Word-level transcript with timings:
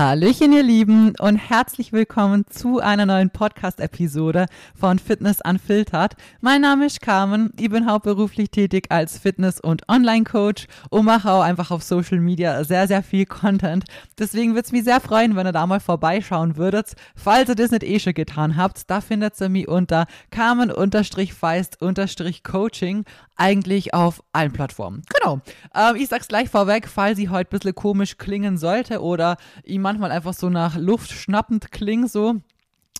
Hallöchen, 0.00 0.52
ihr 0.54 0.62
Lieben, 0.62 1.12
und 1.18 1.36
herzlich 1.36 1.92
willkommen 1.92 2.46
zu 2.48 2.80
einer 2.80 3.04
neuen 3.04 3.28
Podcast-Episode 3.28 4.46
von 4.74 4.98
Fitness 4.98 5.40
Unfiltered. 5.44 6.14
Mein 6.40 6.62
Name 6.62 6.86
ist 6.86 7.02
Carmen, 7.02 7.52
ich 7.58 7.68
bin 7.68 7.84
hauptberuflich 7.84 8.50
tätig 8.50 8.86
als 8.88 9.18
Fitness- 9.18 9.60
und 9.60 9.86
Online-Coach 9.90 10.68
und 10.88 11.04
mache 11.04 11.30
auch 11.30 11.42
einfach 11.42 11.70
auf 11.70 11.82
Social 11.82 12.18
Media 12.18 12.64
sehr, 12.64 12.88
sehr 12.88 13.02
viel 13.02 13.26
Content. 13.26 13.84
Deswegen 14.18 14.52
würde 14.52 14.64
es 14.64 14.72
mich 14.72 14.84
sehr 14.84 15.02
freuen, 15.02 15.36
wenn 15.36 15.46
ihr 15.46 15.52
da 15.52 15.66
mal 15.66 15.80
vorbeischauen 15.80 16.56
würdet. 16.56 16.94
Falls 17.14 17.50
ihr 17.50 17.54
das 17.54 17.70
nicht 17.70 17.84
eh 17.84 18.00
schon 18.00 18.14
getan 18.14 18.56
habt, 18.56 18.88
da 18.88 19.02
findet 19.02 19.38
ihr 19.38 19.50
mich 19.50 19.68
unter 19.68 20.06
Carmen-Feist-Coaching 20.30 23.04
eigentlich 23.40 23.94
auf 23.94 24.22
allen 24.32 24.52
Plattformen. 24.52 25.02
Genau. 25.18 25.40
Ähm, 25.74 25.96
ich 25.96 26.08
sag's 26.08 26.28
gleich 26.28 26.50
vorweg, 26.50 26.86
falls 26.86 27.16
sie 27.16 27.30
heute 27.30 27.48
ein 27.48 27.58
bisschen 27.58 27.74
komisch 27.74 28.18
klingen 28.18 28.58
sollte 28.58 29.00
oder 29.00 29.36
ich 29.64 29.78
manchmal 29.78 30.12
einfach 30.12 30.34
so 30.34 30.50
nach 30.50 30.76
Luft 30.76 31.10
schnappend 31.10 31.72
klinge, 31.72 32.06
so. 32.06 32.36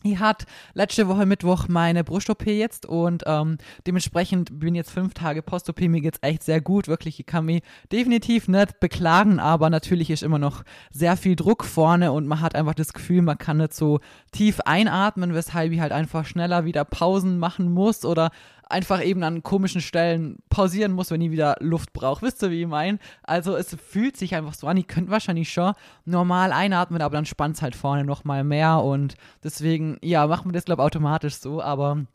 Ich 0.03 0.19
hatte 0.19 0.47
letzte 0.73 1.09
Woche 1.09 1.27
Mittwoch 1.27 1.69
meine 1.69 2.05
Brust-OP 2.05 2.47
jetzt 2.47 2.87
und 2.87 3.23
ähm, 3.27 3.59
dementsprechend 3.87 4.59
bin 4.59 4.75
jetzt 4.75 4.91
fünf 4.91 5.13
Tage 5.13 5.43
Post-OP. 5.43 5.79
Mir 5.83 6.01
geht's 6.01 6.21
echt 6.23 6.43
sehr 6.43 6.63
gut, 6.63 6.89
wirklich. 6.89 7.21
Ich 7.21 7.27
kann 7.27 7.45
mich 7.45 7.63
definitiv 7.93 8.49
nicht 8.49 8.81
beklagen, 8.81 9.39
aber 9.39 9.69
natürlich 9.69 10.09
ist 10.09 10.23
immer 10.23 10.39
noch 10.39 10.65
sehr 10.91 11.19
viel 11.19 11.37
Druck 11.37 11.67
vorne 11.67 12.13
und 12.13 12.27
man 12.27 12.41
hat 12.41 12.55
einfach 12.55 12.73
das 12.73 12.95
Gefühl, 12.95 13.21
man 13.21 13.37
kann 13.37 13.59
nicht 13.59 13.75
so 13.75 14.01
tief 14.33 14.61
einatmen, 14.61 15.35
weshalb 15.35 15.71
ich 15.71 15.81
halt 15.81 15.93
einfach 15.93 16.25
schneller 16.25 16.65
wieder 16.65 16.87
Pausen 16.87 17.39
machen 17.39 17.71
muss 17.71 18.07
oder 18.07 18.31
einfach 18.71 19.03
eben 19.05 19.23
an 19.23 19.43
komischen 19.43 19.81
Stellen 19.81 20.39
pausieren 20.49 20.93
muss, 20.93 21.11
wenn 21.11 21.21
ich 21.21 21.31
wieder 21.31 21.57
Luft 21.61 21.93
brauche. 21.93 22.23
Wisst 22.23 22.43
ihr, 22.43 22.51
wie 22.51 22.63
ich 22.63 22.69
meine? 22.69 22.99
Also 23.23 23.57
es 23.57 23.75
fühlt 23.75 24.17
sich 24.17 24.35
einfach 24.35 24.55
so 24.55 24.67
an, 24.67 24.77
ihr 24.77 24.85
könnt 24.85 25.11
wahrscheinlich 25.11 25.53
schon 25.53 25.73
normal 26.05 26.53
einatmen, 26.53 27.03
aber 27.03 27.15
dann 27.15 27.27
spannt 27.27 27.57
es 27.57 27.63
halt 27.63 27.77
vorne 27.77 28.05
nochmal 28.05 28.45
mehr 28.45 28.83
und 28.83 29.15
deswegen, 29.43 29.99
ja, 30.03 30.27
machen 30.27 30.51
wir 30.51 30.53
das, 30.53 30.65
glaube 30.65 30.83
ich, 30.83 30.87
automatisch 30.87 31.35
so, 31.37 31.63
aber 31.63 32.07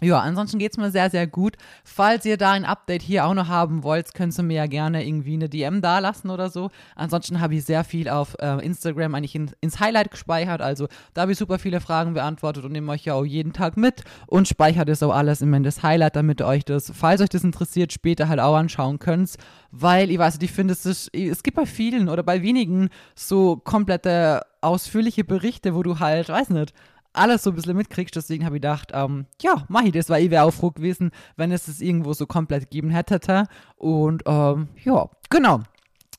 ja, 0.00 0.20
ansonsten 0.20 0.58
geht's 0.58 0.76
mir 0.76 0.92
sehr, 0.92 1.10
sehr 1.10 1.26
gut. 1.26 1.56
Falls 1.82 2.24
ihr 2.24 2.36
da 2.36 2.52
ein 2.52 2.64
Update 2.64 3.02
hier 3.02 3.26
auch 3.26 3.34
noch 3.34 3.48
haben 3.48 3.82
wollt, 3.82 4.14
könnt 4.14 4.38
ihr 4.38 4.44
mir 4.44 4.54
ja 4.54 4.66
gerne 4.66 5.04
irgendwie 5.04 5.34
eine 5.34 5.48
DM 5.48 5.80
da 5.80 5.98
lassen 5.98 6.30
oder 6.30 6.50
so. 6.50 6.70
Ansonsten 6.94 7.40
habe 7.40 7.56
ich 7.56 7.64
sehr 7.64 7.82
viel 7.82 8.08
auf 8.08 8.36
äh, 8.38 8.64
Instagram 8.64 9.16
eigentlich 9.16 9.34
in, 9.34 9.50
ins 9.60 9.80
Highlight 9.80 10.12
gespeichert. 10.12 10.60
Also 10.60 10.86
da 11.14 11.22
habe 11.22 11.32
ich 11.32 11.38
super 11.38 11.58
viele 11.58 11.80
Fragen 11.80 12.14
beantwortet 12.14 12.64
und 12.64 12.72
nehme 12.72 12.92
euch 12.92 13.04
ja 13.04 13.14
auch 13.14 13.24
jeden 13.24 13.52
Tag 13.52 13.76
mit 13.76 14.04
und 14.28 14.46
speichere 14.46 14.84
das 14.84 15.02
auch 15.02 15.12
alles 15.12 15.40
in 15.40 15.62
das 15.64 15.82
Highlight, 15.82 16.14
damit 16.14 16.40
ihr 16.40 16.46
euch 16.46 16.64
das, 16.64 16.92
falls 16.94 17.20
euch 17.20 17.30
das 17.30 17.42
interessiert, 17.42 17.92
später 17.92 18.28
halt 18.28 18.38
auch 18.38 18.54
anschauen 18.54 19.00
könnt. 19.00 19.34
Weil 19.72 20.10
ich 20.10 20.18
weiß, 20.18 20.38
ich 20.40 20.52
finde, 20.52 20.72
es, 20.72 21.08
es 21.12 21.42
gibt 21.42 21.56
bei 21.56 21.66
vielen 21.66 22.08
oder 22.08 22.22
bei 22.22 22.42
wenigen 22.42 22.88
so 23.16 23.56
komplette 23.56 24.42
ausführliche 24.60 25.24
Berichte, 25.24 25.74
wo 25.74 25.82
du 25.82 25.98
halt, 25.98 26.28
weiß 26.28 26.50
nicht, 26.50 26.72
alles 27.12 27.42
so 27.42 27.50
ein 27.50 27.56
bisschen 27.56 27.76
mitkriegst. 27.76 28.14
Deswegen 28.16 28.44
habe 28.44 28.56
ich 28.56 28.62
gedacht, 28.62 28.90
ähm, 28.94 29.26
ja, 29.40 29.64
mach 29.68 29.82
ich 29.82 29.92
das, 29.92 30.10
weil 30.10 30.24
ich 30.24 30.30
wäre 30.30 30.44
auch 30.44 30.52
froh 30.52 30.70
gewesen, 30.70 31.10
wenn 31.36 31.52
es 31.52 31.68
es 31.68 31.80
irgendwo 31.80 32.12
so 32.12 32.26
komplett 32.26 32.70
gegeben 32.70 32.90
hätte. 32.90 33.46
Und 33.76 34.22
ähm, 34.26 34.68
ja, 34.84 35.08
genau. 35.30 35.60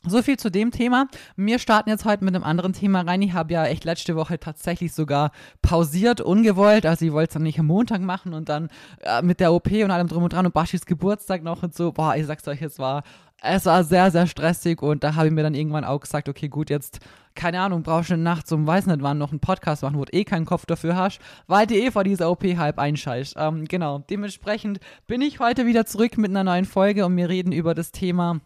So 0.07 0.21
viel 0.21 0.37
zu 0.37 0.49
dem 0.49 0.71
Thema. 0.71 1.07
Wir 1.35 1.59
starten 1.59 1.89
jetzt 1.89 2.05
heute 2.05 2.23
mit 2.23 2.33
einem 2.33 2.45
anderen 2.45 2.71
Thema 2.71 3.01
rein. 3.01 3.21
Ich 3.21 3.33
habe 3.33 3.51
ja 3.51 3.65
echt 3.65 3.83
letzte 3.83 4.15
Woche 4.15 4.39
tatsächlich 4.39 4.93
sogar 4.93 5.31
pausiert, 5.61 6.21
ungewollt. 6.21 6.85
Also 6.85 7.05
ich 7.05 7.11
wollte 7.11 7.29
es 7.29 7.33
dann 7.33 7.43
nicht 7.43 7.59
am 7.59 7.65
Montag 7.65 7.99
machen 7.99 8.33
und 8.33 8.47
dann 8.47 8.69
äh, 9.01 9.21
mit 9.21 9.41
der 9.41 9.51
OP 9.51 9.69
und 9.69 9.91
allem 9.91 10.07
drum 10.07 10.23
und 10.23 10.31
dran 10.31 10.45
und 10.45 10.53
Bashis 10.53 10.85
Geburtstag 10.85 11.43
noch 11.43 11.63
und 11.63 11.75
so. 11.75 11.91
Boah, 11.91 12.15
ich 12.15 12.25
sag's 12.25 12.47
euch, 12.47 12.61
es 12.61 12.79
war 12.79 13.03
es 13.41 13.65
war 13.65 13.83
sehr, 13.83 14.11
sehr 14.11 14.27
stressig 14.27 14.81
und 14.81 15.03
da 15.03 15.15
habe 15.15 15.27
ich 15.27 15.33
mir 15.33 15.43
dann 15.43 15.53
irgendwann 15.53 15.85
auch 15.85 15.99
gesagt, 15.99 16.29
okay, 16.29 16.49
gut, 16.49 16.69
jetzt, 16.69 16.99
keine 17.39 17.61
Ahnung, 17.61 17.83
brauchst 17.83 18.09
du 18.09 18.17
nachts 18.17 18.51
um 18.51 18.67
weiß 18.67 18.87
nicht 18.87 19.01
wann 19.01 19.17
noch 19.17 19.31
einen 19.31 19.39
Podcast 19.39 19.81
machen, 19.81 19.97
wo 19.97 20.03
du 20.03 20.13
eh 20.13 20.25
keinen 20.25 20.45
Kopf 20.45 20.65
dafür 20.65 20.97
hast, 20.97 21.21
weil 21.47 21.65
die 21.65 21.79
eh 21.79 21.89
vor 21.89 22.03
dieser 22.03 22.29
OP 22.29 22.43
halb 22.43 22.77
einscheißt. 22.77 23.35
Ähm, 23.37 23.63
genau, 23.63 23.99
dementsprechend 24.09 24.81
bin 25.07 25.21
ich 25.21 25.39
heute 25.39 25.65
wieder 25.65 25.85
zurück 25.85 26.17
mit 26.17 26.31
einer 26.31 26.43
neuen 26.43 26.65
Folge 26.65 27.05
und 27.05 27.15
wir 27.15 27.29
reden 27.29 27.53
über 27.53 27.73
das 27.73 27.93
Thema 27.93 28.41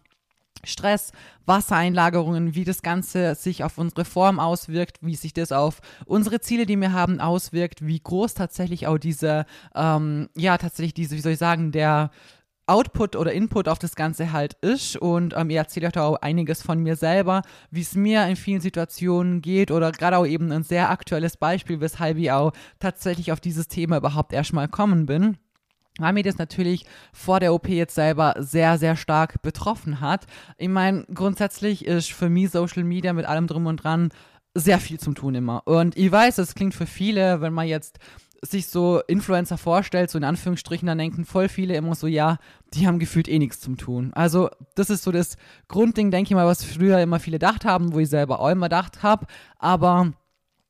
Stress, 0.62 1.10
Wassereinlagerungen, 1.44 2.54
wie 2.54 2.62
das 2.62 2.82
Ganze 2.82 3.34
sich 3.34 3.64
auf 3.64 3.78
unsere 3.78 4.04
Form 4.04 4.38
auswirkt, 4.38 4.98
wie 5.00 5.16
sich 5.16 5.32
das 5.32 5.50
auf 5.50 5.80
unsere 6.06 6.40
Ziele, 6.40 6.64
die 6.64 6.76
wir 6.76 6.92
haben, 6.92 7.20
auswirkt, 7.20 7.84
wie 7.84 7.98
groß 7.98 8.34
tatsächlich 8.34 8.86
auch 8.86 8.98
diese, 8.98 9.44
ähm, 9.74 10.28
ja, 10.36 10.56
tatsächlich 10.56 10.94
diese, 10.94 11.16
wie 11.16 11.20
soll 11.20 11.32
ich 11.32 11.38
sagen, 11.38 11.72
der 11.72 12.12
Output 12.66 13.16
oder 13.16 13.32
Input 13.32 13.68
auf 13.68 13.78
das 13.78 13.94
Ganze 13.94 14.32
halt 14.32 14.54
ist. 14.60 14.96
Und 14.96 15.34
ähm, 15.36 15.50
ihr 15.50 15.58
erzählt 15.58 15.86
euch 15.86 15.92
da 15.92 16.04
auch 16.04 16.16
einiges 16.16 16.62
von 16.62 16.78
mir 16.78 16.96
selber, 16.96 17.42
wie 17.70 17.82
es 17.82 17.94
mir 17.94 18.26
in 18.26 18.36
vielen 18.36 18.60
Situationen 18.60 19.42
geht 19.42 19.70
oder 19.70 19.92
gerade 19.92 20.18
auch 20.18 20.26
eben 20.26 20.50
ein 20.52 20.62
sehr 20.62 20.90
aktuelles 20.90 21.36
Beispiel, 21.36 21.80
weshalb 21.80 22.18
ich 22.18 22.32
auch 22.32 22.52
tatsächlich 22.78 23.32
auf 23.32 23.40
dieses 23.40 23.68
Thema 23.68 23.98
überhaupt 23.98 24.32
erstmal 24.32 24.68
kommen 24.68 25.06
bin 25.06 25.38
weil 25.98 26.12
mir 26.12 26.24
das 26.24 26.38
natürlich 26.38 26.84
vor 27.12 27.40
der 27.40 27.54
OP 27.54 27.68
jetzt 27.68 27.94
selber 27.94 28.34
sehr, 28.38 28.78
sehr 28.78 28.96
stark 28.96 29.42
betroffen 29.42 30.00
hat. 30.00 30.26
Ich 30.58 30.68
meine, 30.68 31.04
grundsätzlich 31.14 31.84
ist 31.84 32.12
für 32.12 32.28
mich 32.28 32.50
Social 32.50 32.84
Media 32.84 33.12
mit 33.12 33.26
allem 33.26 33.46
drum 33.46 33.66
und 33.66 33.76
dran 33.76 34.08
sehr 34.54 34.78
viel 34.78 34.98
zum 34.98 35.14
Tun 35.14 35.34
immer. 35.34 35.62
Und 35.66 35.96
ich 35.96 36.10
weiß, 36.10 36.38
es 36.38 36.54
klingt 36.54 36.74
für 36.74 36.86
viele, 36.86 37.40
wenn 37.40 37.52
man 37.52 37.66
jetzt 37.66 37.98
sich 38.44 38.68
so 38.68 39.00
Influencer 39.06 39.58
vorstellt, 39.58 40.10
so 40.10 40.18
in 40.18 40.24
Anführungsstrichen, 40.24 40.86
dann 40.86 40.98
denken 40.98 41.24
voll 41.24 41.48
viele 41.48 41.74
immer 41.74 41.94
so, 41.94 42.06
ja, 42.06 42.38
die 42.74 42.86
haben 42.86 42.98
gefühlt 42.98 43.28
eh 43.28 43.38
nichts 43.38 43.60
zum 43.60 43.76
Tun. 43.76 44.12
Also, 44.14 44.50
das 44.74 44.90
ist 44.90 45.02
so 45.02 45.12
das 45.12 45.36
Grundding, 45.68 46.10
denke 46.10 46.28
ich 46.30 46.34
mal, 46.34 46.46
was 46.46 46.64
früher 46.64 47.00
immer 47.00 47.20
viele 47.20 47.36
gedacht 47.36 47.64
haben, 47.64 47.92
wo 47.92 47.98
ich 47.98 48.08
selber 48.08 48.40
auch 48.40 48.50
immer 48.50 48.66
gedacht 48.66 49.02
habe. 49.02 49.26
Aber 49.58 50.12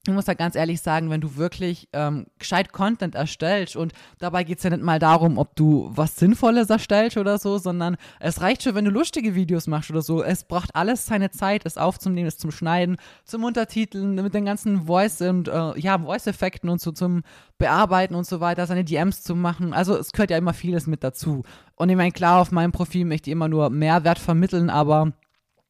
ich 0.06 0.12
muss 0.12 0.26
da 0.26 0.34
ganz 0.34 0.54
ehrlich 0.54 0.82
sagen, 0.82 1.08
wenn 1.08 1.22
du 1.22 1.36
wirklich 1.36 1.88
ähm, 1.94 2.26
gescheit 2.38 2.72
Content 2.72 3.14
erstellst 3.14 3.74
und 3.74 3.94
dabei 4.18 4.44
geht 4.44 4.58
es 4.58 4.64
ja 4.64 4.70
nicht 4.70 4.82
mal 4.82 4.98
darum, 4.98 5.38
ob 5.38 5.56
du 5.56 5.90
was 5.94 6.16
Sinnvolles 6.16 6.68
erstellst 6.68 7.16
oder 7.16 7.38
so, 7.38 7.56
sondern 7.56 7.96
es 8.20 8.42
reicht 8.42 8.62
schon, 8.62 8.74
wenn 8.74 8.84
du 8.84 8.90
lustige 8.90 9.34
Videos 9.34 9.66
machst 9.66 9.90
oder 9.90 10.02
so. 10.02 10.22
Es 10.22 10.44
braucht 10.44 10.74
alles 10.74 11.06
seine 11.06 11.30
Zeit, 11.30 11.64
es 11.64 11.78
aufzunehmen, 11.78 12.28
es 12.28 12.36
zum 12.36 12.50
Schneiden, 12.50 12.98
zum 13.24 13.44
Untertiteln, 13.44 14.14
mit 14.16 14.34
den 14.34 14.44
ganzen 14.44 14.86
Voice 14.86 15.22
und 15.22 15.48
äh, 15.48 15.78
ja, 15.78 15.98
Voice-Effekten 15.98 16.68
und 16.68 16.82
so 16.82 16.92
zum 16.92 17.22
Bearbeiten 17.56 18.14
und 18.14 18.26
so 18.26 18.40
weiter, 18.40 18.66
seine 18.66 18.84
DMs 18.84 19.22
zu 19.22 19.34
machen. 19.34 19.72
Also 19.72 19.96
es 19.96 20.12
gehört 20.12 20.30
ja 20.30 20.36
immer 20.36 20.52
vieles 20.52 20.86
mit 20.86 21.02
dazu. 21.02 21.44
Und 21.76 21.88
ich 21.88 21.96
meine, 21.96 22.12
klar, 22.12 22.42
auf 22.42 22.52
meinem 22.52 22.72
Profil 22.72 23.06
möchte 23.06 23.30
ich 23.30 23.32
immer 23.32 23.48
nur 23.48 23.70
Mehrwert 23.70 24.18
vermitteln, 24.18 24.68
aber 24.68 25.12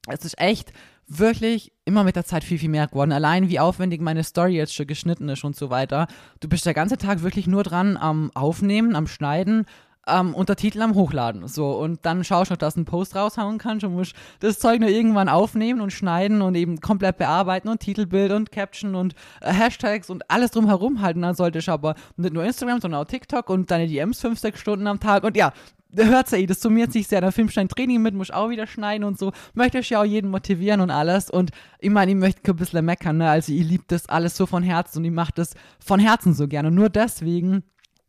es 0.08 0.24
ist 0.24 0.40
echt 0.40 0.72
wirklich 1.06 1.72
immer 1.84 2.04
mit 2.04 2.16
der 2.16 2.24
Zeit 2.24 2.44
viel, 2.44 2.58
viel 2.58 2.68
mehr 2.68 2.86
geworden. 2.86 3.12
Allein 3.12 3.48
wie 3.48 3.60
aufwendig 3.60 4.00
meine 4.00 4.24
Story 4.24 4.56
jetzt 4.56 4.74
schon 4.74 4.86
geschnitten 4.86 5.28
ist 5.28 5.44
und 5.44 5.56
so 5.56 5.70
weiter. 5.70 6.06
Du 6.40 6.48
bist 6.48 6.66
der 6.66 6.74
ganze 6.74 6.98
Tag 6.98 7.22
wirklich 7.22 7.46
nur 7.46 7.62
dran 7.62 7.96
am 7.96 8.30
Aufnehmen, 8.34 8.96
am 8.96 9.06
Schneiden, 9.06 9.66
am 10.06 10.34
Untertitel 10.34 10.82
am 10.82 10.94
Hochladen. 10.94 11.48
So, 11.48 11.72
und 11.72 12.04
dann 12.04 12.24
schaust 12.24 12.50
du 12.50 12.56
dass 12.56 12.74
du 12.74 12.80
einen 12.80 12.84
Post 12.84 13.16
raushauen 13.16 13.58
kannst 13.58 13.84
und 13.84 13.94
musst 13.94 14.14
das 14.40 14.58
Zeug 14.58 14.80
nur 14.80 14.90
irgendwann 14.90 15.28
aufnehmen 15.28 15.80
und 15.80 15.92
schneiden 15.92 16.42
und 16.42 16.54
eben 16.54 16.80
komplett 16.80 17.18
bearbeiten 17.18 17.68
und 17.68 17.80
Titelbild 17.80 18.32
und 18.32 18.52
Caption 18.52 18.94
und 18.94 19.14
äh, 19.40 19.52
Hashtags 19.52 20.10
und 20.10 20.30
alles 20.30 20.50
drumherum 20.50 21.00
halten. 21.00 21.22
Dann 21.22 21.34
solltest 21.34 21.68
du 21.68 21.72
aber 21.72 21.94
nicht 22.16 22.34
nur 22.34 22.44
Instagram, 22.44 22.80
sondern 22.80 23.00
auch 23.00 23.06
TikTok 23.06 23.48
und 23.50 23.70
deine 23.70 23.86
DMs 23.86 24.20
fünf, 24.20 24.38
sechs 24.38 24.60
Stunden 24.60 24.86
am 24.86 25.00
Tag 25.00 25.24
und 25.24 25.36
ja, 25.36 25.52
hört 25.96 26.30
ja 26.30 26.38
eh, 26.38 26.46
das 26.46 26.60
summiert 26.60 26.92
sich 26.92 27.08
sehr. 27.08 27.20
Der 27.20 27.32
Filmstein 27.32 27.68
Training 27.68 28.02
mit, 28.02 28.14
muss 28.14 28.30
auch 28.30 28.50
wieder 28.50 28.66
schneiden 28.66 29.04
und 29.04 29.18
so. 29.18 29.32
Möchte 29.54 29.78
ich 29.78 29.90
ja 29.90 30.00
auch 30.00 30.04
jeden 30.04 30.30
motivieren 30.30 30.80
und 30.80 30.90
alles. 30.90 31.30
Und 31.30 31.50
ich 31.78 31.90
meine, 31.90 32.12
ich 32.12 32.16
möchte 32.16 32.50
ein 32.50 32.56
bisschen 32.56 32.84
meckern, 32.84 33.18
ne? 33.18 33.30
Also, 33.30 33.52
ihr 33.52 33.64
liebt 33.64 33.92
das 33.92 34.08
alles 34.08 34.36
so 34.36 34.46
von 34.46 34.62
Herzen 34.62 34.98
und 34.98 35.04
ich 35.04 35.12
macht 35.12 35.38
das 35.38 35.54
von 35.84 36.00
Herzen 36.00 36.34
so 36.34 36.48
gerne. 36.48 36.68
Und 36.68 36.74
nur 36.74 36.90
deswegen 36.90 37.62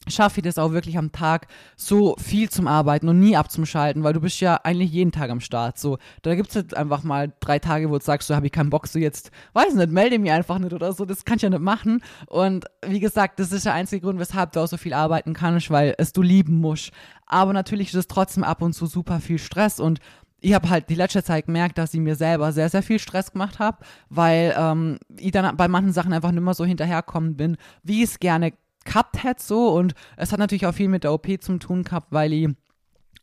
schaffe 0.07 0.39
ich 0.39 0.43
das 0.43 0.57
auch 0.57 0.71
wirklich 0.71 0.97
am 0.97 1.11
Tag 1.11 1.47
so 1.75 2.15
viel 2.17 2.49
zum 2.49 2.67
Arbeiten 2.67 3.09
und 3.09 3.19
nie 3.19 3.35
abzuschalten, 3.35 4.03
weil 4.03 4.13
du 4.13 4.21
bist 4.21 4.39
ja 4.39 4.59
eigentlich 4.63 4.91
jeden 4.91 5.11
Tag 5.11 5.29
am 5.29 5.39
Start. 5.39 5.77
So, 5.77 5.97
da 6.21 6.35
gibt 6.35 6.49
es 6.49 6.55
jetzt 6.55 6.75
einfach 6.75 7.03
mal 7.03 7.33
drei 7.39 7.59
Tage, 7.59 7.89
wo 7.89 7.97
du 7.97 8.03
sagst, 8.03 8.27
so 8.27 8.35
habe 8.35 8.45
ich 8.45 8.51
keinen 8.51 8.69
Bock, 8.69 8.87
so 8.87 8.99
jetzt, 8.99 9.31
weiß 9.53 9.75
nicht, 9.75 9.91
melde 9.91 10.19
mich 10.19 10.31
einfach 10.31 10.59
nicht 10.59 10.73
oder 10.73 10.93
so, 10.93 11.05
das 11.05 11.25
kann 11.25 11.37
ich 11.37 11.43
ja 11.43 11.49
nicht 11.49 11.61
machen. 11.61 12.01
Und 12.27 12.65
wie 12.85 12.99
gesagt, 12.99 13.39
das 13.39 13.51
ist 13.51 13.65
der 13.65 13.73
einzige 13.73 14.01
Grund, 14.01 14.19
weshalb 14.19 14.51
du 14.51 14.61
auch 14.61 14.67
so 14.67 14.77
viel 14.77 14.93
arbeiten 14.93 15.33
kannst, 15.33 15.69
weil 15.69 15.95
es 15.97 16.13
du 16.13 16.21
lieben 16.21 16.59
musst. 16.59 16.91
Aber 17.25 17.53
natürlich 17.53 17.89
ist 17.89 17.95
es 17.95 18.07
trotzdem 18.07 18.43
ab 18.43 18.61
und 18.61 18.73
zu 18.73 18.85
super 18.85 19.19
viel 19.19 19.39
Stress 19.39 19.79
und 19.79 19.99
ich 20.45 20.53
habe 20.53 20.69
halt 20.69 20.89
die 20.89 20.95
letzte 20.95 21.23
Zeit 21.23 21.47
gemerkt, 21.47 21.77
dass 21.79 21.93
ich 21.95 21.99
mir 21.99 22.15
selber 22.15 22.51
sehr, 22.51 22.69
sehr 22.69 22.83
viel 22.83 22.99
Stress 22.99 23.31
gemacht 23.31 23.57
habe, 23.57 23.79
weil 24.09 24.53
ähm, 24.55 24.99
ich 25.17 25.31
dann 25.31 25.57
bei 25.57 25.67
manchen 25.67 25.91
Sachen 25.91 26.13
einfach 26.13 26.31
nicht 26.31 26.43
mehr 26.43 26.53
so 26.53 26.65
hinterherkommen 26.65 27.35
bin, 27.35 27.57
wie 27.81 28.03
ich 28.03 28.11
es 28.11 28.19
gerne 28.19 28.53
gehabt 28.85 29.23
hätte 29.23 29.43
so 29.43 29.69
und 29.69 29.93
es 30.17 30.31
hat 30.31 30.39
natürlich 30.39 30.65
auch 30.65 30.73
viel 30.73 30.87
mit 30.87 31.03
der 31.03 31.13
OP 31.13 31.27
zu 31.41 31.57
tun 31.57 31.83
gehabt, 31.83 32.07
weil 32.11 32.33
ich 32.33 32.49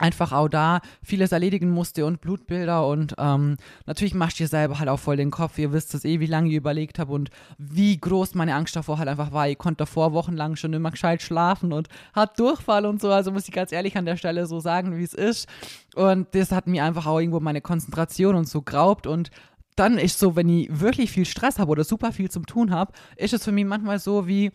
einfach 0.02 0.32
auch 0.32 0.48
da 0.48 0.80
vieles 1.02 1.32
erledigen 1.32 1.70
musste 1.70 2.04
und 2.04 2.20
Blutbilder 2.20 2.86
und 2.86 3.14
ähm, 3.18 3.56
natürlich 3.86 4.14
machst 4.14 4.38
dir 4.38 4.48
selber 4.48 4.78
halt 4.78 4.88
auch 4.88 4.98
voll 4.98 5.16
den 5.16 5.30
Kopf. 5.30 5.56
Ihr 5.58 5.72
wisst 5.72 5.94
es 5.94 6.04
eh, 6.04 6.18
wie 6.18 6.26
lange 6.26 6.48
ich 6.48 6.56
überlegt 6.56 6.98
habe 6.98 7.12
und 7.12 7.30
wie 7.56 7.98
groß 7.98 8.34
meine 8.34 8.54
Angst 8.54 8.74
davor 8.74 8.98
halt 8.98 9.08
einfach 9.08 9.32
war. 9.32 9.48
Ich 9.48 9.58
konnte 9.58 9.78
davor 9.78 10.12
wochenlang 10.12 10.56
schon 10.56 10.72
immer 10.72 10.90
gescheit 10.90 11.22
schlafen 11.22 11.72
und 11.72 11.88
hat 12.12 12.38
Durchfall 12.38 12.84
und 12.84 13.00
so. 13.00 13.10
Also 13.10 13.30
muss 13.30 13.46
ich 13.46 13.54
ganz 13.54 13.70
ehrlich 13.70 13.96
an 13.96 14.04
der 14.04 14.16
Stelle 14.16 14.46
so 14.46 14.58
sagen, 14.58 14.98
wie 14.98 15.04
es 15.04 15.14
ist. 15.14 15.48
Und 15.94 16.26
das 16.34 16.50
hat 16.50 16.66
mir 16.66 16.84
einfach 16.84 17.06
auch 17.06 17.20
irgendwo 17.20 17.40
meine 17.40 17.60
Konzentration 17.60 18.34
und 18.34 18.48
so 18.48 18.62
graubt 18.62 19.06
und 19.06 19.30
dann 19.76 19.96
ist 19.96 20.18
so, 20.18 20.36
wenn 20.36 20.50
ich 20.50 20.80
wirklich 20.80 21.10
viel 21.10 21.24
Stress 21.24 21.58
habe 21.58 21.70
oder 21.70 21.84
super 21.84 22.12
viel 22.12 22.30
zum 22.30 22.44
Tun 22.44 22.72
habe, 22.72 22.92
ist 23.16 23.32
es 23.32 23.44
für 23.44 23.52
mich 23.52 23.64
manchmal 23.64 23.98
so 23.98 24.26
wie, 24.26 24.50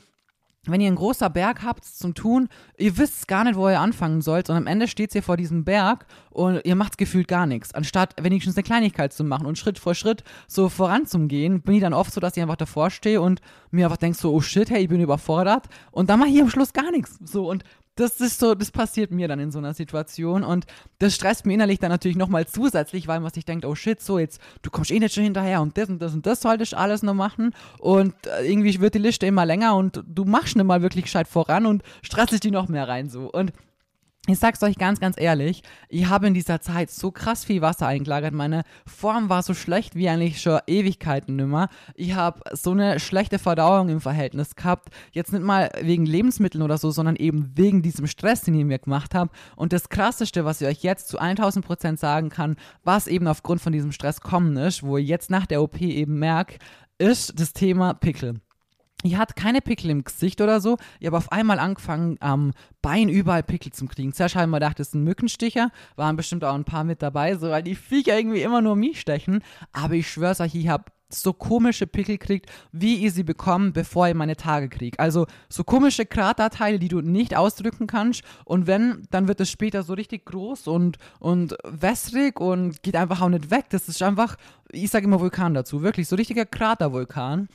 wenn 0.65 0.81
ihr 0.81 0.87
einen 0.87 0.97
großen 0.97 1.31
Berg 1.31 1.63
habt 1.63 1.85
zum 1.85 2.13
Tun, 2.13 2.49
ihr 2.77 2.97
wisst 2.97 3.27
gar 3.27 3.43
nicht, 3.43 3.55
wo 3.55 3.69
ihr 3.69 3.79
anfangen 3.79 4.21
sollt, 4.21 4.49
und 4.49 4.55
am 4.55 4.67
Ende 4.67 4.87
steht 4.87 5.13
ihr 5.15 5.23
vor 5.23 5.37
diesem 5.37 5.63
Berg 5.63 6.05
und 6.29 6.61
ihr 6.65 6.75
macht 6.75 6.97
gefühlt 6.97 7.27
gar 7.27 7.45
nichts. 7.45 7.73
Anstatt 7.73 8.15
wenigstens 8.21 8.55
eine 8.55 8.63
Kleinigkeit 8.63 9.13
zu 9.13 9.23
machen 9.23 9.45
und 9.45 9.57
Schritt 9.57 9.79
vor 9.79 9.95
Schritt 9.95 10.23
so 10.47 10.69
voranzugehen, 10.69 11.61
bin 11.61 11.75
ich 11.75 11.81
dann 11.81 11.93
oft 11.93 12.11
so, 12.11 12.19
dass 12.19 12.35
ich 12.35 12.43
einfach 12.43 12.57
davor 12.57 12.89
stehe 12.89 13.21
und 13.21 13.41
mir 13.71 13.85
einfach 13.85 13.97
denke 13.97 14.17
so, 14.17 14.33
oh 14.33 14.41
shit, 14.41 14.69
hey, 14.69 14.83
ich 14.83 14.89
bin 14.89 15.01
überfordert 15.01 15.67
und 15.91 16.09
dann 16.09 16.19
mache 16.19 16.29
ich 16.29 16.41
am 16.41 16.49
Schluss 16.49 16.73
gar 16.73 16.91
nichts. 16.91 17.17
So 17.23 17.49
und 17.49 17.63
das 17.97 18.21
ist 18.21 18.39
so, 18.39 18.55
das 18.55 18.71
passiert 18.71 19.11
mir 19.11 19.27
dann 19.27 19.39
in 19.39 19.51
so 19.51 19.57
einer 19.59 19.73
Situation 19.73 20.43
und 20.43 20.65
das 20.99 21.15
stresst 21.15 21.45
mir 21.45 21.55
innerlich 21.55 21.79
dann 21.79 21.89
natürlich 21.89 22.17
nochmal 22.17 22.47
zusätzlich, 22.47 23.07
weil 23.07 23.19
man 23.19 23.33
sich 23.33 23.43
denkt, 23.43 23.65
oh 23.65 23.75
shit, 23.75 24.01
so 24.01 24.19
jetzt, 24.19 24.39
du 24.61 24.69
kommst 24.69 24.91
eh 24.91 24.99
nicht 24.99 25.13
schon 25.13 25.23
hinterher 25.23 25.61
und 25.61 25.77
das 25.77 25.89
und 25.89 25.99
das 25.99 26.13
und 26.13 26.25
das 26.25 26.41
sollte 26.41 26.63
ich 26.63 26.77
alles 26.77 27.03
noch 27.03 27.13
machen 27.13 27.53
und 27.79 28.13
äh, 28.27 28.49
irgendwie 28.49 28.79
wird 28.79 28.93
die 28.93 28.99
Liste 28.99 29.25
immer 29.25 29.45
länger 29.45 29.75
und 29.75 30.03
du 30.07 30.25
machst 30.25 30.55
nicht 30.55 30.65
mal 30.65 30.81
wirklich 30.81 31.05
gescheit 31.05 31.27
voran 31.27 31.65
und 31.65 31.83
stresst 32.01 32.31
dich 32.31 32.39
die 32.39 32.51
noch 32.51 32.67
mehr 32.67 32.87
rein 32.87 33.09
so. 33.09 33.31
Und 33.31 33.51
ich 34.27 34.39
sag's 34.39 34.61
euch 34.61 34.77
ganz, 34.77 34.99
ganz 34.99 35.15
ehrlich, 35.17 35.63
ich 35.87 36.09
habe 36.09 36.27
in 36.27 36.33
dieser 36.33 36.59
Zeit 36.59 36.91
so 36.91 37.11
krass 37.11 37.45
viel 37.45 37.61
Wasser 37.61 37.87
eingelagert. 37.87 38.33
Meine 38.33 38.63
Form 38.85 39.29
war 39.29 39.41
so 39.41 39.53
schlecht 39.53 39.95
wie 39.95 40.09
eigentlich 40.09 40.41
schon 40.41 40.59
Ewigkeiten 40.67 41.37
nimmer. 41.37 41.69
Ich 41.95 42.13
habe 42.13 42.41
so 42.51 42.71
eine 42.71 42.99
schlechte 42.99 43.39
Verdauung 43.39 43.87
im 43.87 44.01
Verhältnis 44.01 44.55
gehabt. 44.55 44.89
Jetzt 45.13 45.31
nicht 45.31 45.43
mal 45.43 45.71
wegen 45.81 46.05
Lebensmitteln 46.05 46.61
oder 46.61 46.77
so, 46.77 46.91
sondern 46.91 47.15
eben 47.15 47.53
wegen 47.55 47.81
diesem 47.81 48.05
Stress, 48.05 48.41
den 48.41 48.55
ich 48.55 48.65
mir 48.65 48.79
gemacht 48.79 49.15
habe. 49.15 49.31
Und 49.55 49.71
das 49.71 49.87
Krasseste, 49.87 50.43
was 50.43 50.59
ich 50.59 50.67
euch 50.67 50.83
jetzt 50.83 51.07
zu 51.07 51.19
1000 51.19 51.65
Prozent 51.65 51.99
sagen 51.99 52.29
kann, 52.29 52.57
was 52.83 53.07
eben 53.07 53.27
aufgrund 53.27 53.61
von 53.61 53.71
diesem 53.71 53.93
Stress 53.93 54.19
kommen 54.19 54.57
ist, 54.57 54.83
wo 54.83 54.97
ich 54.97 55.07
jetzt 55.07 55.29
nach 55.29 55.45
der 55.45 55.61
OP 55.61 55.79
eben 55.79 56.19
merke, 56.19 56.57
ist 56.97 57.39
das 57.39 57.53
Thema 57.53 57.93
Pickel. 57.93 58.41
Ich 59.07 59.15
hatte 59.15 59.35
keine 59.35 59.61
Pickel 59.61 59.89
im 59.89 60.03
Gesicht 60.03 60.41
oder 60.41 60.59
so. 60.59 60.77
Ich 60.99 61.07
habe 61.07 61.15
auf 61.15 61.31
einmal 61.31 61.59
angefangen, 61.59 62.17
am 62.19 62.51
Bein 62.81 63.07
überall 63.07 63.41
Pickel 63.41 63.71
zu 63.71 63.85
kriegen. 63.85 64.11
Zuerst 64.11 64.35
habe 64.35 64.43
ich 64.43 64.51
mir 64.51 64.57
gedacht, 64.57 64.79
das 64.79 64.89
ist 64.89 64.95
ein 64.95 65.05
Mückensticher. 65.05 65.71
Waren 65.95 66.17
bestimmt 66.17 66.43
auch 66.43 66.55
ein 66.55 66.65
paar 66.65 66.83
mit 66.83 67.01
dabei, 67.01 67.35
so, 67.37 67.49
weil 67.49 67.63
die 67.63 67.75
Viecher 67.75 68.17
irgendwie 68.17 68.41
immer 68.41 68.61
nur 68.61 68.75
mich 68.75 68.99
stechen. 68.99 69.41
Aber 69.71 69.93
ich 69.93 70.09
schwör's 70.11 70.41
euch, 70.41 70.55
ich 70.55 70.67
habe 70.67 70.85
so 71.09 71.31
komische 71.31 71.87
Pickel 71.87 72.17
kriegt, 72.17 72.49
wie 72.73 73.05
ich 73.05 73.13
sie 73.13 73.23
bekomme, 73.23 73.71
bevor 73.71 74.09
ich 74.09 74.13
meine 74.13 74.35
Tage 74.35 74.67
kriege. 74.67 74.99
Also 74.99 75.25
so 75.47 75.63
komische 75.63 76.05
Kraterteile, 76.05 76.79
die 76.79 76.89
du 76.89 76.99
nicht 76.99 77.35
ausdrücken 77.35 77.87
kannst. 77.87 78.23
Und 78.43 78.67
wenn, 78.67 79.03
dann 79.09 79.29
wird 79.29 79.39
es 79.39 79.49
später 79.49 79.83
so 79.83 79.93
richtig 79.93 80.25
groß 80.25 80.67
und, 80.67 80.97
und 81.19 81.55
wässrig 81.63 82.41
und 82.41 82.83
geht 82.83 82.97
einfach 82.97 83.21
auch 83.21 83.29
nicht 83.29 83.51
weg. 83.51 83.67
Das 83.69 83.87
ist 83.87 84.03
einfach, 84.03 84.35
ich 84.69 84.89
sage 84.89 85.05
immer 85.05 85.21
Vulkan 85.21 85.53
dazu, 85.53 85.81
wirklich 85.81 86.09
so 86.09 86.17
richtiger 86.17 86.45
Kratervulkan. 86.45 87.47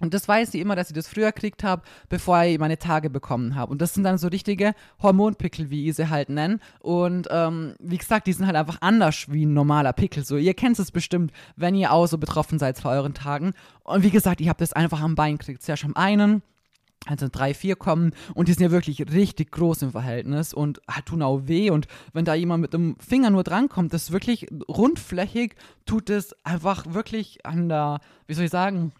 Und 0.00 0.12
das 0.12 0.26
weiß 0.26 0.54
ich 0.54 0.60
immer, 0.60 0.74
dass 0.74 0.90
ich 0.90 0.94
das 0.96 1.06
früher 1.06 1.30
gekriegt 1.30 1.62
habe, 1.62 1.82
bevor 2.08 2.42
ich 2.42 2.58
meine 2.58 2.78
Tage 2.78 3.10
bekommen 3.10 3.54
habe. 3.54 3.70
Und 3.70 3.80
das 3.80 3.94
sind 3.94 4.02
dann 4.02 4.18
so 4.18 4.26
richtige 4.26 4.74
Hormonpickel, 5.00 5.70
wie 5.70 5.88
ich 5.88 5.94
sie 5.94 6.10
halt 6.10 6.30
nenne. 6.30 6.58
Und 6.80 7.28
ähm, 7.30 7.76
wie 7.78 7.98
gesagt, 7.98 8.26
die 8.26 8.32
sind 8.32 8.46
halt 8.46 8.56
einfach 8.56 8.78
anders 8.80 9.26
wie 9.30 9.46
ein 9.46 9.54
normaler 9.54 9.92
Pickel. 9.92 10.24
So, 10.24 10.36
ihr 10.36 10.54
kennt 10.54 10.80
es 10.80 10.90
bestimmt, 10.90 11.32
wenn 11.54 11.76
ihr 11.76 11.92
auch 11.92 12.06
so 12.06 12.18
betroffen 12.18 12.58
seid 12.58 12.80
vor 12.80 12.90
euren 12.90 13.14
Tagen. 13.14 13.52
Und 13.84 14.02
wie 14.02 14.10
gesagt, 14.10 14.40
ich 14.40 14.48
habe 14.48 14.58
das 14.58 14.72
einfach 14.72 15.00
am 15.00 15.14
Bein 15.14 15.38
gekriegt. 15.38 15.62
Zuerst 15.62 15.84
am 15.84 15.94
einen, 15.94 16.42
also 17.06 17.28
drei, 17.30 17.54
vier 17.54 17.76
kommen 17.76 18.12
und 18.34 18.48
die 18.48 18.52
sind 18.52 18.64
ja 18.64 18.70
wirklich 18.72 19.00
richtig 19.12 19.52
groß 19.52 19.82
im 19.82 19.92
Verhältnis 19.92 20.54
und 20.54 20.80
halt 20.88 21.06
tun 21.06 21.22
auch 21.22 21.42
weh 21.44 21.70
und 21.70 21.86
wenn 22.14 22.24
da 22.24 22.34
jemand 22.34 22.62
mit 22.62 22.72
dem 22.72 22.96
Finger 22.98 23.28
nur 23.28 23.44
drankommt, 23.44 23.92
das 23.92 24.04
ist 24.04 24.12
wirklich 24.12 24.46
rundflächig, 24.68 25.54
tut 25.84 26.08
es 26.08 26.34
einfach 26.44 26.86
wirklich 26.94 27.44
an 27.44 27.68
der, 27.68 28.00
wie 28.26 28.32
soll 28.32 28.46
ich 28.46 28.50
sagen, 28.50 28.92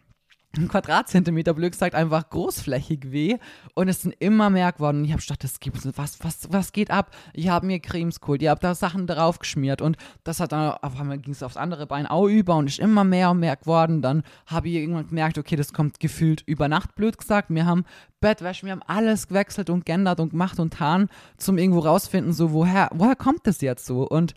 ein 0.57 0.69
Quadratzentimeter, 0.69 1.55
blöd 1.55 1.73
gesagt, 1.73 1.95
einfach 1.95 2.29
großflächig 2.31 3.11
weh. 3.11 3.39
Und 3.75 3.89
es 3.89 4.03
sind 4.03 4.15
immer 4.19 4.51
mehr 4.51 4.73
geworden. 4.73 4.99
Und 4.99 5.05
ich 5.05 5.13
habe 5.13 5.23
gedacht, 5.23 5.45
das 5.45 5.61
gibt's. 5.61 5.87
Was, 5.97 6.23
was, 6.23 6.49
was 6.51 6.73
geht 6.73 6.91
ab? 6.91 7.15
Ich 7.33 7.49
habe 7.49 7.67
mir 7.67 7.81
Cremes 7.81 8.21
geholt, 8.21 8.43
ich 8.43 8.49
habe 8.49 8.61
da 8.61 8.75
Sachen 8.75 9.07
drauf 9.07 9.39
geschmiert. 9.39 9.83
Und 9.83 9.97
das 10.23 10.41
hat 10.41 10.53
dann, 10.53 10.73
auf 10.73 10.99
einmal 10.99 11.19
ging 11.19 11.33
es 11.33 11.43
aufs 11.43 11.57
andere 11.57 11.87
Bein 11.87 12.07
auch 12.07 12.27
über 12.27 12.57
und 12.57 12.69
ist 12.69 12.79
immer 12.79 13.05
mehr 13.05 13.31
und 13.31 13.41
mehr 13.41 13.57
geworden. 13.57 14.03
Dann 14.03 14.23
habe 14.47 14.69
ich 14.69 14.75
irgendwann 14.75 15.09
gemerkt, 15.09 15.39
okay, 15.39 15.57
das 15.57 15.73
kommt 15.73 16.01
gefühlt 16.01 16.43
über 16.47 16.69
Nacht, 16.69 16.95
blöd 16.95 17.19
gesagt. 17.19 17.51
Wir 17.51 17.67
haben 17.67 17.85
Bettwäsche, 18.21 18.67
wir 18.67 18.73
haben 18.73 18.83
alles 18.87 19.29
gewechselt 19.29 19.71
und 19.71 19.85
geändert 19.85 20.21
und 20.21 20.31
gemacht 20.31 20.59
und 20.59 20.71
getan, 20.71 21.09
zum 21.37 21.59
irgendwo 21.59 21.81
rausfinden, 21.81 22.33
so, 22.33 22.53
woher, 22.53 22.89
woher 22.95 23.17
kommt 23.17 23.47
das 23.47 23.61
jetzt 23.61 23.87
so? 23.87 24.09
Und 24.09 24.35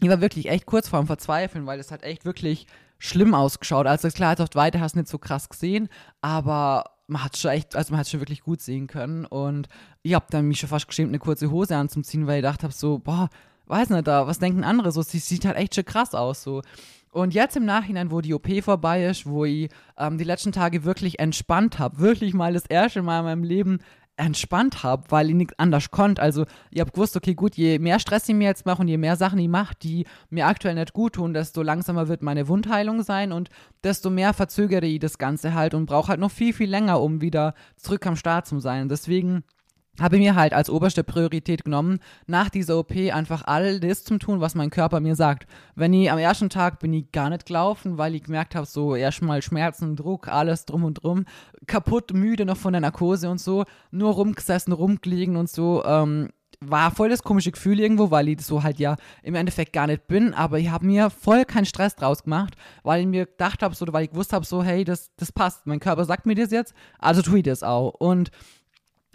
ich 0.00 0.08
war 0.08 0.20
wirklich 0.20 0.48
echt 0.48 0.66
kurz 0.66 0.88
vorm 0.88 1.06
Verzweifeln, 1.06 1.66
weil 1.66 1.80
es 1.80 1.90
hat 1.90 2.02
echt 2.02 2.24
wirklich 2.24 2.66
schlimm 3.04 3.34
ausgeschaut. 3.34 3.86
Also 3.86 4.08
klar, 4.08 4.30
jetzt 4.30 4.40
auf 4.40 4.48
die 4.48 4.56
Weite 4.56 4.80
hast 4.80 4.94
du 4.94 5.00
nicht 5.00 5.10
so 5.10 5.18
krass 5.18 5.48
gesehen, 5.48 5.88
aber 6.22 6.84
man 7.06 7.22
hat 7.22 7.36
schon 7.36 7.50
echt, 7.50 7.76
also 7.76 7.92
man 7.92 8.00
hat 8.00 8.08
schon 8.08 8.20
wirklich 8.20 8.42
gut 8.42 8.62
sehen 8.62 8.86
können. 8.86 9.26
Und 9.26 9.68
ich 10.02 10.14
habe 10.14 10.26
dann 10.30 10.46
mich 10.46 10.58
schon 10.58 10.70
fast 10.70 10.88
geschämt, 10.88 11.10
eine 11.10 11.18
kurze 11.18 11.50
Hose 11.50 11.76
anzuziehen, 11.76 12.26
weil 12.26 12.36
ich 12.36 12.42
gedacht 12.42 12.62
habe 12.62 12.72
so, 12.72 12.98
boah, 12.98 13.28
weiß 13.66 13.90
nicht, 13.90 14.06
da, 14.06 14.26
was 14.26 14.38
denken 14.38 14.64
andere 14.64 14.90
so? 14.90 15.02
Sie 15.02 15.18
sieht 15.18 15.44
halt 15.44 15.56
echt 15.56 15.74
schon 15.74 15.84
krass 15.84 16.14
aus 16.14 16.42
so. 16.42 16.62
Und 17.10 17.32
jetzt 17.32 17.56
im 17.56 17.64
Nachhinein, 17.64 18.10
wo 18.10 18.20
die 18.20 18.34
OP 18.34 18.48
vorbei 18.62 19.04
ist, 19.04 19.26
wo 19.26 19.44
ich 19.44 19.70
ähm, 19.96 20.18
die 20.18 20.24
letzten 20.24 20.50
Tage 20.50 20.84
wirklich 20.84 21.20
entspannt 21.20 21.78
habe, 21.78 21.98
wirklich 21.98 22.34
mal 22.34 22.54
das 22.54 22.66
erste 22.66 23.02
Mal 23.02 23.20
in 23.20 23.24
meinem 23.26 23.44
Leben 23.44 23.78
entspannt 24.16 24.82
habe, 24.82 25.04
weil 25.10 25.28
ich 25.28 25.34
nichts 25.34 25.58
anders 25.58 25.90
konnte. 25.90 26.22
Also 26.22 26.46
ich 26.70 26.80
habe 26.80 26.92
gewusst, 26.92 27.16
okay, 27.16 27.34
gut, 27.34 27.56
je 27.56 27.78
mehr 27.78 27.98
Stress 27.98 28.28
ich 28.28 28.34
mir 28.34 28.48
jetzt 28.48 28.66
mache 28.66 28.82
und 28.82 28.88
je 28.88 28.96
mehr 28.96 29.16
Sachen 29.16 29.38
ich 29.38 29.48
mache, 29.48 29.74
die 29.82 30.06
mir 30.30 30.46
aktuell 30.46 30.74
nicht 30.74 30.92
gut 30.92 31.14
tun, 31.14 31.34
desto 31.34 31.62
langsamer 31.62 32.08
wird 32.08 32.22
meine 32.22 32.48
Wundheilung 32.48 33.02
sein 33.02 33.32
und 33.32 33.50
desto 33.82 34.10
mehr 34.10 34.32
verzögere 34.32 34.86
ich 34.86 35.00
das 35.00 35.18
Ganze 35.18 35.54
halt 35.54 35.74
und 35.74 35.86
brauche 35.86 36.08
halt 36.08 36.20
noch 36.20 36.30
viel, 36.30 36.52
viel 36.52 36.70
länger, 36.70 37.00
um 37.00 37.20
wieder 37.20 37.54
zurück 37.76 38.06
am 38.06 38.16
Start 38.16 38.46
zu 38.46 38.60
sein. 38.60 38.88
Deswegen 38.88 39.42
habe 40.00 40.18
mir 40.18 40.34
halt 40.34 40.52
als 40.52 40.70
oberste 40.70 41.04
Priorität 41.04 41.64
genommen, 41.64 42.00
nach 42.26 42.48
dieser 42.48 42.78
OP 42.78 42.92
einfach 43.12 43.44
all 43.46 43.80
das 43.80 44.04
zu 44.04 44.18
tun, 44.18 44.40
was 44.40 44.54
mein 44.54 44.70
Körper 44.70 45.00
mir 45.00 45.14
sagt. 45.14 45.46
Wenn 45.74 45.92
ich 45.92 46.10
am 46.10 46.18
ersten 46.18 46.50
Tag 46.50 46.80
bin 46.80 46.92
ich 46.92 47.12
gar 47.12 47.30
nicht 47.30 47.46
gelaufen, 47.46 47.98
weil 47.98 48.14
ich 48.14 48.24
gemerkt 48.24 48.54
habe, 48.54 48.66
so 48.66 48.96
erstmal 48.96 49.42
Schmerzen, 49.42 49.96
Druck, 49.96 50.28
alles 50.28 50.64
drum 50.64 50.84
und 50.84 51.02
drum, 51.02 51.24
kaputt, 51.66 52.12
müde 52.12 52.44
noch 52.44 52.56
von 52.56 52.72
der 52.72 52.80
Narkose 52.80 53.30
und 53.30 53.40
so, 53.40 53.64
nur 53.90 54.12
rumgesessen, 54.14 54.72
rumgelegen 54.72 55.36
und 55.36 55.48
so, 55.48 55.84
ähm, 55.84 56.30
war 56.60 56.90
voll 56.90 57.08
das 57.08 57.22
komische 57.22 57.52
Gefühl 57.52 57.80
irgendwo, 57.80 58.10
weil 58.10 58.28
ich 58.28 58.40
so 58.42 58.62
halt 58.62 58.78
ja 58.78 58.96
im 59.22 59.34
Endeffekt 59.34 59.72
gar 59.72 59.86
nicht 59.86 60.06
bin, 60.06 60.34
aber 60.34 60.58
ich 60.58 60.70
habe 60.70 60.86
mir 60.86 61.10
voll 61.10 61.44
keinen 61.44 61.66
Stress 61.66 61.96
draus 61.96 62.24
gemacht, 62.24 62.54
weil 62.82 63.00
ich 63.00 63.06
mir 63.06 63.26
gedacht 63.26 63.62
habe, 63.62 63.74
so, 63.74 63.86
weil 63.90 64.04
ich 64.04 64.10
gewusst 64.10 64.32
habe, 64.32 64.44
so, 64.44 64.62
hey, 64.62 64.84
das, 64.84 65.10
das 65.16 65.32
passt, 65.32 65.66
mein 65.66 65.80
Körper 65.80 66.04
sagt 66.04 66.26
mir 66.26 66.34
das 66.34 66.50
jetzt, 66.50 66.74
also 66.98 67.22
tue 67.22 67.38
ich 67.38 67.44
das 67.44 67.62
auch. 67.62 67.94
Und 67.94 68.30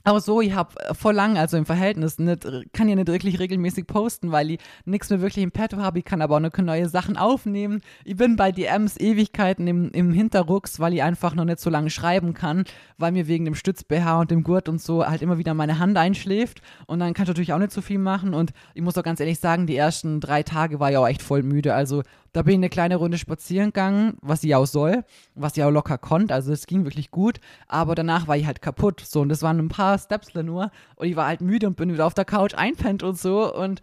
aber 0.04 0.22
so, 0.22 0.42
ich 0.42 0.54
habe 0.54 0.74
vor 0.94 1.14
lang, 1.14 1.38
also 1.38 1.58
im 1.58 1.66
Verhältnis, 1.66 2.20
nicht, 2.20 2.48
kann 2.74 2.88
ja 2.88 2.96
nicht 2.96 3.08
wirklich 3.08 3.40
regelmäßig 3.40 3.88
posten, 3.88 4.32
weil 4.32 4.52
ich 4.52 4.60
nichts 4.86 5.10
mehr 5.10 5.22
wirklich 5.22 5.44
im 5.44 5.52
Petto 5.52 5.78
habe. 5.78 6.00
Ich 6.00 6.06
kann 6.06 6.22
aber 6.22 6.38
auch 6.38 6.40
noch 6.40 6.58
neue 6.58 6.90
Sachen 6.90 7.18
aufnehmen. 7.18 7.82
Ich 8.06 8.16
bin 8.16 8.36
bei 8.36 8.52
DMs 8.52 8.98
Ewigkeiten 8.98 9.68
im, 9.68 9.92
im 9.92 10.12
Hinterrucks, 10.12 10.80
weil 10.80 10.94
ich 10.94 11.04
einfach 11.04 11.36
noch 11.36 11.46
nicht 11.46 11.60
so 11.60 11.70
lange 11.70 11.90
schreiben 11.90 12.34
kann, 12.34 12.64
weil 12.98 13.12
mir 13.12 13.28
wegen 13.28 13.46
dem 13.46 13.56
Stütz-BH 13.56 14.22
und 14.22 14.32
dem 14.32 14.44
Gurt 14.44 14.70
und 14.70 14.82
so 14.82 15.06
halt 15.06 15.22
immer 15.22 15.38
wieder 15.38 15.54
meine 15.54 15.80
Hand 15.80 15.98
einschläft. 15.98 16.62
Und 16.88 17.00
dann 17.00 17.14
kann 17.14 17.24
ich 17.24 17.30
natürlich 17.30 17.54
auch 17.54 17.60
nicht 17.60 17.72
so 17.72 17.82
viel 17.82 18.00
machen. 18.00 18.34
Und 18.34 18.52
ich 18.74 18.82
muss 18.82 18.98
auch 18.98 19.04
ganz 19.04 19.20
ehrlich 19.20 19.40
sagen, 19.40 19.68
die 19.68 19.76
ersten 19.76 20.20
drei 20.20 20.44
Tage 20.44 20.80
war 20.80 20.92
ich 20.92 20.98
auch 20.98 21.08
echt 21.08 21.22
voll 21.22 21.44
müde. 21.44 21.74
Also 21.74 22.04
da 22.34 22.44
bin 22.44 22.54
ich 22.54 22.58
eine 22.58 22.70
kleine 22.70 22.96
Runde 22.96 23.18
spazieren 23.18 23.70
gegangen, 23.70 24.18
was 24.22 24.44
ich 24.44 24.56
auch 24.56 24.66
soll, 24.66 25.04
was 25.36 25.58
ich 25.58 25.64
auch 25.64 25.72
locker 25.72 25.98
konnte. 25.98 26.34
Also 26.34 26.54
es 26.54 26.68
ging 26.68 26.84
wirklich 26.84 27.12
gut. 27.12 27.40
Aber 27.68 27.96
danach 27.96 28.28
war 28.28 28.38
ich 28.38 28.46
halt 28.46 28.62
kaputt. 28.62 29.02
So, 29.02 29.22
und 29.22 29.30
das 29.30 29.42
waren 29.42 29.60
ein 29.60 29.70
paar 29.70 29.98
Steps 29.98 30.34
nur. 30.34 30.72
Und 30.96 31.08
ich 31.08 31.16
war 31.16 31.28
halt 31.28 31.42
müde 31.42 31.68
und 31.68 31.76
bin 31.76 31.92
wieder 31.92 32.06
auf 32.06 32.14
der 32.14 32.26
Couch 32.26 32.54
einpennt 32.54 33.04
und 33.04 33.18
so. 33.18 33.54
Und 33.54 33.82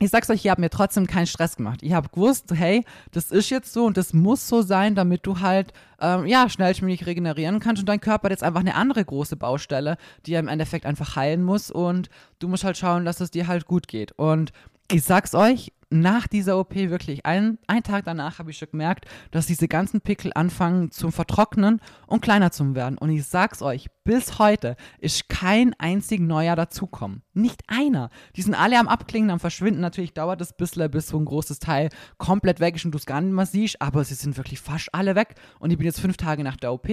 ich 0.00 0.10
sag's 0.10 0.28
euch, 0.28 0.44
ich 0.44 0.50
habe 0.50 0.60
mir 0.60 0.70
trotzdem 0.70 1.06
keinen 1.06 1.26
Stress 1.26 1.56
gemacht. 1.56 1.80
Ich 1.82 1.92
habe 1.92 2.08
gewusst, 2.08 2.52
hey, 2.52 2.84
das 3.12 3.30
ist 3.30 3.50
jetzt 3.50 3.72
so 3.72 3.84
und 3.84 3.96
das 3.96 4.12
muss 4.12 4.48
so 4.48 4.60
sein, 4.60 4.96
damit 4.96 5.24
du 5.24 5.38
halt 5.38 5.72
ähm, 6.00 6.26
ja 6.26 6.48
schnellstmöglich 6.48 7.06
regenerieren 7.06 7.60
kannst 7.60 7.80
und 7.80 7.88
dein 7.88 8.00
Körper 8.00 8.24
hat 8.24 8.32
jetzt 8.32 8.42
einfach 8.42 8.60
eine 8.60 8.74
andere 8.74 9.04
große 9.04 9.36
Baustelle, 9.36 9.96
die 10.26 10.34
er 10.34 10.40
im 10.40 10.48
Endeffekt 10.48 10.84
einfach 10.84 11.14
heilen 11.14 11.44
muss 11.44 11.70
und 11.70 12.10
du 12.40 12.48
musst 12.48 12.64
halt 12.64 12.76
schauen, 12.76 13.04
dass 13.04 13.20
es 13.20 13.30
dir 13.30 13.46
halt 13.46 13.66
gut 13.66 13.86
geht. 13.86 14.10
Und 14.12 14.52
ich 14.90 15.04
sag's 15.04 15.34
euch, 15.34 15.72
nach 15.94 16.26
dieser 16.26 16.58
OP 16.58 16.74
wirklich, 16.74 17.24
ein, 17.24 17.58
ein 17.66 17.82
Tag 17.82 18.04
danach 18.04 18.38
habe 18.38 18.50
ich 18.50 18.58
schon 18.58 18.70
gemerkt, 18.72 19.06
dass 19.30 19.46
diese 19.46 19.68
ganzen 19.68 20.00
Pickel 20.00 20.32
anfangen 20.34 20.90
zum 20.90 21.12
Vertrocknen 21.12 21.80
und 22.06 22.20
kleiner 22.20 22.50
zu 22.50 22.74
werden. 22.74 22.98
Und 22.98 23.10
ich 23.10 23.24
sag's 23.24 23.62
euch, 23.62 23.88
bis 24.02 24.38
heute 24.38 24.76
ist 24.98 25.28
kein 25.28 25.72
einzig 25.78 26.20
neuer 26.20 26.56
dazukommen. 26.56 27.22
Nicht 27.32 27.62
einer. 27.68 28.10
Die 28.36 28.42
sind 28.42 28.54
alle 28.54 28.78
am 28.78 28.88
Abklingen, 28.88 29.30
am 29.30 29.40
Verschwinden. 29.40 29.80
Natürlich 29.80 30.14
dauert 30.14 30.40
es 30.40 30.50
ein 30.50 30.56
bisschen, 30.58 30.90
bis 30.90 31.08
so 31.08 31.18
ein 31.18 31.24
großes 31.24 31.60
Teil 31.60 31.90
komplett 32.18 32.60
weg 32.60 32.76
ist 32.76 32.84
und 32.84 32.90
du 32.90 32.98
es 32.98 33.06
gar 33.06 33.20
nicht 33.20 33.32
mehr 33.32 33.46
siehst, 33.46 33.80
aber 33.80 34.04
sie 34.04 34.14
sind 34.14 34.36
wirklich 34.36 34.60
fast 34.60 34.88
alle 34.92 35.14
weg. 35.14 35.36
Und 35.60 35.70
ich 35.70 35.78
bin 35.78 35.86
jetzt 35.86 36.00
fünf 36.00 36.16
Tage 36.16 36.42
nach 36.42 36.56
der 36.56 36.72
OP. 36.72 36.88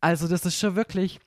Also, 0.00 0.26
das 0.26 0.46
ist 0.46 0.58
schon 0.58 0.74
wirklich 0.74 1.20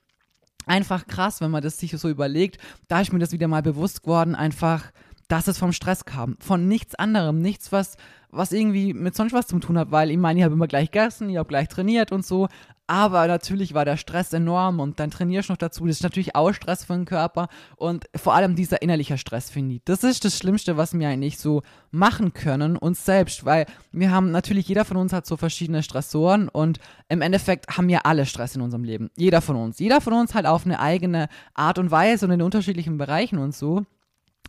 einfach 0.66 1.06
krass, 1.06 1.40
wenn 1.40 1.50
man 1.50 1.62
das 1.62 1.78
sich 1.78 1.92
so 1.92 2.08
überlegt. 2.08 2.58
Da 2.88 3.00
ist 3.00 3.12
mir 3.12 3.18
das 3.18 3.32
wieder 3.32 3.48
mal 3.48 3.62
bewusst 3.62 4.02
geworden, 4.02 4.34
einfach 4.34 4.90
dass 5.32 5.48
es 5.48 5.56
vom 5.56 5.72
Stress 5.72 6.04
kam. 6.04 6.36
Von 6.40 6.68
nichts 6.68 6.94
anderem. 6.94 7.38
Nichts, 7.38 7.72
was, 7.72 7.96
was 8.28 8.52
irgendwie 8.52 8.92
mit 8.92 9.16
sonst 9.16 9.32
was 9.32 9.46
zu 9.46 9.58
tun 9.60 9.78
hat, 9.78 9.90
weil 9.90 10.10
ich 10.10 10.18
meine, 10.18 10.38
ich 10.38 10.44
habe 10.44 10.54
immer 10.54 10.66
gleich 10.66 10.90
gegessen, 10.90 11.30
ich 11.30 11.38
habe 11.38 11.48
gleich 11.48 11.68
trainiert 11.68 12.12
und 12.12 12.26
so. 12.26 12.48
Aber 12.86 13.26
natürlich 13.26 13.72
war 13.72 13.86
der 13.86 13.96
Stress 13.96 14.34
enorm 14.34 14.78
und 14.78 15.00
dann 15.00 15.10
trainierst 15.10 15.48
du 15.48 15.54
noch 15.54 15.58
dazu. 15.58 15.86
Das 15.86 15.96
ist 15.96 16.02
natürlich 16.02 16.36
auch 16.36 16.52
Stress 16.52 16.84
für 16.84 16.92
den 16.92 17.06
Körper 17.06 17.48
und 17.76 18.04
vor 18.14 18.34
allem 18.34 18.56
dieser 18.56 18.82
innerliche 18.82 19.16
Stress, 19.16 19.48
finde 19.48 19.76
ich. 19.76 19.82
Das 19.86 20.04
ist 20.04 20.26
das 20.26 20.36
Schlimmste, 20.36 20.76
was 20.76 20.92
wir 20.92 21.08
eigentlich 21.08 21.38
so 21.38 21.62
machen 21.90 22.34
können, 22.34 22.76
uns 22.76 23.06
selbst, 23.06 23.46
weil 23.46 23.64
wir 23.90 24.10
haben 24.10 24.32
natürlich, 24.32 24.68
jeder 24.68 24.84
von 24.84 24.98
uns 24.98 25.14
hat 25.14 25.24
so 25.24 25.38
verschiedene 25.38 25.82
Stressoren 25.82 26.50
und 26.50 26.78
im 27.08 27.22
Endeffekt 27.22 27.74
haben 27.74 27.88
wir 27.88 28.04
alle 28.04 28.26
Stress 28.26 28.54
in 28.54 28.60
unserem 28.60 28.84
Leben. 28.84 29.10
Jeder 29.16 29.40
von 29.40 29.56
uns. 29.56 29.78
Jeder 29.78 30.02
von 30.02 30.12
uns 30.12 30.34
halt 30.34 30.44
auf 30.44 30.66
eine 30.66 30.78
eigene 30.78 31.28
Art 31.54 31.78
und 31.78 31.90
Weise 31.90 32.26
und 32.26 32.32
in 32.32 32.42
unterschiedlichen 32.42 32.98
Bereichen 32.98 33.38
und 33.38 33.54
so. 33.54 33.86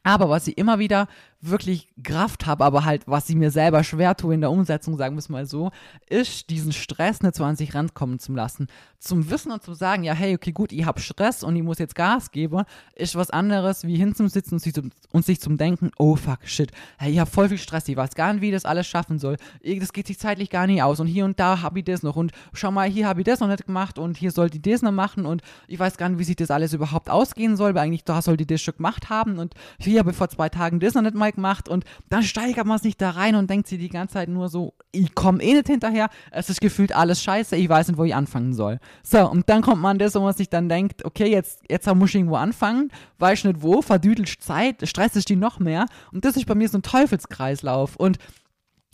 Aber 0.04 0.30
was 0.30 0.48
ich 0.48 0.58
immer 0.58 0.80
wieder 0.80 1.08
wirklich 1.50 1.90
Kraft 2.04 2.46
habe, 2.46 2.64
aber 2.64 2.86
halt, 2.86 3.04
was 3.06 3.30
ich 3.30 3.36
mir 3.36 3.52
selber 3.52 3.84
schwer 3.84 4.16
tue 4.16 4.34
in 4.34 4.42
der 4.42 4.52
Umsetzung, 4.52 4.98
sagen 4.98 5.16
wir 5.16 5.20
es 5.20 5.30
mal 5.30 5.46
so, 5.46 5.72
ist 6.10 6.50
diesen 6.50 6.72
Stress 6.72 7.22
nicht 7.22 7.36
so 7.36 7.44
an 7.44 7.56
sich 7.56 7.76
rankommen 7.76 8.20
zu 8.20 8.34
lassen. 8.34 8.68
Zum 9.00 9.30
Wissen 9.30 9.52
und 9.52 9.62
zu 9.62 9.74
sagen, 9.74 10.04
ja, 10.04 10.14
hey, 10.14 10.34
okay, 10.34 10.54
gut, 10.54 10.72
ich 10.72 10.86
habe 10.86 11.02
Stress 11.02 11.44
und 11.44 11.56
ich 11.58 11.64
muss 11.64 11.80
jetzt 11.80 11.96
Gas 11.96 12.32
geben, 12.32 12.64
ist 12.96 13.16
was 13.16 13.30
anderes, 13.30 13.86
wie 13.86 13.98
hinzusitzen 13.98 14.54
und 14.54 14.60
sich, 14.60 14.74
zum, 14.74 14.92
und 15.12 15.26
sich 15.26 15.42
zum 15.42 15.58
Denken, 15.58 15.92
oh 15.98 16.16
fuck, 16.16 16.40
shit, 16.46 16.72
hey, 16.98 17.12
ich 17.12 17.20
habe 17.20 17.30
voll 17.30 17.50
viel 17.50 17.58
Stress, 17.58 17.88
ich 17.90 17.98
weiß 17.98 18.16
gar 18.16 18.32
nicht, 18.32 18.42
wie 18.42 18.48
ich 18.48 18.54
das 18.54 18.64
alles 18.64 18.88
schaffen 18.88 19.20
soll. 19.20 19.36
Das 19.64 19.92
geht 19.92 20.08
sich 20.08 20.20
zeitlich 20.20 20.50
gar 20.50 20.66
nicht 20.68 20.82
aus 20.82 21.02
und 21.02 21.08
hier 21.08 21.26
und 21.26 21.40
da 21.40 21.62
habe 21.62 21.80
ich 21.80 21.86
das 21.86 22.04
noch 22.04 22.16
und 22.16 22.32
schau 22.54 22.72
mal, 22.72 22.90
hier 22.90 23.08
habe 23.08 23.20
ich 23.20 23.26
das 23.26 23.42
noch 23.42 23.50
nicht 23.50 23.66
gemacht 23.66 24.00
und 24.00 24.16
hier 24.16 24.32
sollte 24.32 24.58
ich 24.58 24.62
das 24.62 24.82
noch 24.82 24.92
machen 24.94 25.26
und 25.26 25.42
ich 25.68 25.78
weiß 25.78 25.98
gar 25.98 26.08
nicht, 26.08 26.20
wie 26.20 26.24
sich 26.24 26.38
das 26.38 26.52
alles 26.52 26.72
überhaupt 26.72 27.10
ausgehen 27.10 27.58
soll, 27.58 27.76
weil 27.76 27.84
eigentlich 27.84 28.06
da 28.06 28.22
sollte 28.22 28.44
ich 28.44 28.48
das 28.48 28.62
schon 28.62 28.78
gemacht 28.78 29.10
haben 29.10 29.40
und 29.40 29.54
hier 29.78 30.00
habe 30.00 30.12
ich 30.12 30.16
vor 30.16 30.30
zwei 30.30 30.48
Tagen 30.48 30.80
das 30.80 30.94
noch 30.94 31.02
nicht 31.02 31.16
mal 31.16 31.33
gemacht 31.36 31.70
und 31.70 31.84
dann 32.10 32.24
steigert 32.24 32.66
man 32.66 32.80
sich 32.80 32.98
da 32.98 33.12
rein 33.12 33.36
und 33.36 33.50
denkt 33.50 33.68
sich 33.68 33.80
die 33.80 33.90
ganze 33.90 34.16
Zeit 34.16 34.30
nur 34.30 34.50
so, 34.50 34.74
ich 34.92 35.14
komme 35.16 35.42
eh 35.44 35.54
nicht 35.54 35.68
hinterher, 35.68 36.10
es 36.32 36.50
ist 36.50 36.62
gefühlt 36.62 36.96
alles 36.96 37.22
scheiße, 37.24 37.56
ich 37.56 37.70
weiß 37.70 37.88
nicht, 37.88 37.98
wo 37.98 38.04
ich 38.04 38.16
anfangen 38.16 38.54
soll. 38.54 38.80
So, 39.04 39.30
und 39.30 39.50
dann 39.50 39.62
kommt 39.62 39.82
man 39.82 39.98
das, 39.98 40.16
wo 40.16 40.20
man 40.22 40.34
sich 40.34 40.50
dann 40.50 40.70
denkt, 40.70 41.06
okay, 41.06 41.30
jetzt, 41.30 41.62
jetzt 41.70 41.94
muss 41.94 42.10
ich 42.10 42.16
irgendwo 42.16 42.36
anfangen, 42.36 42.92
weiß 43.20 43.44
nicht 43.46 43.62
wo, 43.62 43.82
verdüdelst 43.82 44.42
Zeit, 44.42 44.88
stresst 44.88 45.16
dich 45.16 45.26
die 45.26 45.36
noch 45.36 45.60
mehr 45.60 45.86
und 46.12 46.26
das 46.26 46.38
ist 46.38 46.46
bei 46.46 46.56
mir 46.56 46.70
so 46.70 46.78
ein 46.78 46.84
Teufelskreislauf 46.84 47.96
und 47.96 48.18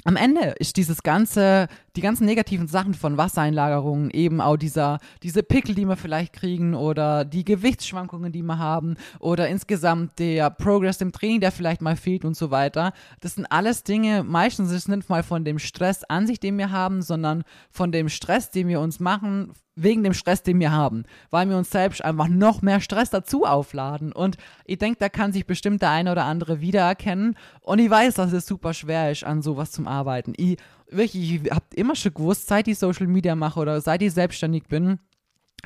am 0.05 0.15
Ende 0.15 0.55
ist 0.60 0.77
dieses 0.77 1.03
ganze, 1.03 1.67
die 1.96 2.01
ganzen 2.01 2.25
negativen 2.25 2.67
Sachen 2.67 2.93
von 2.93 3.17
Wassereinlagerungen, 3.17 4.10
eben 4.12 4.41
auch 4.41 4.58
dieser, 4.58 5.00
diese 5.24 5.43
Pickel, 5.43 5.75
die 5.75 5.86
wir 5.86 5.96
vielleicht 5.96 6.34
kriegen 6.34 6.75
oder 6.75 7.25
die 7.25 7.46
Gewichtsschwankungen, 7.46 8.31
die 8.31 8.43
wir 8.43 8.58
haben 8.58 8.96
oder 9.19 9.48
insgesamt 9.48 10.19
der 10.19 10.50
Progress 10.50 11.01
im 11.01 11.12
Training, 11.12 11.39
der 11.39 11.51
vielleicht 11.51 11.81
mal 11.81 11.96
fehlt 11.96 12.25
und 12.25 12.36
so 12.36 12.51
weiter. 12.51 12.93
Das 13.22 13.36
sind 13.36 13.46
alles 13.46 13.84
Dinge, 13.84 14.24
meistens 14.24 14.72
ist 14.72 14.77
es 14.84 14.88
nicht 14.88 15.10
mal 15.10 15.24
von 15.24 15.43
dem 15.46 15.60
Stress 15.60 16.03
an 16.03 16.27
sich, 16.27 16.39
den 16.39 16.58
wir 16.58 16.72
haben, 16.72 17.01
sondern 17.01 17.43
von 17.72 17.91
dem 17.91 18.10
Stress, 18.10 18.51
den 18.51 18.67
wir 18.67 18.79
uns 18.79 19.00
machen, 19.00 19.53
wegen 19.81 20.03
dem 20.03 20.13
Stress, 20.13 20.43
den 20.43 20.60
wir 20.60 20.72
haben, 20.72 21.03
weil 21.29 21.50
wir 21.50 21.58
uns 21.58 21.69
selbst 21.69 22.03
einfach 22.03 22.27
noch 22.27 22.62
mehr 22.62 22.81
Stress 22.81 23.10
dazu 23.10 23.46
aufladen. 23.46 24.12
Und 24.12 24.38
ich 24.65 24.77
denke, 24.77 25.00
da 25.00 25.10
kann 25.10 25.31
sich 25.31 25.46
bestimmt 25.46 25.81
der 25.81 25.91
eine 25.91 26.12
oder 26.12 26.25
andere 26.25 26.60
wiedererkennen. 26.60 27.36
Und 27.62 27.79
ich 27.79 27.89
weiß, 27.89 28.15
dass 28.15 28.34
es 28.34 28.46
super 28.46 28.74
schwer 28.74 29.12
ist, 29.12 29.24
an 29.24 29.41
sowas 29.41 29.72
zu 29.72 29.86
arbeiten. 29.88 30.34
Ich 30.36 30.58
wirklich, 30.89 31.43
ich 31.43 31.51
habe 31.51 31.65
immer 31.75 31.96
schon 31.96 32.13
gewusst, 32.13 32.48
seit 32.48 32.67
ich 32.67 32.79
Social 32.79 33.08
Media 33.08 33.36
mache 33.36 33.60
oder 33.60 33.81
seit 33.81 34.01
ich 34.01 34.13
selbstständig 34.13 34.63
bin, 34.67 35.00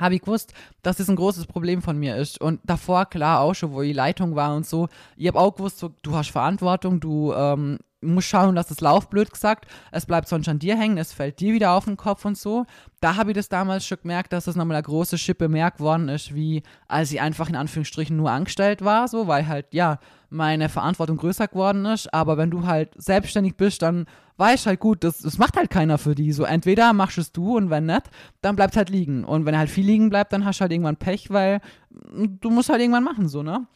habe 0.00 0.16
ich 0.16 0.22
gewusst, 0.22 0.52
dass 0.82 0.96
das 0.96 1.08
ein 1.08 1.16
großes 1.16 1.46
Problem 1.46 1.82
von 1.82 1.98
mir 1.98 2.16
ist. 2.16 2.40
Und 2.40 2.60
davor, 2.64 3.06
klar, 3.06 3.40
auch 3.40 3.54
schon, 3.54 3.72
wo 3.72 3.82
ich 3.82 3.94
Leitung 3.94 4.34
war 4.34 4.54
und 4.54 4.66
so, 4.66 4.88
ich 5.16 5.28
habe 5.28 5.38
auch 5.38 5.54
gewusst, 5.54 5.78
so, 5.78 5.94
du 6.02 6.14
hast 6.16 6.30
Verantwortung, 6.30 7.00
du 7.00 7.32
ähm, 7.32 7.78
musst 8.04 8.28
schauen, 8.28 8.54
dass 8.54 8.70
es 8.70 8.80
läuft, 8.80 9.10
blöd 9.10 9.30
gesagt. 9.30 9.66
Es 9.90 10.06
bleibt 10.06 10.28
sonst 10.28 10.48
an 10.48 10.58
dir 10.58 10.76
hängen, 10.76 10.98
es 10.98 11.12
fällt 11.12 11.40
dir 11.40 11.54
wieder 11.54 11.72
auf 11.72 11.84
den 11.86 11.96
Kopf 11.96 12.24
und 12.24 12.36
so. 12.36 12.66
Da 13.00 13.16
habe 13.16 13.30
ich 13.30 13.36
das 13.36 13.48
damals 13.48 13.86
schon 13.86 13.98
gemerkt, 14.02 14.32
dass 14.32 14.44
das 14.44 14.56
nochmal 14.56 14.76
eine 14.76 14.84
große 14.84 15.18
Schippe 15.18 15.48
mehr 15.48 15.70
geworden 15.70 16.08
ist, 16.08 16.34
wie 16.34 16.62
als 16.88 17.12
ich 17.12 17.20
einfach 17.20 17.48
in 17.48 17.56
Anführungsstrichen 17.56 18.16
nur 18.16 18.30
angestellt 18.30 18.84
war, 18.84 19.08
so, 19.08 19.26
weil 19.26 19.46
halt, 19.46 19.66
ja, 19.72 19.98
meine 20.28 20.68
Verantwortung 20.68 21.16
größer 21.16 21.48
geworden 21.48 21.86
ist. 21.86 22.12
Aber 22.12 22.36
wenn 22.36 22.50
du 22.50 22.66
halt 22.66 22.90
selbstständig 22.96 23.56
bist, 23.56 23.82
dann 23.82 24.06
weißt 24.36 24.66
halt 24.66 24.80
gut, 24.80 25.04
das, 25.04 25.18
das 25.18 25.38
macht 25.38 25.56
halt 25.56 25.70
keiner 25.70 25.98
für 25.98 26.14
die. 26.14 26.32
So, 26.32 26.44
entweder 26.44 26.92
machst 26.92 27.18
es 27.18 27.32
du 27.32 27.56
und 27.56 27.70
wenn 27.70 27.86
nicht, 27.86 28.10
dann 28.40 28.56
bleibt 28.56 28.76
halt 28.76 28.90
liegen. 28.90 29.24
Und 29.24 29.46
wenn 29.46 29.56
halt 29.56 29.70
viel 29.70 29.86
liegen 29.86 30.10
bleibt, 30.10 30.32
dann 30.32 30.44
hast 30.44 30.58
du 30.58 30.62
halt 30.62 30.72
irgendwann 30.72 30.96
Pech, 30.96 31.30
weil 31.30 31.60
du 31.90 32.50
musst 32.50 32.68
halt 32.68 32.80
irgendwann 32.80 33.04
machen, 33.04 33.28
so, 33.28 33.42
ne? 33.42 33.66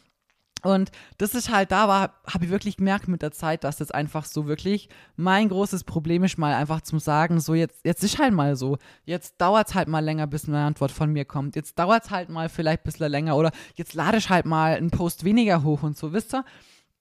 Und 0.62 0.90
das 1.18 1.34
ist 1.34 1.50
halt, 1.50 1.70
da 1.70 1.86
war, 1.86 2.14
habe 2.26 2.44
ich 2.44 2.50
wirklich 2.50 2.78
gemerkt 2.78 3.06
mit 3.06 3.22
der 3.22 3.30
Zeit, 3.30 3.62
dass 3.62 3.76
das 3.76 3.92
einfach 3.92 4.24
so 4.24 4.48
wirklich 4.48 4.88
mein 5.16 5.48
großes 5.48 5.84
Problem 5.84 6.24
ist, 6.24 6.36
mal 6.36 6.54
einfach 6.54 6.80
zu 6.80 6.98
sagen, 6.98 7.38
so 7.38 7.54
jetzt, 7.54 7.84
jetzt 7.84 8.02
ist 8.02 8.18
halt 8.18 8.32
mal 8.32 8.56
so. 8.56 8.78
Jetzt 9.04 9.40
dauert 9.40 9.68
es 9.68 9.74
halt 9.74 9.88
mal 9.88 10.04
länger, 10.04 10.26
bis 10.26 10.48
eine 10.48 10.58
Antwort 10.58 10.90
von 10.90 11.12
mir 11.12 11.24
kommt. 11.24 11.54
Jetzt 11.54 11.78
dauert 11.78 12.04
es 12.04 12.10
halt 12.10 12.28
mal 12.28 12.48
vielleicht 12.48 12.80
ein 12.80 12.84
bisschen 12.84 13.10
länger 13.10 13.36
oder 13.36 13.52
jetzt 13.76 13.94
lade 13.94 14.18
ich 14.18 14.30
halt 14.30 14.46
mal 14.46 14.74
einen 14.74 14.90
Post 14.90 15.24
weniger 15.24 15.62
hoch 15.62 15.84
und 15.84 15.96
so, 15.96 16.12
wisst 16.12 16.34
ihr? 16.34 16.44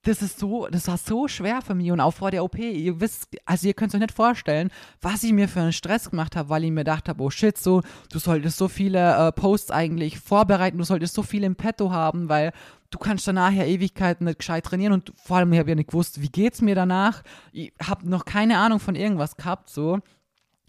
Das 0.08 0.22
ist 0.22 0.40
so, 0.40 0.68
das 0.68 0.88
war 0.88 0.98
so 0.98 1.28
schwer 1.28 1.62
für 1.62 1.76
mich 1.76 1.92
und 1.92 2.00
auch 2.00 2.12
vor 2.12 2.32
der 2.32 2.44
OP. 2.44 2.58
Ihr 2.58 3.02
wisst, 3.02 3.28
also 3.46 3.68
ihr 3.68 3.74
könnt 3.74 3.94
euch 3.94 4.00
nicht 4.00 4.14
vorstellen, 4.14 4.70
was 5.02 5.24
ich 5.24 5.34
mir 5.34 5.50
für 5.50 5.60
einen 5.60 5.74
Stress 5.74 6.10
gemacht 6.10 6.36
habe, 6.36 6.50
weil 6.50 6.64
ich 6.64 6.72
mir 6.72 6.82
gedacht 6.82 7.10
habe, 7.10 7.22
oh 7.22 7.30
shit, 7.30 7.58
so, 7.58 7.82
du 8.12 8.20
solltest 8.20 8.58
so 8.58 8.70
viele 8.70 9.28
äh, 9.28 9.32
Posts 9.34 9.72
eigentlich 9.72 10.20
vorbereiten, 10.20 10.78
du 10.78 10.86
solltest 10.86 11.14
so 11.14 11.24
viel 11.24 11.44
im 11.44 11.56
Petto 11.56 11.92
haben, 11.92 12.30
weil 12.30 12.54
du 12.90 12.98
kannst 13.00 13.28
danach 13.28 13.52
ja 13.52 13.66
Ewigkeiten 13.66 14.26
nicht 14.26 14.40
gescheit 14.40 14.66
trainieren 14.66 14.94
und 14.94 15.12
vor 15.16 15.38
allem, 15.38 15.52
ich 15.52 15.60
habe 15.60 15.70
ja 15.70 15.76
nicht 15.76 15.90
gewusst, 15.90 16.22
wie 16.22 16.30
geht's 16.30 16.62
mir 16.62 16.76
danach. 16.76 17.22
Ich 17.52 17.74
habe 17.84 18.10
noch 18.10 18.24
keine 18.24 18.60
Ahnung 18.60 18.80
von 18.80 18.96
irgendwas 18.96 19.36
gehabt, 19.36 19.70
so. 19.70 20.00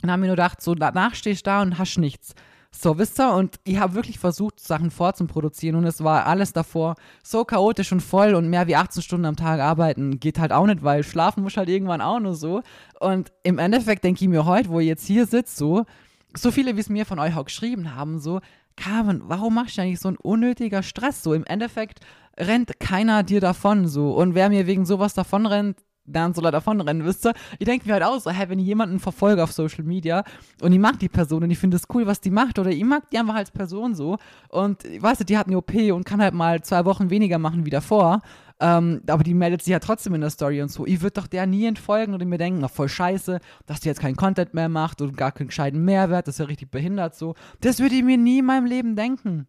Und 0.02 0.10
habe 0.10 0.20
mir 0.20 0.26
nur 0.26 0.36
gedacht, 0.36 0.60
so, 0.60 0.74
danach 0.74 1.14
stehst 1.14 1.46
du 1.46 1.50
da 1.50 1.62
und 1.62 1.78
hast 1.78 1.96
nichts. 1.98 2.34
So, 2.80 2.96
wisst 2.96 3.18
ihr? 3.18 3.34
Und 3.34 3.56
ich 3.64 3.78
habe 3.78 3.94
wirklich 3.94 4.20
versucht, 4.20 4.60
Sachen 4.60 4.92
vorzuproduzieren 4.92 5.74
und 5.74 5.84
es 5.84 6.04
war 6.04 6.26
alles 6.26 6.52
davor 6.52 6.94
so 7.24 7.44
chaotisch 7.44 7.90
und 7.90 8.00
voll 8.00 8.36
und 8.36 8.48
mehr 8.48 8.68
wie 8.68 8.76
18 8.76 9.02
Stunden 9.02 9.26
am 9.26 9.34
Tag 9.34 9.58
arbeiten 9.58 10.20
geht 10.20 10.38
halt 10.38 10.52
auch 10.52 10.64
nicht, 10.64 10.84
weil 10.84 11.02
schlafen 11.02 11.42
muss 11.42 11.56
halt 11.56 11.68
irgendwann 11.68 12.00
auch 12.00 12.20
nur 12.20 12.36
so. 12.36 12.62
Und 13.00 13.32
im 13.42 13.58
Endeffekt 13.58 14.04
denke 14.04 14.22
ich 14.22 14.28
mir 14.28 14.44
heute, 14.44 14.68
wo 14.68 14.78
ich 14.78 14.86
jetzt 14.86 15.04
hier 15.04 15.26
sitze, 15.26 15.56
so, 15.56 15.86
so 16.36 16.52
viele, 16.52 16.76
wie 16.76 16.80
es 16.80 16.88
mir 16.88 17.04
von 17.04 17.18
euch 17.18 17.36
auch 17.36 17.46
geschrieben 17.46 17.96
haben, 17.96 18.20
so, 18.20 18.40
Carmen, 18.76 19.22
warum 19.24 19.54
machst 19.54 19.76
du 19.76 19.82
eigentlich 19.82 19.98
so 19.98 20.10
ein 20.10 20.16
unnötiger 20.16 20.84
Stress? 20.84 21.24
So, 21.24 21.34
im 21.34 21.44
Endeffekt 21.46 21.98
rennt 22.38 22.78
keiner 22.78 23.24
dir 23.24 23.40
davon, 23.40 23.88
so. 23.88 24.12
Und 24.12 24.36
wer 24.36 24.50
mir 24.50 24.68
wegen 24.68 24.86
sowas 24.86 25.14
davon 25.14 25.46
rennt, 25.46 25.80
dann 26.12 26.34
er 26.34 26.50
davonrennen, 26.50 27.06
ihr? 27.06 27.32
Ich 27.58 27.66
denke 27.66 27.86
mir 27.86 27.94
halt 27.94 28.02
auch 28.02 28.18
so, 28.20 28.30
hey, 28.30 28.48
wenn 28.48 28.58
ich 28.58 28.66
jemanden 28.66 28.98
verfolge 28.98 29.42
auf 29.42 29.52
Social 29.52 29.84
Media 29.84 30.24
und 30.62 30.72
ich 30.72 30.78
mag 30.78 30.98
die 30.98 31.08
Person 31.08 31.42
und 31.42 31.50
ich 31.50 31.58
finde 31.58 31.76
es 31.76 31.84
cool, 31.94 32.06
was 32.06 32.20
die 32.20 32.30
macht 32.30 32.58
oder 32.58 32.70
ich 32.70 32.84
mag 32.84 33.08
die 33.10 33.18
einfach 33.18 33.34
als 33.34 33.50
Person 33.50 33.94
so 33.94 34.18
und 34.48 34.84
weißt 34.84 35.20
du, 35.20 35.24
die 35.24 35.36
hat 35.36 35.46
eine 35.46 35.58
OP 35.58 35.74
und 35.74 36.04
kann 36.04 36.20
halt 36.20 36.34
mal 36.34 36.62
zwei 36.62 36.84
Wochen 36.84 37.10
weniger 37.10 37.38
machen 37.38 37.66
wie 37.66 37.70
davor, 37.70 38.22
ähm, 38.60 39.02
aber 39.06 39.22
die 39.22 39.34
meldet 39.34 39.62
sich 39.62 39.70
ja 39.70 39.78
trotzdem 39.78 40.14
in 40.14 40.20
der 40.20 40.30
Story 40.30 40.60
und 40.60 40.70
so. 40.70 40.84
Ich 40.84 41.00
würde 41.00 41.20
doch 41.20 41.26
der 41.26 41.46
nie 41.46 41.66
entfolgen 41.66 42.14
und 42.14 42.24
mir 42.24 42.38
denken, 42.38 42.60
na 42.60 42.68
voll 42.68 42.88
scheiße, 42.88 43.38
dass 43.66 43.80
die 43.80 43.88
jetzt 43.88 44.00
keinen 44.00 44.16
Content 44.16 44.54
mehr 44.54 44.68
macht 44.68 45.00
und 45.00 45.16
gar 45.16 45.32
keinen 45.32 45.48
gescheiten 45.48 45.84
Mehrwert, 45.84 46.26
das 46.26 46.36
ist 46.36 46.40
ja 46.40 46.46
richtig 46.46 46.70
behindert 46.70 47.14
so. 47.14 47.34
Das 47.60 47.78
würde 47.78 47.94
ich 47.94 48.02
mir 48.02 48.18
nie 48.18 48.40
in 48.40 48.46
meinem 48.46 48.66
Leben 48.66 48.96
denken. 48.96 49.46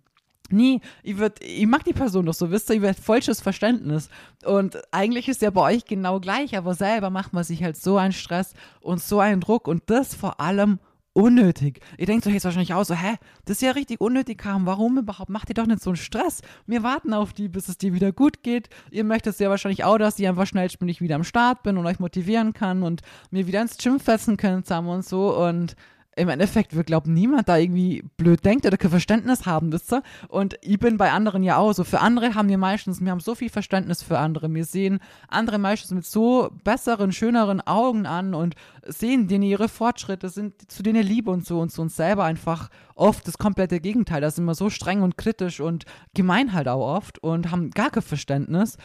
Nie, 0.52 0.82
ich, 1.04 1.18
würd, 1.18 1.42
ich 1.44 1.68
mag 1.68 1.84
die 1.84 1.94
Person 1.94 2.26
doch 2.26 2.34
so, 2.34 2.52
wisst 2.52 2.70
ihr, 2.70 2.78
ich 2.78 2.82
werde 2.82 3.02
falsches 3.02 3.42
Verständnis. 3.42 4.10
Und 4.46 4.78
eigentlich 4.92 5.28
ist 5.28 5.42
ja 5.42 5.50
bei 5.50 5.62
euch 5.62 5.86
genau 5.86 6.20
gleich, 6.20 6.58
aber 6.58 6.74
selber 6.74 7.10
macht 7.10 7.34
man 7.34 7.44
sich 7.44 7.64
halt 7.64 7.78
so 7.78 7.98
einen 7.98 8.14
Stress 8.14 8.54
und 8.82 9.02
so 9.02 9.20
einen 9.20 9.42
Druck 9.42 9.68
und 9.68 9.84
das 9.88 10.16
vor 10.16 10.40
allem 10.40 10.80
unnötig. 11.14 11.82
Ihr 11.98 12.06
denkt 12.06 12.26
euch 12.28 12.34
jetzt 12.34 12.46
wahrscheinlich 12.46 12.74
auch 12.74 12.86
so, 12.86 12.94
hä, 12.94 13.16
das 13.46 13.58
ist 13.58 13.62
ja 13.62 13.72
richtig 13.72 14.00
unnötig, 14.00 14.38
kam. 14.38 14.66
Warum 14.66 14.98
überhaupt? 14.98 15.30
Macht 15.30 15.50
ihr 15.50 15.56
doch 15.56 15.66
nicht 15.66 15.82
so 15.82 15.90
einen 15.90 15.98
Stress. 15.98 16.42
Wir 16.66 16.84
warten 16.84 17.14
auf 17.14 17.34
die, 17.34 17.50
bis 17.50 17.68
es 17.68 17.78
dir 17.78 17.94
wieder 17.94 18.12
gut 18.12 18.44
geht. 18.44 18.70
Ihr 18.92 19.04
möchtet 19.04 19.40
ja 19.40 19.50
wahrscheinlich 19.50 19.84
auch, 19.84 19.98
dass 19.98 20.20
ich 20.20 20.28
einfach 20.28 20.48
schnellstmöglich 20.48 21.02
wieder 21.02 21.16
am 21.16 21.24
Start 21.24 21.64
bin 21.64 21.78
und 21.78 21.86
euch 21.86 22.00
motivieren 22.00 22.54
kann 22.54 22.84
und 22.84 23.02
mir 23.32 23.48
wieder 23.48 23.62
ins 23.62 23.78
Gym 23.78 24.00
fetzen 24.00 24.38
könnt 24.38 24.66
zusammen 24.66 24.90
und 24.90 25.06
so. 25.06 25.36
Und 25.36 25.76
im 26.16 26.28
Endeffekt 26.28 26.76
wird, 26.76 26.88
glaube 26.88 27.10
niemand 27.10 27.48
da 27.48 27.58
irgendwie 27.58 28.04
blöd 28.18 28.44
denkt 28.44 28.66
oder 28.66 28.78
kein 28.78 28.92
Verständnis 28.92 29.46
haben, 29.46 29.72
wisst 29.72 29.94
ihr? 29.94 30.04
Und 30.28 30.58
ich 30.62 30.80
bin 30.80 30.98
bei 30.98 31.12
anderen 31.12 31.44
ja 31.44 31.58
auch 31.58 31.74
so. 31.74 31.84
Für 31.84 32.02
andere 32.02 32.36
haben 32.36 32.50
wir 32.50 32.58
meistens, 32.58 33.00
wir 33.00 33.12
haben 33.12 33.20
so 33.20 33.36
viel 33.36 33.50
Verständnis 33.50 34.04
für 34.04 34.20
andere. 34.20 34.54
Wir 34.54 34.66
sehen 34.66 35.00
andere 35.28 35.60
meistens 35.60 35.92
mit 35.92 36.06
so 36.06 36.50
besseren, 36.64 37.12
schöneren 37.12 37.62
Augen 37.62 38.06
an 38.06 38.34
und 38.34 38.56
sehen 38.86 39.28
denen 39.28 39.44
ihre 39.44 39.70
Fortschritte, 39.70 40.30
sind 40.30 40.72
zu 40.72 40.84
denen 40.84 41.04
Liebe 41.04 41.32
und 41.32 41.46
so 41.46 41.60
und 41.60 41.72
zu 41.72 41.82
uns 41.82 41.96
selber 41.96 42.26
einfach 42.26 42.70
oft 42.96 43.28
das 43.28 43.38
komplette 43.38 43.80
Gegenteil. 43.80 44.22
Da 44.22 44.30
sind 44.30 44.46
wir 44.46 44.56
so 44.56 44.70
streng 44.70 45.02
und 45.02 45.18
kritisch 45.18 45.62
und 45.62 45.86
gemein 46.14 46.54
halt 46.54 46.68
auch 46.68 46.96
oft 46.96 47.20
und 47.24 47.52
haben 47.52 47.72
gar 47.72 47.92
kein 47.92 48.04
Verständnis. 48.04 48.78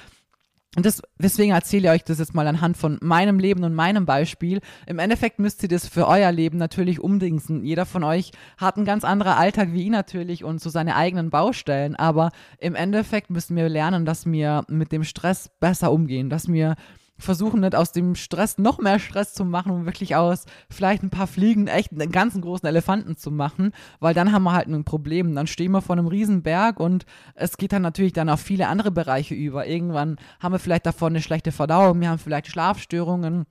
Und 0.76 0.84
das, 0.84 1.02
deswegen 1.18 1.52
erzähle 1.52 1.88
ich 1.88 1.94
euch 1.94 2.04
das 2.04 2.18
jetzt 2.18 2.34
mal 2.34 2.46
anhand 2.46 2.76
von 2.76 2.98
meinem 3.00 3.38
Leben 3.38 3.62
und 3.62 3.74
meinem 3.74 4.06
Beispiel. 4.06 4.60
Im 4.86 4.98
Endeffekt 4.98 5.38
müsst 5.38 5.62
ihr 5.62 5.68
das 5.68 5.86
für 5.86 6.08
euer 6.08 6.32
Leben 6.32 6.58
natürlich 6.58 7.00
umdingsen. 7.00 7.64
Jeder 7.64 7.86
von 7.86 8.02
euch 8.02 8.32
hat 8.56 8.76
einen 8.76 8.84
ganz 8.84 9.04
anderen 9.04 9.34
Alltag 9.34 9.72
wie 9.72 9.84
ich 9.84 9.90
natürlich 9.90 10.42
und 10.42 10.60
so 10.60 10.70
seine 10.70 10.96
eigenen 10.96 11.30
Baustellen. 11.30 11.94
Aber 11.94 12.30
im 12.58 12.74
Endeffekt 12.74 13.30
müssen 13.30 13.56
wir 13.56 13.68
lernen, 13.68 14.04
dass 14.04 14.26
wir 14.26 14.64
mit 14.68 14.90
dem 14.90 15.04
Stress 15.04 15.50
besser 15.60 15.92
umgehen, 15.92 16.28
dass 16.28 16.48
wir 16.48 16.74
versuchen 17.16 17.60
nicht 17.60 17.74
aus 17.74 17.92
dem 17.92 18.14
Stress 18.14 18.58
noch 18.58 18.78
mehr 18.78 18.98
Stress 18.98 19.34
zu 19.34 19.44
machen 19.44 19.72
und 19.72 19.86
wirklich 19.86 20.16
aus 20.16 20.46
vielleicht 20.68 21.02
ein 21.02 21.10
paar 21.10 21.26
Fliegen 21.26 21.68
echt 21.68 21.92
einen 21.92 22.10
ganzen 22.10 22.40
großen 22.40 22.68
Elefanten 22.68 23.16
zu 23.16 23.30
machen, 23.30 23.72
weil 24.00 24.14
dann 24.14 24.32
haben 24.32 24.42
wir 24.42 24.52
halt 24.52 24.68
ein 24.68 24.84
Problem. 24.84 25.34
Dann 25.34 25.46
stehen 25.46 25.72
wir 25.72 25.82
vor 25.82 25.96
einem 25.96 26.06
riesen 26.06 26.42
Berg 26.42 26.80
und 26.80 27.06
es 27.34 27.56
geht 27.56 27.72
dann 27.72 27.82
natürlich 27.82 28.12
dann 28.12 28.28
auf 28.28 28.40
viele 28.40 28.68
andere 28.68 28.90
Bereiche 28.90 29.34
über. 29.34 29.66
Irgendwann 29.66 30.16
haben 30.40 30.52
wir 30.52 30.58
vielleicht 30.58 30.86
davon 30.86 31.12
eine 31.12 31.22
schlechte 31.22 31.52
Verdauung, 31.52 32.00
wir 32.00 32.10
haben 32.10 32.18
vielleicht 32.18 32.48
Schlafstörungen 32.48 33.46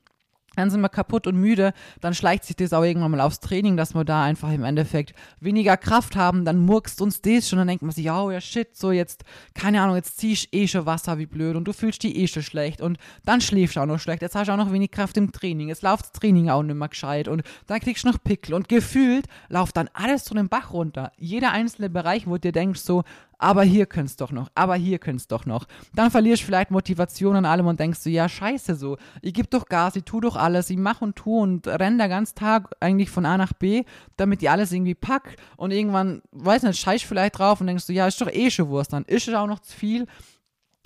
dann 0.55 0.69
sind 0.69 0.81
wir 0.81 0.89
kaputt 0.89 1.27
und 1.27 1.35
müde, 1.35 1.73
dann 2.01 2.13
schleicht 2.13 2.45
sich 2.45 2.55
das 2.55 2.73
auch 2.73 2.83
irgendwann 2.83 3.11
mal 3.11 3.21
aufs 3.21 3.39
Training, 3.39 3.77
dass 3.77 3.93
wir 3.93 4.03
da 4.03 4.23
einfach 4.23 4.51
im 4.51 4.63
Endeffekt 4.63 5.13
weniger 5.39 5.77
Kraft 5.77 6.15
haben, 6.15 6.45
dann 6.45 6.59
murkst 6.59 7.01
uns 7.01 7.21
das 7.21 7.49
schon, 7.49 7.57
dann 7.57 7.67
denkt 7.67 7.83
man 7.83 7.91
sich, 7.91 8.09
oh 8.09 8.31
ja 8.31 8.41
shit, 8.41 8.75
so 8.75 8.91
jetzt, 8.91 9.23
keine 9.53 9.81
Ahnung, 9.81 9.95
jetzt 9.95 10.17
ziehst 10.17 10.53
eh 10.53 10.67
schon 10.67 10.85
Wasser 10.85 11.17
wie 11.17 11.25
blöd 11.25 11.55
und 11.55 11.65
du 11.65 11.73
fühlst 11.73 12.03
dich 12.03 12.15
eh 12.15 12.27
schon 12.27 12.43
schlecht 12.43 12.81
und 12.81 12.97
dann 13.25 13.41
schläfst 13.41 13.75
du 13.75 13.81
auch 13.81 13.85
noch 13.85 13.99
schlecht, 13.99 14.21
jetzt 14.21 14.35
hast 14.35 14.47
du 14.47 14.53
auch 14.53 14.57
noch 14.57 14.71
wenig 14.71 14.91
Kraft 14.91 15.17
im 15.17 15.31
Training, 15.31 15.69
jetzt 15.69 15.83
läuft 15.83 16.05
das 16.05 16.11
Training 16.11 16.49
auch 16.49 16.63
nicht 16.63 16.75
mehr 16.75 16.89
gescheit 16.89 17.27
und 17.27 17.43
dann 17.67 17.79
kriegst 17.79 18.03
du 18.03 18.09
noch 18.09 18.23
Pickel 18.23 18.53
und 18.53 18.69
gefühlt 18.69 19.25
läuft 19.49 19.77
dann 19.77 19.89
alles 19.93 20.23
zu 20.23 20.33
dem 20.33 20.49
Bach 20.49 20.73
runter. 20.73 21.11
Jeder 21.17 21.51
einzelne 21.51 21.89
Bereich, 21.89 22.27
wo 22.27 22.33
du 22.33 22.39
dir 22.39 22.51
denkst 22.51 22.81
so, 22.81 23.03
aber 23.43 23.63
hier 23.63 23.85
könnt's 23.85 24.15
doch 24.15 24.31
noch, 24.31 24.49
aber 24.55 24.75
hier 24.75 24.99
könnt's 24.99 25.27
doch 25.27 25.45
noch. 25.45 25.65
Dann 25.93 26.09
verlierst 26.11 26.43
du 26.43 26.45
vielleicht 26.45 26.71
Motivation 26.71 27.35
an 27.35 27.45
allem 27.45 27.67
und 27.67 27.77
denkst 27.77 28.01
du, 28.03 28.09
ja, 28.09 28.29
scheiße 28.29 28.75
so, 28.75 28.97
ich 29.21 29.33
geb 29.33 29.49
doch 29.49 29.65
Gas, 29.65 29.97
ich 29.97 30.05
tu 30.05 30.21
doch 30.21 30.37
alles, 30.37 30.69
ich 30.69 30.77
mach 30.77 31.01
und 31.01 31.17
tu 31.17 31.39
und 31.39 31.67
renn 31.67 31.97
der 31.97 32.07
ganzen 32.07 32.35
Tag 32.35 32.73
eigentlich 32.79 33.09
von 33.09 33.25
A 33.25 33.37
nach 33.37 33.51
B, 33.51 33.83
damit 34.15 34.41
ich 34.41 34.49
alles 34.49 34.71
irgendwie 34.71 34.95
pack. 34.95 35.35
Und 35.57 35.71
irgendwann, 35.71 36.21
weiß 36.31 36.63
nicht, 36.63 36.79
scheiß 36.79 37.01
vielleicht 37.01 37.37
drauf 37.37 37.59
und 37.59 37.67
denkst 37.67 37.85
du, 37.85 37.91
ja, 37.91 38.07
ist 38.07 38.21
doch 38.21 38.31
eh 38.31 38.49
schon 38.49 38.69
Wurst, 38.69 38.93
dann 38.93 39.03
ist 39.03 39.27
es 39.27 39.33
auch 39.33 39.47
noch 39.47 39.59
zu 39.59 39.75
viel 39.75 40.07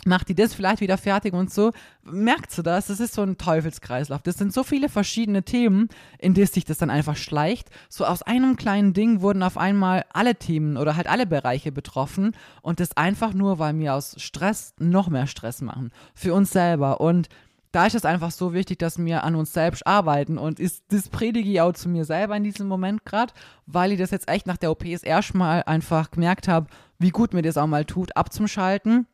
macht 0.08 0.30
die 0.30 0.36
das 0.36 0.54
vielleicht 0.54 0.82
wieder 0.82 0.98
fertig 0.98 1.34
und 1.34 1.54
so. 1.54 1.72
Merkst 2.04 2.58
du 2.58 2.62
das? 2.64 2.88
Das 2.88 3.00
ist 3.00 3.14
so 3.14 3.22
ein 3.22 3.38
Teufelskreislauf. 3.38 4.22
Das 4.22 4.38
sind 4.38 4.54
so 4.54 4.64
viele 4.64 4.90
verschiedene 4.90 5.44
Themen, 5.44 5.90
in 6.18 6.34
die 6.34 6.46
sich 6.46 6.66
das 6.66 6.78
dann 6.78 6.90
einfach 6.90 7.16
schleicht. 7.16 7.70
So 7.90 8.06
aus 8.06 8.24
einem 8.24 8.56
kleinen 8.56 8.94
Ding 8.94 9.22
wurden 9.22 9.44
auf 9.44 9.58
einmal 9.58 10.06
alle 10.12 10.36
Themen 10.36 10.78
oder 10.78 10.96
halt 10.96 11.08
alle 11.08 11.28
Bereiche 11.28 11.72
betroffen 11.72 12.36
und 12.62 12.80
das 12.80 12.96
einfach 12.98 13.34
nur, 13.34 13.60
weil 13.60 13.78
wir 13.78 13.94
aus 13.94 14.16
Stress 14.18 14.74
noch 14.80 15.10
mehr 15.10 15.28
Stress 15.28 15.62
machen. 15.62 15.92
Für 16.16 16.34
uns 16.34 16.52
selber. 16.52 17.02
Und 17.02 17.28
da 17.72 17.86
ist 17.86 17.96
es 17.96 18.06
einfach 18.06 18.32
so 18.32 18.54
wichtig, 18.54 18.80
dass 18.80 18.98
wir 18.98 19.24
an 19.24 19.36
uns 19.36 19.54
selbst 19.54 19.86
arbeiten. 19.86 20.38
Und 20.38 20.60
ist, 20.60 20.84
das 20.90 21.10
predige 21.10 21.50
ich 21.50 21.62
auch 21.62 21.74
zu 21.74 21.90
mir 21.90 22.06
selber 22.06 22.36
in 22.36 22.44
diesem 22.44 22.68
Moment 22.68 23.06
gerade, 23.06 23.34
weil 23.66 23.92
ich 23.92 24.00
das 24.00 24.12
jetzt 24.12 24.30
echt 24.30 24.48
nach 24.48 24.58
der 24.58 24.72
OPs 24.72 25.04
erstmal 25.04 25.64
einfach 25.64 26.10
gemerkt 26.10 26.48
habe, 26.48 26.68
wie 26.98 27.12
gut 27.12 27.34
mir 27.34 27.42
das 27.42 27.58
auch 27.58 27.68
mal 27.68 27.86
tut, 27.86 28.16
abzuschalten 28.16 29.06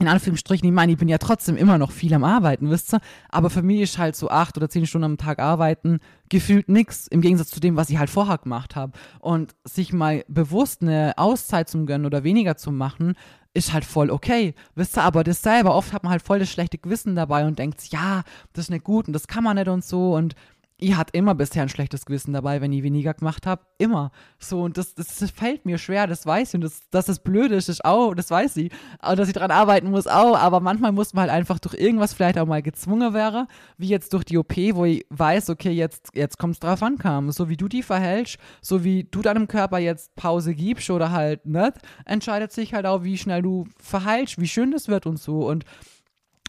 in 0.00 0.08
Anführungsstrichen, 0.08 0.66
ich 0.66 0.74
meine, 0.74 0.92
ich 0.92 0.98
bin 0.98 1.08
ja 1.08 1.18
trotzdem 1.18 1.56
immer 1.56 1.78
noch 1.78 1.90
viel 1.90 2.14
am 2.14 2.24
Arbeiten, 2.24 2.70
wisst 2.70 2.94
ihr? 2.94 3.00
Aber 3.28 3.50
für 3.50 3.62
mich 3.62 3.80
ist 3.80 3.98
halt 3.98 4.16
so 4.16 4.28
acht 4.30 4.56
oder 4.56 4.68
zehn 4.68 4.86
Stunden 4.86 5.04
am 5.04 5.16
Tag 5.16 5.38
arbeiten 5.38 5.98
gefühlt 6.28 6.68
nix, 6.68 7.06
im 7.06 7.20
Gegensatz 7.20 7.50
zu 7.50 7.60
dem, 7.60 7.76
was 7.76 7.90
ich 7.90 7.98
halt 7.98 8.10
vorher 8.10 8.38
gemacht 8.38 8.76
habe. 8.76 8.92
Und 9.18 9.54
sich 9.64 9.92
mal 9.92 10.24
bewusst 10.28 10.82
eine 10.82 11.14
Auszeit 11.16 11.68
zu 11.68 11.84
gönnen 11.84 12.06
oder 12.06 12.22
weniger 12.22 12.56
zu 12.56 12.70
machen, 12.70 13.14
ist 13.54 13.72
halt 13.72 13.84
voll 13.84 14.10
okay. 14.10 14.54
Wisst 14.74 14.96
ihr, 14.96 15.02
aber 15.02 15.24
das 15.24 15.42
selber, 15.42 15.74
oft 15.74 15.92
hat 15.92 16.04
man 16.04 16.12
halt 16.12 16.22
voll 16.22 16.38
das 16.38 16.50
schlechte 16.50 16.78
Gewissen 16.78 17.16
dabei 17.16 17.46
und 17.46 17.58
denkt, 17.58 17.82
ja, 17.88 18.22
das 18.52 18.66
ist 18.66 18.70
nicht 18.70 18.84
gut 18.84 19.06
und 19.06 19.12
das 19.12 19.26
kann 19.26 19.42
man 19.42 19.56
nicht 19.56 19.68
und 19.68 19.84
so 19.84 20.14
und 20.14 20.34
ich 20.80 20.96
hatte 20.96 21.16
immer 21.18 21.34
bisher 21.34 21.62
ein 21.62 21.68
schlechtes 21.68 22.06
Gewissen 22.06 22.32
dabei, 22.32 22.60
wenn 22.60 22.72
ich 22.72 22.84
weniger 22.84 23.12
gemacht 23.12 23.46
habe. 23.46 23.62
Immer. 23.78 24.12
So, 24.38 24.62
und 24.62 24.78
das, 24.78 24.94
das, 24.94 25.18
das, 25.18 25.30
fällt 25.32 25.66
mir 25.66 25.76
schwer, 25.76 26.06
das 26.06 26.24
weiß 26.24 26.50
ich. 26.50 26.54
Und 26.54 26.60
das, 26.60 26.88
dass 26.90 27.06
das 27.06 27.18
blöd 27.18 27.50
ist, 27.50 27.68
ist 27.68 27.84
auch, 27.84 28.14
das 28.14 28.30
weiß 28.30 28.56
ich. 28.58 28.70
Aber 29.00 29.16
dass 29.16 29.26
ich 29.26 29.34
daran 29.34 29.50
arbeiten 29.50 29.90
muss, 29.90 30.06
auch. 30.06 30.38
Aber 30.38 30.60
manchmal 30.60 30.92
muss 30.92 31.14
man 31.14 31.22
halt 31.22 31.32
einfach 31.32 31.58
durch 31.58 31.74
irgendwas 31.74 32.14
vielleicht 32.14 32.38
auch 32.38 32.46
mal 32.46 32.62
gezwungen 32.62 33.12
wäre, 33.12 33.48
wie 33.76 33.88
jetzt 33.88 34.12
durch 34.12 34.22
die 34.22 34.38
OP, 34.38 34.56
wo 34.74 34.84
ich 34.84 35.04
weiß, 35.10 35.50
okay, 35.50 35.72
jetzt, 35.72 36.10
jetzt 36.14 36.38
kommt 36.38 36.54
es 36.54 36.60
drauf 36.60 36.80
an, 36.84 36.96
kam. 36.96 37.32
So 37.32 37.48
wie 37.48 37.56
du 37.56 37.66
die 37.66 37.82
verhältst, 37.82 38.38
so 38.62 38.84
wie 38.84 39.02
du 39.02 39.20
deinem 39.20 39.48
Körper 39.48 39.78
jetzt 39.78 40.14
Pause 40.14 40.54
gibst 40.54 40.90
oder 40.90 41.10
halt 41.10 41.44
nicht, 41.44 41.74
entscheidet 42.04 42.52
sich 42.52 42.72
halt 42.72 42.86
auch, 42.86 43.02
wie 43.02 43.18
schnell 43.18 43.42
du 43.42 43.66
verheilst, 43.80 44.40
wie 44.40 44.46
schön 44.48 44.70
das 44.70 44.86
wird 44.86 45.06
und 45.06 45.18
so. 45.18 45.48
Und 45.48 45.64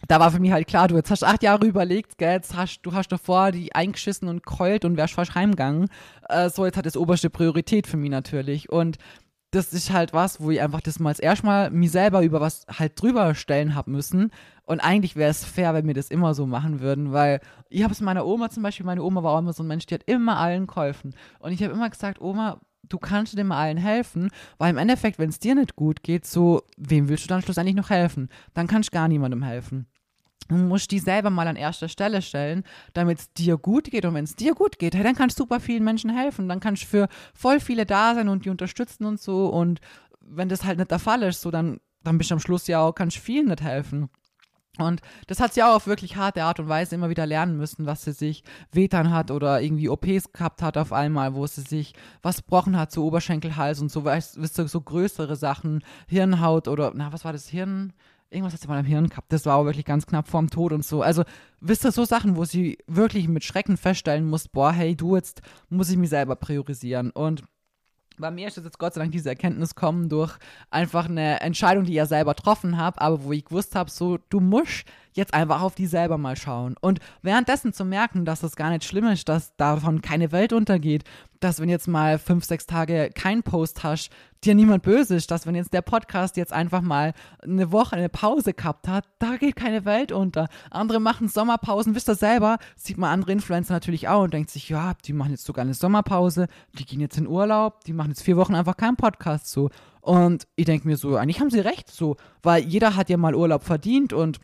da 0.08 0.20
war 0.20 0.30
für 0.30 0.40
mich 0.40 0.52
halt 0.52 0.66
klar, 0.66 0.88
du 0.88 0.96
jetzt 0.96 1.10
hast 1.10 1.24
acht 1.24 1.42
Jahre 1.42 1.66
überlegt, 1.66 2.18
gell, 2.18 2.32
jetzt 2.32 2.54
hast, 2.56 2.82
du 2.82 2.92
hast 2.92 3.08
davor 3.08 3.52
die 3.52 3.74
eingeschissen 3.74 4.28
und 4.28 4.44
keult 4.44 4.84
und 4.84 4.96
wärst 4.96 5.14
fast 5.14 5.34
heimgegangen. 5.34 5.88
Äh, 6.28 6.50
so, 6.50 6.64
jetzt 6.64 6.76
hat 6.76 6.86
das 6.86 6.96
oberste 6.96 7.30
Priorität 7.30 7.86
für 7.86 7.96
mich 7.96 8.10
natürlich. 8.10 8.70
Und 8.70 8.98
das 9.50 9.72
ist 9.72 9.92
halt 9.92 10.12
was, 10.12 10.40
wo 10.40 10.50
ich 10.50 10.60
einfach 10.60 10.80
das 10.80 11.00
mal 11.00 11.14
erstmal 11.18 11.70
mir 11.70 11.90
selber 11.90 12.22
über 12.22 12.40
was 12.40 12.66
halt 12.68 13.00
drüber 13.00 13.34
stellen 13.34 13.74
hab 13.74 13.88
müssen. 13.88 14.30
Und 14.64 14.80
eigentlich 14.80 15.16
wäre 15.16 15.30
es 15.30 15.44
fair, 15.44 15.74
wenn 15.74 15.86
wir 15.86 15.94
das 15.94 16.10
immer 16.10 16.34
so 16.34 16.46
machen 16.46 16.80
würden, 16.80 17.12
weil 17.12 17.40
ich 17.68 17.82
habe 17.82 17.92
es 17.92 18.00
meiner 18.00 18.24
Oma 18.24 18.50
zum 18.50 18.62
Beispiel, 18.62 18.86
meine 18.86 19.02
Oma 19.02 19.24
war 19.24 19.34
auch 19.34 19.40
immer 19.40 19.52
so 19.52 19.64
ein 19.64 19.66
Mensch, 19.66 19.86
die 19.86 19.94
hat 19.94 20.04
immer 20.04 20.38
allen 20.38 20.68
geholfen. 20.68 21.14
Und 21.40 21.50
ich 21.50 21.62
habe 21.64 21.72
immer 21.72 21.90
gesagt, 21.90 22.20
Oma, 22.20 22.60
du 22.88 22.98
kannst 22.98 23.36
dem 23.36 23.50
allen 23.50 23.78
helfen, 23.78 24.30
weil 24.58 24.70
im 24.70 24.78
Endeffekt, 24.78 25.18
wenn 25.18 25.30
es 25.30 25.40
dir 25.40 25.56
nicht 25.56 25.74
gut 25.74 26.02
geht, 26.02 26.26
so, 26.26 26.62
wem 26.76 27.08
willst 27.08 27.24
du 27.24 27.28
dann 27.28 27.42
schlussendlich 27.42 27.76
noch 27.76 27.90
helfen? 27.90 28.28
Dann 28.54 28.68
kannst 28.68 28.90
du 28.90 28.94
gar 28.94 29.08
niemandem 29.08 29.42
helfen. 29.42 29.86
Du 30.50 30.56
musst 30.56 30.90
die 30.90 30.98
selber 30.98 31.30
mal 31.30 31.46
an 31.46 31.54
erster 31.54 31.88
Stelle 31.88 32.22
stellen, 32.22 32.64
damit 32.92 33.20
es 33.20 33.32
dir 33.32 33.56
gut 33.56 33.84
geht. 33.84 34.04
Und 34.04 34.14
wenn 34.14 34.24
es 34.24 34.34
dir 34.34 34.54
gut 34.54 34.80
geht, 34.80 34.96
hey, 34.96 35.04
dann 35.04 35.14
kannst 35.14 35.38
du 35.38 35.44
super 35.44 35.60
vielen 35.60 35.84
Menschen 35.84 36.10
helfen. 36.10 36.48
Dann 36.48 36.58
kannst 36.58 36.82
du 36.82 36.86
für 36.86 37.08
voll 37.34 37.60
viele 37.60 37.86
da 37.86 38.16
sein 38.16 38.28
und 38.28 38.44
die 38.44 38.50
unterstützen 38.50 39.04
und 39.04 39.20
so. 39.20 39.46
Und 39.46 39.80
wenn 40.20 40.48
das 40.48 40.64
halt 40.64 40.78
nicht 40.78 40.90
der 40.90 40.98
Fall 40.98 41.22
ist, 41.22 41.40
so 41.40 41.52
dann, 41.52 41.78
dann 42.02 42.18
bist 42.18 42.30
du 42.30 42.34
am 42.34 42.40
Schluss 42.40 42.66
ja 42.66 42.80
auch, 42.80 42.92
kannst 42.94 43.18
vielen 43.18 43.46
nicht 43.46 43.62
helfen. 43.62 44.10
Und 44.78 45.02
das 45.28 45.38
hat 45.38 45.54
sie 45.54 45.62
auch 45.62 45.76
auf 45.76 45.86
wirklich 45.86 46.16
harte 46.16 46.42
Art 46.42 46.58
und 46.58 46.68
Weise 46.68 46.96
immer 46.96 47.10
wieder 47.10 47.26
lernen 47.26 47.56
müssen, 47.56 47.86
was 47.86 48.02
sie 48.02 48.12
sich 48.12 48.42
wehtan 48.72 49.12
hat 49.12 49.30
oder 49.30 49.60
irgendwie 49.60 49.88
OPs 49.88 50.32
gehabt 50.32 50.62
hat 50.62 50.76
auf 50.76 50.92
einmal, 50.92 51.34
wo 51.34 51.46
sie 51.46 51.60
sich 51.60 51.94
was 52.22 52.38
gebrochen 52.38 52.76
hat, 52.76 52.90
so 52.90 53.04
Oberschenkelhals 53.04 53.80
und 53.80 53.90
so, 53.90 54.04
weißt 54.04 54.36
du, 54.36 54.66
so 54.66 54.80
größere 54.80 55.36
Sachen, 55.36 55.84
Hirnhaut 56.08 56.66
oder, 56.66 56.92
na, 56.94 57.12
was 57.12 57.24
war 57.24 57.32
das, 57.32 57.48
Hirn? 57.48 57.92
Irgendwas 58.30 58.52
hat 58.52 58.60
sie 58.60 58.68
mal 58.68 58.78
im 58.78 58.86
Hirn 58.86 59.08
gehabt. 59.08 59.32
Das 59.32 59.44
war 59.44 59.56
auch 59.56 59.64
wirklich 59.64 59.84
ganz 59.84 60.06
knapp 60.06 60.28
vorm 60.28 60.50
Tod 60.50 60.72
und 60.72 60.84
so. 60.84 61.02
Also, 61.02 61.24
wisst 61.60 61.84
ihr, 61.84 61.92
so 61.92 62.04
Sachen, 62.04 62.36
wo 62.36 62.44
sie 62.44 62.78
wirklich 62.86 63.26
mit 63.26 63.42
Schrecken 63.44 63.76
feststellen 63.76 64.28
muss, 64.28 64.46
boah, 64.46 64.72
hey, 64.72 64.94
du, 64.94 65.16
jetzt 65.16 65.42
muss 65.68 65.90
ich 65.90 65.96
mich 65.96 66.10
selber 66.10 66.36
priorisieren. 66.36 67.10
Und 67.10 67.42
bei 68.20 68.30
mir 68.30 68.48
ist 68.48 68.56
jetzt 68.56 68.78
Gott 68.78 68.94
sei 68.94 69.00
Dank 69.00 69.12
diese 69.12 69.30
Erkenntnis 69.30 69.74
kommen 69.74 70.08
durch 70.08 70.36
einfach 70.70 71.08
eine 71.08 71.40
Entscheidung, 71.40 71.84
die 71.84 71.92
ich 71.92 71.96
ja 71.96 72.06
selber 72.06 72.34
getroffen 72.34 72.76
habe, 72.76 73.00
aber 73.00 73.24
wo 73.24 73.32
ich 73.32 73.44
gewusst 73.44 73.74
habe, 73.74 73.90
so, 73.90 74.18
du 74.28 74.40
musst 74.40 74.84
jetzt 75.12 75.34
einfach 75.34 75.62
auf 75.62 75.74
die 75.74 75.86
selber 75.86 76.18
mal 76.18 76.36
schauen. 76.36 76.76
Und 76.80 77.00
währenddessen 77.22 77.72
zu 77.72 77.84
merken, 77.84 78.24
dass 78.24 78.42
es 78.42 78.56
gar 78.56 78.70
nicht 78.70 78.84
schlimm 78.84 79.06
ist, 79.06 79.28
dass 79.28 79.56
davon 79.56 80.02
keine 80.02 80.30
Welt 80.32 80.52
untergeht, 80.52 81.04
dass 81.40 81.60
wenn 81.60 81.68
jetzt 81.68 81.88
mal 81.88 82.18
fünf, 82.18 82.44
sechs 82.44 82.66
Tage 82.66 83.10
kein 83.14 83.42
Post 83.42 83.82
hast, 83.82 84.10
dir 84.44 84.54
niemand 84.54 84.82
böse 84.82 85.16
ist, 85.16 85.30
dass 85.30 85.46
wenn 85.46 85.54
jetzt 85.54 85.72
der 85.72 85.82
Podcast 85.82 86.36
jetzt 86.36 86.52
einfach 86.52 86.80
mal 86.80 87.12
eine 87.42 87.72
Woche 87.72 87.96
eine 87.96 88.08
Pause 88.08 88.54
gehabt 88.54 88.88
hat, 88.88 89.04
da 89.18 89.36
geht 89.36 89.56
keine 89.56 89.84
Welt 89.84 90.12
unter. 90.12 90.48
Andere 90.70 91.00
machen 91.00 91.28
Sommerpausen, 91.28 91.94
wisst 91.94 92.08
ihr 92.08 92.14
selber, 92.14 92.58
sieht 92.76 92.98
man 92.98 93.10
andere 93.10 93.32
Influencer 93.32 93.74
natürlich 93.74 94.08
auch 94.08 94.24
und 94.24 94.34
denkt 94.34 94.50
sich, 94.50 94.68
ja, 94.68 94.94
die 95.04 95.12
machen 95.12 95.32
jetzt 95.32 95.44
sogar 95.44 95.64
eine 95.64 95.74
Sommerpause, 95.74 96.48
die 96.78 96.86
gehen 96.86 97.00
jetzt 97.00 97.18
in 97.18 97.26
Urlaub, 97.26 97.84
die 97.84 97.92
machen 97.92 98.10
jetzt 98.10 98.22
vier 98.22 98.36
Wochen 98.36 98.54
einfach 98.54 98.76
keinen 98.76 98.96
Podcast 98.96 99.50
so. 99.50 99.70
Und 100.00 100.46
ich 100.56 100.64
denke 100.64 100.88
mir 100.88 100.96
so, 100.96 101.16
eigentlich 101.16 101.40
haben 101.40 101.50
sie 101.50 101.60
recht 101.60 101.90
so, 101.90 102.16
weil 102.42 102.64
jeder 102.64 102.96
hat 102.96 103.10
ja 103.10 103.18
mal 103.18 103.34
Urlaub 103.34 103.64
verdient 103.64 104.12
und 104.12 104.40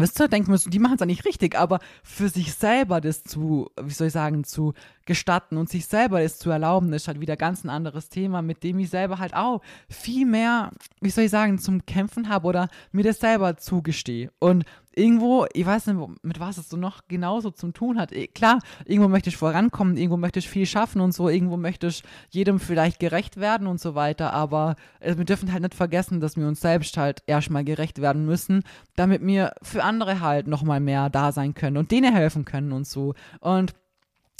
Wisst 0.00 0.20
ihr, 0.20 0.28
denken 0.28 0.52
wir, 0.52 0.58
die 0.58 0.78
machen 0.78 0.94
es 0.94 1.02
eigentlich 1.02 1.24
richtig, 1.24 1.58
aber 1.58 1.80
für 2.04 2.28
sich 2.28 2.54
selber 2.54 3.00
das 3.00 3.24
zu, 3.24 3.68
wie 3.82 3.92
soll 3.92 4.06
ich 4.06 4.12
sagen, 4.12 4.44
zu 4.44 4.72
gestatten 5.08 5.56
und 5.56 5.68
sich 5.68 5.86
selber 5.86 6.22
das 6.22 6.38
zu 6.38 6.50
erlauben, 6.50 6.92
ist 6.92 7.08
halt 7.08 7.20
wieder 7.20 7.36
ganz 7.36 7.64
ein 7.64 7.70
anderes 7.70 8.10
Thema, 8.10 8.42
mit 8.42 8.62
dem 8.62 8.78
ich 8.78 8.90
selber 8.90 9.18
halt 9.18 9.34
auch 9.34 9.60
viel 9.88 10.24
mehr, 10.24 10.70
wie 11.00 11.10
soll 11.10 11.24
ich 11.24 11.30
sagen, 11.30 11.58
zum 11.58 11.84
Kämpfen 11.86 12.28
habe 12.28 12.46
oder 12.46 12.68
mir 12.92 13.02
das 13.02 13.18
selber 13.18 13.56
zugestehe. 13.56 14.30
Und 14.38 14.64
irgendwo, 14.94 15.46
ich 15.54 15.64
weiß 15.64 15.86
nicht, 15.86 15.98
mit 16.22 16.40
was 16.40 16.58
es 16.58 16.68
so 16.68 16.76
noch 16.76 17.08
genauso 17.08 17.50
zu 17.50 17.70
tun 17.72 17.98
hat. 17.98 18.12
Eh, 18.12 18.26
klar, 18.26 18.58
irgendwo 18.84 19.08
möchte 19.08 19.30
ich 19.30 19.36
vorankommen, 19.36 19.96
irgendwo 19.96 20.18
möchte 20.18 20.40
ich 20.40 20.48
viel 20.48 20.66
schaffen 20.66 21.00
und 21.00 21.12
so, 21.12 21.28
irgendwo 21.28 21.56
möchte 21.56 21.86
ich 21.86 22.02
jedem 22.30 22.60
vielleicht 22.60 23.00
gerecht 23.00 23.38
werden 23.38 23.66
und 23.66 23.80
so 23.80 23.94
weiter, 23.94 24.32
aber 24.32 24.76
äh, 25.00 25.16
wir 25.16 25.24
dürfen 25.24 25.52
halt 25.52 25.62
nicht 25.62 25.74
vergessen, 25.74 26.20
dass 26.20 26.36
wir 26.36 26.46
uns 26.46 26.60
selbst 26.60 26.96
halt 26.98 27.22
erstmal 27.26 27.64
gerecht 27.64 28.00
werden 28.02 28.26
müssen, 28.26 28.62
damit 28.94 29.24
wir 29.24 29.54
für 29.62 29.84
andere 29.84 30.20
halt 30.20 30.48
nochmal 30.48 30.80
mehr 30.80 31.08
da 31.08 31.32
sein 31.32 31.54
können 31.54 31.78
und 31.78 31.90
denen 31.90 32.14
helfen 32.14 32.44
können 32.44 32.72
und 32.72 32.86
so. 32.86 33.14
Und 33.40 33.74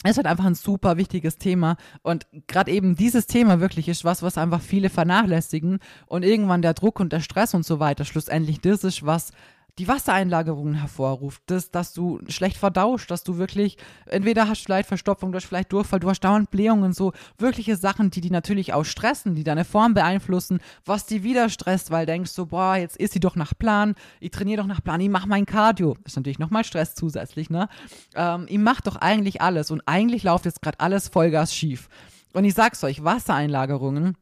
es 0.04 0.12
ist 0.12 0.16
halt 0.18 0.26
einfach 0.26 0.44
ein 0.44 0.54
super 0.54 0.96
wichtiges 0.96 1.38
Thema. 1.38 1.76
Und 2.02 2.26
gerade 2.46 2.70
eben 2.70 2.94
dieses 2.94 3.26
Thema 3.26 3.60
wirklich 3.60 3.88
ist 3.88 4.04
was, 4.04 4.22
was 4.22 4.38
einfach 4.38 4.60
viele 4.60 4.90
vernachlässigen. 4.90 5.80
Und 6.06 6.24
irgendwann 6.24 6.62
der 6.62 6.74
Druck 6.74 7.00
und 7.00 7.12
der 7.12 7.20
Stress 7.20 7.54
und 7.54 7.66
so 7.66 7.80
weiter 7.80 8.04
schlussendlich 8.04 8.60
das 8.60 8.84
ist, 8.84 9.04
was 9.04 9.32
die 9.78 9.86
Wassereinlagerungen 9.86 10.74
hervorruft, 10.74 11.42
das, 11.46 11.70
dass 11.70 11.92
du 11.92 12.20
schlecht 12.28 12.56
verdauscht, 12.56 13.10
dass 13.10 13.22
du 13.22 13.38
wirklich, 13.38 13.76
entweder 14.06 14.48
hast 14.48 14.62
du 14.62 14.64
vielleicht 14.64 14.88
Verstopfung, 14.88 15.30
du 15.30 15.36
hast 15.36 15.44
vielleicht 15.44 15.72
Durchfall, 15.72 16.00
du 16.00 16.10
hast 16.10 16.20
dauernd 16.20 16.50
Blähungen, 16.50 16.92
so 16.92 17.12
wirkliche 17.38 17.76
Sachen, 17.76 18.10
die 18.10 18.20
die 18.20 18.30
natürlich 18.30 18.72
auch 18.74 18.84
stressen, 18.84 19.36
die 19.36 19.44
deine 19.44 19.64
Form 19.64 19.94
beeinflussen, 19.94 20.60
was 20.84 21.06
die 21.06 21.22
wieder 21.22 21.48
stresst, 21.48 21.90
weil 21.90 22.06
denkst 22.06 22.32
so, 22.32 22.46
boah, 22.46 22.76
jetzt 22.76 22.96
ist 22.96 23.12
sie 23.12 23.20
doch 23.20 23.36
nach 23.36 23.52
Plan, 23.56 23.94
ich 24.20 24.32
trainiere 24.32 24.62
doch 24.62 24.68
nach 24.68 24.82
Plan, 24.82 25.00
ich 25.00 25.08
mache 25.08 25.28
mein 25.28 25.46
Cardio. 25.46 25.94
Das 26.02 26.12
ist 26.12 26.16
natürlich 26.16 26.40
nochmal 26.40 26.64
Stress 26.64 26.94
zusätzlich, 26.94 27.48
ne? 27.48 27.68
Ähm, 28.14 28.46
ich 28.48 28.58
mache 28.58 28.82
doch 28.82 28.96
eigentlich 28.96 29.40
alles 29.40 29.70
und 29.70 29.82
eigentlich 29.86 30.24
läuft 30.24 30.44
jetzt 30.44 30.60
gerade 30.60 30.80
alles 30.80 31.08
Vollgas 31.08 31.54
schief. 31.54 31.88
Und 32.32 32.44
ich 32.44 32.54
sag's 32.54 32.82
euch, 32.82 33.04
Wassereinlagerungen, 33.04 34.16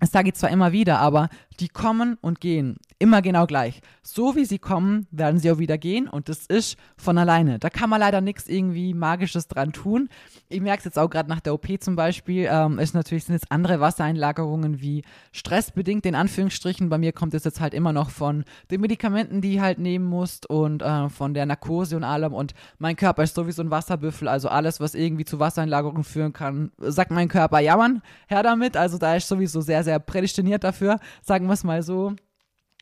das 0.00 0.10
sage 0.10 0.28
ich 0.28 0.34
zwar 0.34 0.50
immer 0.50 0.72
wieder, 0.72 0.98
aber 0.98 1.28
die 1.60 1.68
kommen 1.68 2.16
und 2.20 2.40
gehen 2.40 2.76
immer 2.98 3.22
genau 3.22 3.46
gleich. 3.46 3.80
So 4.02 4.36
wie 4.36 4.44
sie 4.44 4.58
kommen, 4.58 5.06
werden 5.10 5.38
sie 5.38 5.50
auch 5.50 5.58
wieder 5.58 5.78
gehen 5.78 6.08
und 6.08 6.28
das 6.28 6.46
ist 6.46 6.78
von 6.96 7.18
alleine. 7.18 7.58
Da 7.58 7.70
kann 7.70 7.90
man 7.90 8.00
leider 8.00 8.20
nichts 8.20 8.48
irgendwie 8.48 8.94
Magisches 8.94 9.48
dran 9.48 9.72
tun. 9.72 10.08
Ich 10.48 10.60
merke 10.60 10.78
es 10.78 10.84
jetzt 10.84 10.98
auch 10.98 11.10
gerade 11.10 11.28
nach 11.28 11.40
der 11.40 11.54
OP 11.54 11.66
zum 11.80 11.96
Beispiel. 11.96 12.48
Ähm, 12.50 12.78
ist 12.78 12.94
natürlich 12.94 13.24
sind 13.24 13.34
jetzt 13.34 13.50
andere 13.50 13.80
Wassereinlagerungen 13.80 14.80
wie 14.80 15.04
stressbedingt 15.32 16.06
in 16.06 16.14
Anführungsstrichen. 16.14 16.88
Bei 16.88 16.98
mir 16.98 17.12
kommt 17.12 17.34
es 17.34 17.44
jetzt 17.44 17.60
halt 17.60 17.74
immer 17.74 17.92
noch 17.92 18.10
von 18.10 18.44
den 18.70 18.80
Medikamenten, 18.80 19.40
die 19.40 19.54
ich 19.54 19.60
halt 19.60 19.78
nehmen 19.78 20.06
musst 20.06 20.48
und 20.48 20.82
äh, 20.82 21.08
von 21.08 21.34
der 21.34 21.46
Narkose 21.46 21.96
und 21.96 22.04
allem. 22.04 22.32
Und 22.32 22.54
mein 22.78 22.96
Körper 22.96 23.22
ist 23.22 23.34
sowieso 23.34 23.62
ein 23.62 23.70
Wasserbüffel. 23.70 24.28
Also 24.28 24.48
alles, 24.48 24.80
was 24.80 24.94
irgendwie 24.94 25.24
zu 25.24 25.38
Wassereinlagerungen 25.38 26.04
führen 26.04 26.32
kann, 26.32 26.72
sagt 26.78 27.10
mein 27.10 27.28
Körper, 27.28 27.60
ja 27.60 27.76
Mann, 27.76 28.02
her 28.28 28.42
damit. 28.42 28.76
Also 28.76 28.98
da 28.98 29.16
ist 29.16 29.28
sowieso 29.28 29.60
sehr, 29.60 29.84
sehr 29.84 29.98
prädestiniert 29.98 30.64
dafür. 30.64 30.98
Sagen 31.22 31.43
sagen 31.44 31.48
wir 31.48 31.54
es 31.54 31.64
mal 31.64 31.82
so. 31.82 32.14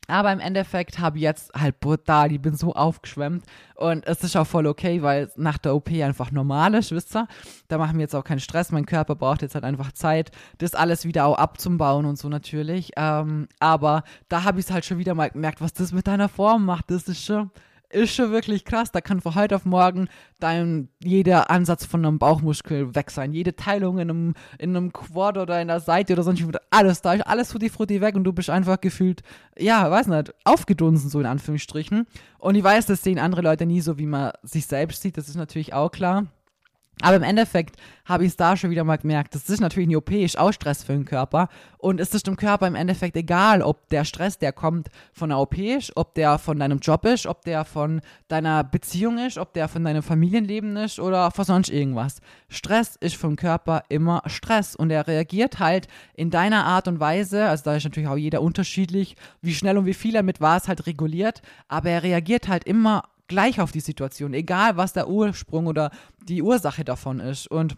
Aber 0.09 0.33
im 0.33 0.41
Endeffekt 0.41 0.99
habe 0.99 1.19
ich 1.19 1.23
jetzt 1.23 1.53
halt 1.55 1.79
brutal, 1.79 2.33
ich 2.33 2.43
bin 2.43 2.57
so 2.57 2.73
aufgeschwemmt 2.73 3.45
und 3.77 4.05
es 4.05 4.25
ist 4.25 4.37
auch 4.37 4.47
voll 4.47 4.67
okay, 4.67 5.01
weil 5.01 5.31
nach 5.37 5.59
der 5.59 5.77
OP 5.77 5.91
einfach 5.91 6.33
normal 6.33 6.75
ist, 6.75 6.91
wisst 6.91 7.15
ihr? 7.15 7.29
Da 7.69 7.79
machen 7.79 7.99
wir 7.99 8.03
jetzt 8.03 8.17
auch 8.17 8.25
keinen 8.25 8.41
Stress, 8.41 8.73
mein 8.73 8.85
Körper 8.85 9.15
braucht 9.15 9.43
jetzt 9.43 9.55
halt 9.55 9.65
einfach 9.65 9.93
Zeit, 9.93 10.33
das 10.59 10.75
alles 10.75 11.05
wieder 11.05 11.27
auch 11.27 11.39
abzubauen 11.39 12.05
und 12.05 12.19
so 12.19 12.29
natürlich. 12.29 12.91
Ähm, 12.97 13.47
aber 13.61 14.03
da 14.29 14.43
habe 14.43 14.59
ich 14.59 14.67
es 14.67 14.73
halt 14.73 14.85
schon 14.85 14.99
wieder 14.99 15.15
mal 15.15 15.31
gemerkt, 15.31 15.61
was 15.61 15.73
das 15.73 15.93
mit 15.93 16.09
deiner 16.09 16.29
Form 16.29 16.65
macht, 16.65 16.91
das 16.91 17.05
ist 17.05 17.25
schon 17.25 17.51
ist 17.93 18.15
schon 18.15 18.33
wirklich 18.33 18.65
krass. 18.65 18.91
Da 18.91 19.01
kann 19.01 19.21
von 19.21 19.35
heute 19.35 19.57
auf 19.57 19.65
morgen 19.65 20.09
dein, 20.41 20.89
jeder 21.03 21.51
Ansatz 21.51 21.85
von 21.85 22.05
einem 22.05 22.19
Bauchmuskel 22.19 22.95
weg 22.95 23.11
sein. 23.11 23.33
Jede 23.33 23.55
Teilung 23.55 23.99
in 23.99 24.11
einem, 24.11 24.35
in 24.59 24.77
einem 24.77 24.93
Quad 24.93 25.39
oder 25.39 25.61
in 25.61 25.69
der 25.69 25.81
Seite 25.81 26.15
oder 26.15 26.23
sonst 26.23 26.43
alles 26.71 27.03
da 27.03 27.15
ist, 27.15 27.27
alles 27.27 27.53
frutti 27.53 27.69
frutti 27.69 28.01
weg 28.01 28.15
und 28.15 28.25
du 28.25 28.33
bist 28.33 28.51
einfach 28.51 28.81
gefühlt, 28.81 29.23
ja, 29.59 29.91
weiß 29.91 30.07
nicht, 30.09 30.35
aufgedunsen, 30.45 31.11
so 31.11 31.21
in 31.21 31.27
Anführungsstrichen. 31.27 32.07
Und 32.39 32.55
ich 32.55 32.65
weiß, 32.65 32.87
das 32.87 33.03
sehen 33.03 33.19
andere 33.19 33.43
Leute 33.43 33.67
nie 33.67 33.81
so, 33.81 33.99
wie 33.99 34.07
man 34.07 34.33
sich 34.43 34.67
selbst 34.67 35.03
sieht. 35.03 35.17
Das 35.17 35.29
ist 35.29 35.37
natürlich 35.37 35.75
auch 35.75 35.91
klar. 35.91 36.27
Aber 37.01 37.17
im 37.17 37.23
Endeffekt 37.23 37.77
habe 38.05 38.25
ich 38.25 38.31
es 38.31 38.37
da 38.37 38.57
schon 38.57 38.71
wieder 38.71 38.85
mal 38.85 38.99
gemerkt, 38.99 39.35
das 39.35 39.49
ist 39.49 39.61
natürlich 39.61 39.89
eine 39.89 39.99
OP, 39.99 40.11
ist 40.11 40.39
auch 40.39 40.53
Stress 40.53 40.83
für 40.83 40.93
den 40.93 41.05
Körper. 41.05 41.49
Und 41.79 42.01
es 42.01 42.15
ist 42.15 42.27
dem 42.27 42.37
Körper 42.37 42.67
im 42.67 42.75
Endeffekt 42.75 43.17
egal, 43.17 43.63
ob 43.63 43.89
der 43.89 44.05
Stress, 44.05 44.39
der 44.39 44.53
kommt 44.53 44.89
von 45.13 45.31
der 45.31 45.39
OP 45.39 45.57
ist, 45.57 45.97
ob 45.97 46.15
der 46.15 46.39
von 46.39 46.59
deinem 46.59 46.79
Job 46.79 47.05
ist, 47.05 47.27
ob 47.27 47.43
der 47.43 47.65
von 47.65 48.01
deiner 48.29 48.63
Beziehung 48.65 49.19
ist, 49.19 49.39
ob 49.39 49.53
der 49.55 49.69
von 49.69 49.85
deinem 49.85 50.03
Familienleben 50.03 50.77
ist 50.77 51.01
oder 51.01 51.31
von 51.31 51.45
sonst 51.45 51.71
irgendwas. 51.71 52.21
Stress 52.49 52.97
ist 52.97 53.17
vom 53.17 53.37
Körper 53.37 53.85
immer 53.89 54.23
Stress 54.27 54.77
und 54.77 54.91
er 54.91 55.07
reagiert 55.07 55.59
halt 55.59 55.89
in 56.15 56.31
deiner 56.31 56.67
Art 56.67 56.89
und 56.89 57.01
Weise, 57.01 57.47
also 57.47 57.65
da 57.65 57.77
ist 57.77 57.85
natürlich 57.85 58.09
auch 58.09 58.17
jeder 58.17 58.43
unterschiedlich, 58.43 59.17
wie 59.41 59.55
schnell 59.55 59.79
und 59.79 59.87
wie 59.87 59.95
viel 59.95 60.15
er 60.15 60.23
mit 60.23 60.41
was 60.41 60.69
halt 60.69 60.87
reguliert, 60.87 61.43
aber 61.69 61.91
er 61.91 62.03
reagiert 62.03 62.49
halt 62.49 62.65
immer 62.65 63.05
gleich 63.33 63.61
auf 63.61 63.73
die 63.73 63.81
Situation, 63.81 64.35
egal 64.35 64.77
was 64.77 64.93
der 64.93 65.09
Ursprung 65.09 65.67
oder 65.67 65.91
die 66.29 66.43
Ursache 66.43 66.85
davon 66.85 67.19
ist. 67.19 67.47
Und 67.49 67.77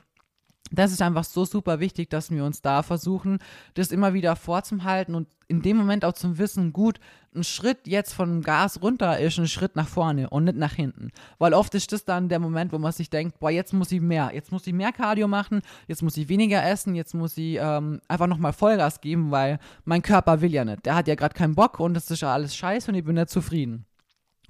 das 0.72 0.90
ist 0.90 1.02
einfach 1.02 1.24
so 1.24 1.44
super 1.44 1.78
wichtig, 1.78 2.10
dass 2.10 2.30
wir 2.30 2.44
uns 2.44 2.60
da 2.60 2.82
versuchen, 2.82 3.38
das 3.74 3.92
immer 3.92 4.14
wieder 4.14 4.34
vorzuhalten 4.34 5.14
und 5.14 5.28
in 5.46 5.62
dem 5.62 5.76
Moment 5.76 6.04
auch 6.04 6.14
zum 6.14 6.38
Wissen, 6.38 6.72
gut, 6.72 6.98
ein 7.34 7.44
Schritt 7.44 7.86
jetzt 7.86 8.14
vom 8.14 8.40
Gas 8.42 8.82
runter 8.82 9.20
ist 9.20 9.38
ein 9.38 9.46
Schritt 9.46 9.76
nach 9.76 9.86
vorne 9.86 10.30
und 10.30 10.44
nicht 10.44 10.56
nach 10.56 10.72
hinten. 10.72 11.10
Weil 11.38 11.54
oft 11.54 11.74
ist 11.74 11.92
das 11.92 12.04
dann 12.04 12.28
der 12.28 12.40
Moment, 12.40 12.72
wo 12.72 12.78
man 12.78 12.92
sich 12.92 13.10
denkt, 13.10 13.38
boah, 13.38 13.50
jetzt 13.50 13.72
muss 13.72 13.92
ich 13.92 14.00
mehr, 14.00 14.32
jetzt 14.34 14.50
muss 14.50 14.66
ich 14.66 14.72
mehr 14.72 14.90
Cardio 14.90 15.28
machen, 15.28 15.60
jetzt 15.86 16.02
muss 16.02 16.16
ich 16.16 16.28
weniger 16.28 16.64
essen, 16.64 16.94
jetzt 16.94 17.14
muss 17.14 17.36
ich 17.36 17.58
ähm, 17.60 18.00
einfach 18.08 18.26
nochmal 18.26 18.52
Vollgas 18.52 19.00
geben, 19.00 19.30
weil 19.30 19.60
mein 19.84 20.02
Körper 20.02 20.40
will 20.40 20.52
ja 20.52 20.64
nicht. 20.64 20.86
Der 20.86 20.94
hat 20.96 21.06
ja 21.06 21.14
gerade 21.14 21.34
keinen 21.34 21.54
Bock 21.54 21.78
und 21.78 21.94
das 21.94 22.10
ist 22.10 22.22
ja 22.22 22.32
alles 22.32 22.56
scheiße 22.56 22.90
und 22.90 22.96
ich 22.96 23.04
bin 23.04 23.14
nicht 23.14 23.28
zufrieden. 23.28 23.84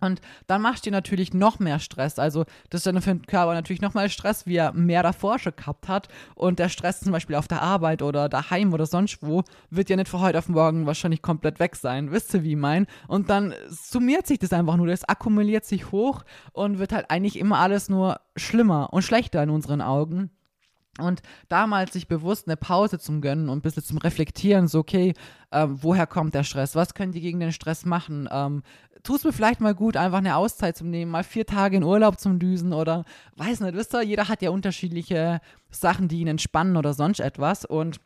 Und 0.04 0.20
dann 0.46 0.62
machst 0.62 0.84
du 0.84 0.90
dir 0.90 0.96
natürlich 0.96 1.34
noch 1.34 1.58
mehr 1.58 1.78
Stress. 1.78 2.18
Also, 2.18 2.44
das 2.70 2.80
ist 2.80 2.86
dann 2.86 3.00
für 3.02 3.14
den 3.14 3.26
Körper 3.26 3.54
natürlich 3.54 3.82
noch 3.82 3.94
mal 3.94 4.08
Stress, 4.08 4.46
wie 4.46 4.56
er 4.56 4.72
mehr 4.72 5.02
davor 5.02 5.38
schon 5.38 5.56
gehabt 5.56 5.88
hat. 5.88 6.08
Und 6.34 6.58
der 6.58 6.68
Stress 6.68 7.00
zum 7.00 7.12
Beispiel 7.12 7.36
auf 7.36 7.48
der 7.48 7.62
Arbeit 7.62 8.02
oder 8.02 8.28
daheim 8.28 8.72
oder 8.72 8.86
sonst 8.86 9.18
wo 9.22 9.42
wird 9.70 9.90
ja 9.90 9.96
nicht 9.96 10.08
von 10.08 10.20
heute 10.20 10.38
auf 10.38 10.48
morgen 10.48 10.86
wahrscheinlich 10.86 11.22
komplett 11.22 11.58
weg 11.58 11.76
sein. 11.76 12.10
Wisst 12.12 12.34
ihr, 12.34 12.42
wie 12.42 12.52
ich 12.52 12.56
mein? 12.56 12.86
Und 13.08 13.30
dann 13.30 13.54
summiert 13.68 14.26
sich 14.26 14.38
das 14.38 14.52
einfach 14.52 14.76
nur. 14.76 14.86
Das 14.86 15.04
akkumuliert 15.08 15.64
sich 15.64 15.90
hoch 15.92 16.24
und 16.52 16.78
wird 16.78 16.92
halt 16.92 17.10
eigentlich 17.10 17.38
immer 17.38 17.58
alles 17.58 17.88
nur 17.88 18.20
schlimmer 18.36 18.92
und 18.92 19.02
schlechter 19.02 19.42
in 19.42 19.50
unseren 19.50 19.80
Augen. 19.80 20.30
Und 20.98 21.22
damals 21.48 21.92
sich 21.92 22.06
bewusst 22.06 22.46
eine 22.46 22.56
Pause 22.56 22.98
zum 23.00 23.20
Gönnen 23.20 23.48
und 23.48 23.58
ein 23.58 23.62
bisschen 23.62 23.82
zum 23.82 23.98
Reflektieren, 23.98 24.68
so, 24.68 24.78
okay, 24.78 25.14
ähm, 25.50 25.78
woher 25.82 26.06
kommt 26.06 26.34
der 26.34 26.44
Stress? 26.44 26.76
Was 26.76 26.94
könnt 26.94 27.16
ihr 27.16 27.20
gegen 27.20 27.40
den 27.40 27.52
Stress 27.52 27.84
machen? 27.84 28.28
Ähm, 28.30 28.62
tu 29.04 29.14
es 29.14 29.24
mir 29.24 29.32
vielleicht 29.32 29.60
mal 29.60 29.74
gut, 29.74 29.96
einfach 29.96 30.18
eine 30.18 30.36
Auszeit 30.36 30.76
zu 30.76 30.84
nehmen, 30.84 31.10
mal 31.10 31.22
vier 31.22 31.46
Tage 31.46 31.76
in 31.76 31.84
Urlaub 31.84 32.18
zum 32.18 32.38
Düsen 32.38 32.72
oder 32.72 33.04
weiß 33.36 33.60
nicht, 33.60 33.74
wisst 33.74 33.94
ihr, 33.94 34.02
jeder 34.02 34.28
hat 34.28 34.42
ja 34.42 34.50
unterschiedliche 34.50 35.40
Sachen, 35.70 36.08
die 36.08 36.20
ihn 36.20 36.26
entspannen 36.26 36.76
oder 36.76 36.94
sonst 36.94 37.20
etwas. 37.20 37.64
Und 37.64 38.00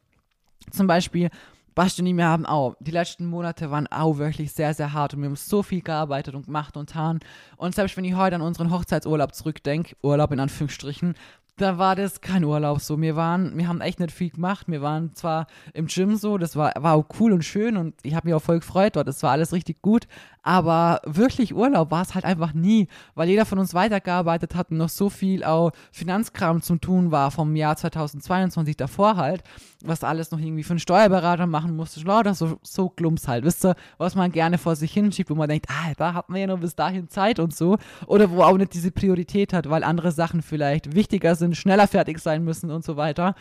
zum 0.71 0.87
Beispiel, 0.87 1.31
Basti 1.75 2.03
und 2.03 2.09
ich, 2.09 2.17
wir 2.17 2.27
haben 2.27 2.45
auch, 2.45 2.75
die 2.81 2.91
letzten 2.91 3.27
Monate 3.27 3.71
waren 3.71 3.87
auch 3.87 4.19
wirklich 4.19 4.53
sehr, 4.53 4.75
sehr 4.75 4.93
hart 4.93 5.15
und 5.15 5.23
wir 5.23 5.29
haben 5.29 5.37
so 5.37 5.63
viel 5.63 5.81
gearbeitet 5.81 6.35
und 6.35 6.47
gemacht 6.47 6.77
und 6.77 6.89
getan. 6.89 7.21
Und 7.57 7.77
selbst 7.77 7.97
wenn 7.97 8.05
ich 8.05 8.17
heute 8.17 8.35
an 8.35 8.43
unseren 8.43 8.73
Hochzeitsurlaub 8.73 9.33
zurückdenke, 9.33 9.95
Urlaub 10.03 10.33
in 10.33 10.41
Anführungsstrichen, 10.41 11.15
da 11.61 11.79
war 11.79 11.97
das 11.97 12.21
kein 12.21 12.45
Urlaub 12.45 12.81
so. 12.81 13.01
Wir 13.01 13.17
waren, 13.17 13.57
wir 13.57 13.69
haben 13.69 13.81
echt 13.81 14.01
nicht 14.01 14.13
viel 14.13 14.31
gemacht. 14.31 14.67
Wir 14.69 14.83
waren 14.83 15.15
zwar 15.15 15.47
im 15.75 15.87
Gym 15.87 16.17
so, 16.17 16.39
das 16.39 16.57
war, 16.57 16.73
war 16.79 16.95
auch 16.95 17.07
cool 17.21 17.33
und 17.33 17.45
schön 17.45 17.77
und 17.77 17.95
ich 18.03 18.15
habe 18.15 18.29
mich 18.29 18.35
auch 18.35 18.43
voll 18.43 18.61
gefreut 18.61 18.97
dort. 18.97 19.09
Das 19.09 19.23
war 19.23 19.33
alles 19.33 19.53
richtig 19.53 19.83
gut. 19.83 20.07
Aber 20.43 21.01
wirklich 21.05 21.55
Urlaub 21.55 21.91
war 21.91 22.03
es 22.03 22.15
halt 22.15 22.25
einfach 22.25 22.55
nie, 22.55 22.89
weil 23.15 23.29
jeder 23.29 23.45
von 23.45 23.59
uns 23.59 23.75
weitergearbeitet 23.75 24.55
hat 24.55 24.71
und 24.71 24.79
noch 24.79 24.89
so 24.89 25.11
viel 25.11 25.45
auch 25.45 25.73
Finanzkram 25.93 26.63
zu 26.63 26.77
tun 26.77 27.11
war 27.11 27.31
vom 27.31 27.55
Jahr 27.55 27.77
2022 27.77 28.77
davor 28.77 29.17
halt, 29.17 29.43
was 29.85 30.03
alles 30.03 30.31
noch 30.31 30.41
irgendwie 30.41 30.65
für 30.65 30.73
einen 30.73 30.81
Steuerberater 30.81 31.47
machen 31.47 31.77
musste. 31.77 32.01
Lauter 32.01 32.35
so, 32.35 32.59
so 32.63 32.89
Klumps 32.89 33.29
halt, 33.29 33.45
wisst 33.45 33.65
ihr, 33.65 33.77
was 33.97 34.15
man 34.15 34.33
gerne 34.33 34.59
vor 34.59 34.77
sich 34.77 34.93
hinschiebt, 34.93 35.31
wo 35.31 35.35
man 35.35 35.49
denkt, 35.49 35.67
ah, 35.71 35.93
da 35.97 36.15
hat 36.15 36.29
man 36.29 36.41
ja 36.41 36.47
noch 36.47 36.59
bis 36.59 36.75
dahin 36.75 37.09
Zeit 37.09 37.39
und 37.39 37.55
so. 37.55 37.79
Oder 38.07 38.31
wo 38.31 38.43
auch 38.43 38.57
nicht 38.57 38.75
diese 38.75 38.91
Priorität 38.91 39.53
hat, 39.53 39.71
weil 39.71 39.85
andere 39.85 40.13
Sachen 40.13 40.43
vielleicht 40.43 40.95
wichtiger 40.95 41.35
sind, 41.35 41.57
schneller 41.57 41.87
fertig 41.87 42.19
sein 42.19 42.45
müssen 42.45 42.71
und 42.71 42.85
so 42.85 42.97
weiter 42.97 43.35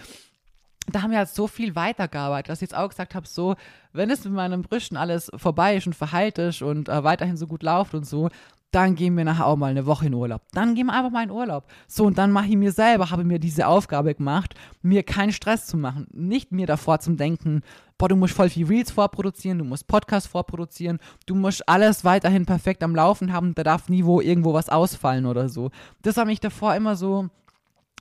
da 0.91 1.01
haben 1.01 1.11
wir 1.11 1.17
halt 1.17 1.29
so 1.29 1.47
viel 1.47 1.75
weitergearbeitet, 1.75 2.49
dass 2.49 2.59
ich 2.59 2.69
jetzt 2.69 2.75
auch 2.75 2.89
gesagt 2.89 3.13
habe, 3.13 3.27
so, 3.27 3.55
wenn 3.91 4.09
es 4.09 4.23
mit 4.23 4.33
meinen 4.33 4.61
Brüsten 4.61 4.95
alles 4.95 5.29
vorbei 5.35 5.75
ist 5.75 5.87
und 5.87 5.95
verheilt 5.95 6.37
ist 6.37 6.61
und 6.61 6.87
äh, 6.87 7.03
weiterhin 7.03 7.37
so 7.37 7.47
gut 7.47 7.63
läuft 7.63 7.93
und 7.93 8.05
so, 8.05 8.29
dann 8.71 8.95
gehen 8.95 9.15
wir 9.15 9.23
nachher 9.23 9.45
auch 9.45 9.55
mal 9.55 9.71
eine 9.71 9.85
Woche 9.85 10.07
in 10.07 10.13
Urlaub. 10.13 10.41
Dann 10.51 10.75
gehen 10.75 10.87
wir 10.87 10.93
einfach 10.93 11.11
mal 11.11 11.23
in 11.23 11.31
Urlaub. 11.31 11.65
So, 11.87 12.05
und 12.05 12.17
dann 12.17 12.31
mache 12.31 12.47
ich 12.47 12.57
mir 12.57 12.71
selber, 12.71 13.09
habe 13.09 13.23
mir 13.23 13.39
diese 13.39 13.67
Aufgabe 13.67 14.13
gemacht, 14.13 14.55
mir 14.81 15.03
keinen 15.03 15.31
Stress 15.31 15.67
zu 15.67 15.77
machen. 15.77 16.07
Nicht 16.11 16.51
mir 16.51 16.67
davor 16.67 16.99
zum 16.99 17.17
Denken, 17.17 17.61
boah, 17.97 18.09
du 18.09 18.15
musst 18.15 18.33
voll 18.33 18.49
viel 18.49 18.67
Reels 18.67 18.91
vorproduzieren, 18.91 19.59
du 19.59 19.65
musst 19.65 19.87
Podcasts 19.87 20.29
vorproduzieren, 20.29 20.99
du 21.25 21.35
musst 21.35 21.67
alles 21.67 22.03
weiterhin 22.03 22.45
perfekt 22.45 22.83
am 22.83 22.95
Laufen 22.95 23.31
haben, 23.31 23.55
da 23.55 23.63
darf 23.63 23.89
nie 23.89 24.05
wo 24.05 24.21
irgendwo 24.21 24.53
was 24.53 24.69
ausfallen 24.69 25.25
oder 25.25 25.49
so. 25.49 25.71
Das 26.01 26.17
habe 26.17 26.31
ich 26.31 26.39
davor 26.39 26.75
immer 26.75 26.95
so 26.95 27.29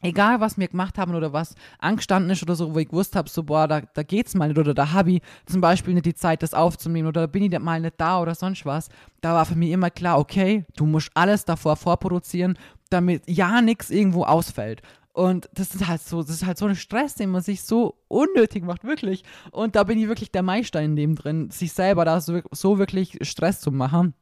egal 0.03 0.41
was 0.41 0.59
wir 0.59 0.69
gemacht 0.69 0.99
haben 0.99 1.15
oder 1.15 1.33
was 1.33 1.55
angestanden 1.79 2.31
ist 2.31 2.43
oder 2.43 2.55
so, 2.55 2.75
wo 2.75 2.79
ich 2.79 2.89
gewusst 2.89 3.17
habe, 3.17 3.29
so, 3.29 3.43
boah, 3.43 3.67
da, 3.67 3.81
da 3.81 4.03
geht's 4.03 4.35
mal 4.35 4.49
nicht 4.49 4.59
oder 4.59 4.75
da 4.75 4.93
habe 4.93 5.13
ich 5.13 5.23
zum 5.47 5.61
Beispiel 5.61 5.95
nicht 5.95 6.07
die 6.07 6.15
Zeit, 6.15 6.43
das 6.43 6.55
aufzunehmen 6.55 7.09
oder 7.09 7.27
bin 7.27 7.43
ich 7.43 7.59
mal 7.59 7.81
nicht 7.81 7.95
da 7.99 8.21
oder 8.21 8.35
sonst 8.35 8.67
was, 8.67 8.89
da 9.21 9.35
war 9.35 9.47
für 9.47 9.57
mich 9.57 9.71
immer 9.71 9.91
klar, 9.91 10.19
okay, 10.19 10.65
du 10.77 10.87
musst 10.87 11.11
alles 11.15 11.45
davor 11.45 11.77
vorproduzieren, 11.77 12.59
damit 12.91 13.23
ja 13.27 13.61
nichts 13.63 13.91
irgendwo 13.91 14.25
ausfällt. 14.25 14.83
Und 15.13 15.49
das 15.55 15.75
ist 15.75 15.89
halt 15.89 16.03
so, 16.03 16.21
das 16.21 16.31
ist 16.31 16.47
halt 16.47 16.59
so 16.59 16.67
ein 16.67 16.77
Stress, 16.77 17.15
den 17.15 17.31
man 17.31 17.41
sich 17.41 17.63
so 17.63 17.97
unnötig 18.07 18.65
macht, 18.65 18.85
wirklich. 18.85 19.25
Und 19.51 19.75
da 19.75 19.85
bin 19.85 19.99
ich 19.99 20.09
wirklich 20.09 20.31
der 20.31 20.43
Meister 20.43 20.83
in 20.83 20.95
dem 20.95 21.15
drin, 21.15 21.51
sich 21.51 21.73
selber 21.73 22.05
da 22.05 22.21
so, 22.21 22.41
so 22.51 22.79
wirklich 22.79 23.17
Stress 23.23 23.61
zu 23.61 23.73
machen. 23.73 24.13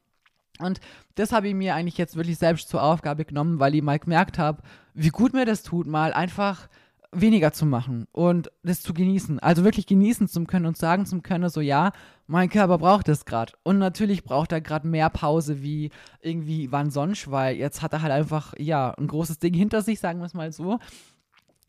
Und 0.59 0.81
das 1.17 1.33
habe 1.33 1.49
ich 1.49 1.55
mir 1.55 1.75
eigentlich 1.75 1.99
jetzt 1.99 2.17
wirklich 2.17 2.39
selbst 2.39 2.69
zur 2.69 2.83
Aufgabe 2.83 3.25
genommen, 3.25 3.59
weil 3.59 3.75
ich 3.75 3.83
mal 3.83 3.99
gemerkt 3.99 4.39
habe, 4.39 4.63
wie 4.95 5.09
gut 5.09 5.33
mir 5.33 5.45
das 5.45 5.63
tut, 5.63 5.87
mal 5.87 6.13
einfach 6.13 6.69
weniger 7.17 7.53
zu 7.53 7.67
machen 7.67 8.07
und 8.13 8.51
das 8.63 8.83
zu 8.83 8.93
genießen. 8.95 9.39
Also 9.39 9.65
wirklich 9.65 9.87
genießen 9.87 10.29
zu 10.29 10.45
können 10.45 10.67
und 10.67 10.77
sagen 10.77 11.07
zu 11.07 11.21
können, 11.23 11.49
so 11.49 11.61
ja, 11.61 11.93
mein 12.27 12.49
Körper 12.49 12.79
braucht 12.79 13.09
es 13.09 13.25
gerade. 13.25 13.53
Und 13.63 13.79
natürlich 13.79 14.25
braucht 14.25 14.53
er 14.53 14.61
gerade 14.61 14.89
mehr 14.89 15.11
Pause 15.11 15.63
wie 15.63 15.91
irgendwie 16.21 16.73
wann 16.73 16.91
sonst, 16.91 17.31
weil 17.31 17.57
jetzt 17.57 17.83
hat 17.83 17.93
er 17.93 18.03
halt 18.03 18.13
einfach, 18.13 18.55
ja, 18.59 18.91
ein 18.93 19.07
großes 19.07 19.39
Ding 19.39 19.55
hinter 19.55 19.83
sich, 19.83 20.01
sagen 20.01 20.21
wir 20.21 20.27
es 20.27 20.35
mal 20.35 20.53
so. 20.53 20.79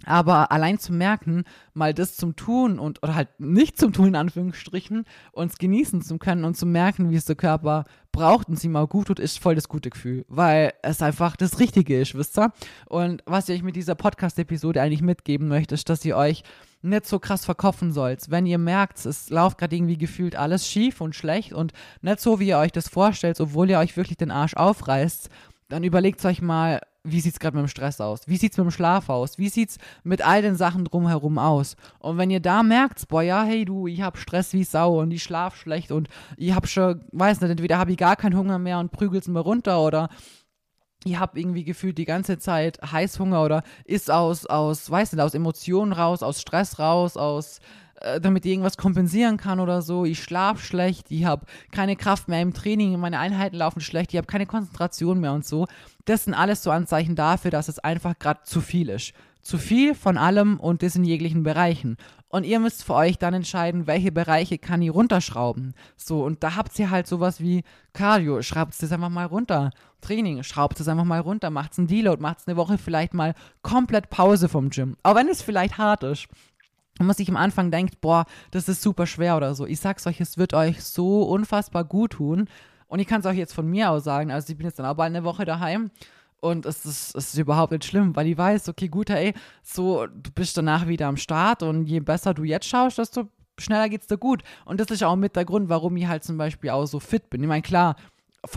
Aber 0.04 0.52
allein 0.52 0.78
zu 0.78 0.92
merken, 0.94 1.46
mal 1.74 1.94
das 1.94 2.18
zum 2.18 2.36
Tun 2.36 2.80
und 2.80 3.02
oder 3.02 3.16
halt 3.16 3.40
nicht 3.40 3.80
zum 3.80 3.94
Tun 3.94 4.10
in 4.10 4.16
Anführungsstrichen, 4.16 5.06
uns 5.32 5.58
genießen 5.58 6.02
zu 6.02 6.18
können 6.18 6.44
und 6.44 6.58
zu 6.58 6.66
merken, 6.66 7.10
wie 7.10 7.16
es 7.16 7.26
der 7.26 7.38
Körper 7.38 7.86
braucht 8.12 8.50
und 8.50 8.60
sie 8.60 8.68
mal 8.68 8.88
gut 8.88 9.08
tut, 9.08 9.20
ist 9.20 9.40
voll 9.40 9.56
das 9.56 9.70
gute 9.70 9.90
Gefühl, 9.90 10.26
weil 10.28 10.74
es 10.84 11.02
einfach 11.02 11.36
das 11.36 11.60
Richtige 11.60 12.00
ist, 12.00 12.16
wisst 12.16 12.38
ihr? 12.38 12.52
Und 12.88 13.24
was 13.26 13.50
ich 13.50 13.58
euch 13.58 13.64
mit 13.64 13.76
dieser 13.76 13.96
Podcast-Episode 13.96 14.82
eigentlich 14.82 15.02
mitgeben 15.02 15.48
möchte, 15.48 15.76
ist, 15.76 15.90
dass 15.90 16.06
ihr 16.06 16.18
euch 16.18 16.44
nicht 16.82 17.08
so 17.08 17.20
krass 17.20 17.46
verkopfen 17.46 17.92
sollt. 17.92 18.30
Wenn 18.30 18.46
ihr 18.46 18.60
merkt, 18.60 19.06
es 19.06 19.30
läuft 19.30 19.58
gerade 19.58 19.76
irgendwie 19.76 19.98
gefühlt 19.98 20.36
alles 20.36 20.68
schief 20.68 21.02
und 21.02 21.16
schlecht 21.16 21.52
und 21.54 21.74
nicht 22.02 22.20
so, 22.20 22.40
wie 22.40 22.48
ihr 22.48 22.60
euch 22.60 22.72
das 22.72 22.90
vorstellt, 22.90 23.40
obwohl 23.42 23.70
ihr 23.70 23.80
euch 23.80 23.98
wirklich 23.98 24.18
den 24.18 24.32
Arsch 24.32 24.56
aufreißt, 24.56 25.30
dann 25.68 25.84
überlegt 25.84 26.24
euch 26.26 26.42
mal, 26.42 26.80
wie 27.06 27.22
sieht 27.22 27.34
es 27.34 27.40
gerade 27.40 27.56
mit 27.56 27.66
dem 27.66 27.70
Stress 27.70 28.02
aus? 28.02 28.28
Wie 28.28 28.38
sieht 28.38 28.52
es 28.52 28.58
mit 28.58 28.66
dem 28.66 28.72
Schlaf 28.72 29.10
aus? 29.10 29.38
Wie 29.38 29.50
sieht 29.50 29.70
es 29.70 29.78
mit 30.04 30.26
all 30.26 30.42
den 30.42 30.56
Sachen 30.56 30.86
drumherum 30.86 31.38
aus? 31.38 31.76
Und 32.00 32.18
wenn 32.18 32.32
ihr 32.32 32.40
da 32.40 32.64
merkt, 32.64 33.08
boah, 33.08 33.22
ja, 33.22 33.44
hey 33.44 33.64
du, 33.64 33.88
ich 33.88 34.02
hab 34.02 34.18
Stress 34.18 34.54
wie 34.54 34.64
Sau 34.64 35.00
und 35.00 35.12
ich 35.12 35.24
schlaf 35.24 35.56
schlecht 35.56 35.92
und 35.92 36.10
ich 36.36 36.54
hab 36.54 36.68
schon, 36.68 37.02
weiß 37.12 37.42
nicht, 37.42 37.52
entweder 37.52 37.78
habe 37.78 37.92
ich 37.92 37.98
gar 37.98 38.16
keinen 38.16 38.36
Hunger 38.36 38.60
mehr 38.60 38.80
und 38.80 38.92
prügelt's 38.92 39.28
mir 39.28 39.40
runter 39.40 39.82
oder 39.82 40.10
ich 41.06 41.20
hab 41.20 41.38
irgendwie 41.38 41.64
gefühlt 41.64 42.00
die 42.00 42.06
ganze 42.06 42.40
Zeit 42.40 42.80
Heißhunger 42.82 43.44
oder 43.44 43.64
ist 43.86 44.10
aus, 44.10 44.48
aus, 44.48 44.90
weiß 44.90 45.14
nicht, 45.14 45.22
aus 45.22 45.36
Emotionen 45.36 45.94
raus, 45.94 46.24
aus 46.24 46.42
Stress 46.42 46.80
raus, 46.80 47.16
aus 47.16 47.60
äh, 48.02 48.20
damit 48.20 48.46
ich 48.46 48.52
irgendwas 48.52 48.78
kompensieren 48.78 49.38
kann 49.38 49.60
oder 49.60 49.82
so. 49.82 50.06
Ich 50.06 50.22
schlafe 50.22 50.62
schlecht, 50.62 51.10
ich 51.10 51.26
habe 51.26 51.46
keine 51.72 51.96
Kraft 51.96 52.28
mehr 52.28 52.42
im 52.42 52.54
Training, 52.54 53.00
meine 53.00 53.20
Einheiten 53.20 53.58
laufen 53.58 53.82
schlecht, 53.82 54.14
ich 54.14 54.18
habe 54.18 54.28
keine 54.28 54.46
Konzentration 54.46 55.20
mehr 55.20 55.34
und 55.34 55.46
so. 55.46 55.68
Das 56.06 56.26
sind 56.26 56.34
alles 56.34 56.62
so 56.62 56.72
Anzeichen 56.72 57.16
dafür, 57.16 57.52
dass 57.52 57.68
es 57.68 57.80
einfach 57.80 58.18
gerade 58.20 58.42
zu 58.44 58.62
viel 58.62 58.90
ist. 58.90 59.14
Zu 59.42 59.60
viel 59.60 59.94
von 59.94 60.18
allem 60.18 60.60
und 60.60 60.82
das 60.82 60.96
in 60.96 61.04
jeglichen 61.04 61.44
Bereichen. 61.44 61.98
Und 62.30 62.46
ihr 62.46 62.60
müsst 62.60 62.84
für 62.84 62.96
euch 62.96 63.20
dann 63.20 63.36
entscheiden, 63.36 63.86
welche 63.86 64.12
Bereiche 64.12 64.58
kann 64.58 64.82
ich 64.82 64.94
runterschrauben. 64.94 65.74
So, 65.96 66.26
und 66.26 66.44
da 66.44 66.56
habt 66.56 66.78
ihr 66.80 66.90
halt 66.90 67.08
sowas 67.08 67.40
wie 67.40 67.64
Cardio, 67.94 68.42
schraubt 68.42 68.74
es 68.74 68.92
einfach 68.92 69.10
mal 69.10 69.26
runter. 69.26 69.70
Training, 70.02 70.44
schraubt 70.44 70.80
es 70.80 70.88
einfach 70.88 71.06
mal 71.06 71.22
runter, 71.22 71.50
macht's 71.50 71.78
einen 71.78 71.88
Deload, 71.88 72.22
macht's 72.22 72.48
eine 72.48 72.58
Woche 72.58 72.78
vielleicht 72.78 73.14
mal 73.14 73.36
komplett 73.62 74.10
Pause 74.10 74.50
vom 74.50 74.70
Gym. 74.70 74.98
Auch 75.04 75.16
wenn 75.16 75.30
es 75.30 75.42
vielleicht 75.42 75.78
hart 75.78 76.04
ist. 76.04 76.28
Und 77.00 77.08
man 77.08 77.16
sich 77.16 77.30
am 77.30 77.36
Anfang 77.36 77.72
denkt, 77.72 78.00
boah, 78.02 78.26
das 78.52 78.70
ist 78.70 78.82
super 78.82 79.06
schwer 79.06 79.36
oder 79.36 79.54
so. 79.54 79.66
Ich 79.66 79.80
sag's 79.80 80.08
euch, 80.08 80.22
es 80.22 80.38
wird 80.38 80.54
euch 80.54 80.84
so 80.84 81.24
unfassbar 81.24 81.84
gut 81.84 82.14
tun. 82.14 82.48
Und 82.88 83.00
ich 83.00 83.08
kann 83.08 83.20
es 83.20 83.26
euch 83.26 83.38
jetzt 83.38 83.54
von 83.54 83.68
mir 83.68 83.92
aus 83.92 84.04
sagen, 84.04 84.32
also 84.32 84.52
ich 84.52 84.58
bin 84.58 84.66
jetzt 84.66 84.80
dann 84.80 84.86
auch 84.86 84.96
bald 84.96 85.14
eine 85.14 85.24
Woche 85.24 85.44
daheim 85.44 85.92
und 86.40 86.66
es 86.66 86.86
ist, 86.86 87.16
es 87.16 87.34
ist 87.34 87.40
überhaupt 87.40 87.72
nicht 87.72 87.86
schlimm, 87.86 88.16
weil 88.16 88.28
ich 88.28 88.38
weiß, 88.38 88.70
okay, 88.70 88.88
gut, 88.88 89.10
ey, 89.10 89.34
so, 89.64 90.06
du 90.06 90.32
bist 90.32 90.56
danach 90.56 90.88
wieder 90.88 91.08
am 91.08 91.18
Start 91.18 91.64
und 91.64 91.86
je 91.88 92.00
besser 92.00 92.34
du 92.34 92.44
jetzt 92.44 92.68
schaust, 92.68 93.00
desto 93.00 93.30
schneller 93.58 93.90
geht's 93.90 94.08
dir 94.08 94.18
gut. 94.18 94.44
Und 94.64 94.80
das 94.80 94.92
ist 94.92 95.04
auch 95.04 95.16
mit 95.16 95.36
der 95.36 95.46
Grund, 95.46 95.70
warum 95.70 95.98
ich 95.98 96.08
halt 96.08 96.24
zum 96.24 96.38
Beispiel 96.38 96.70
auch 96.70 96.86
so 96.86 97.00
fit 97.00 97.30
bin. 97.30 97.42
Ich 97.42 97.48
meine, 97.48 97.64
klar, 97.64 97.96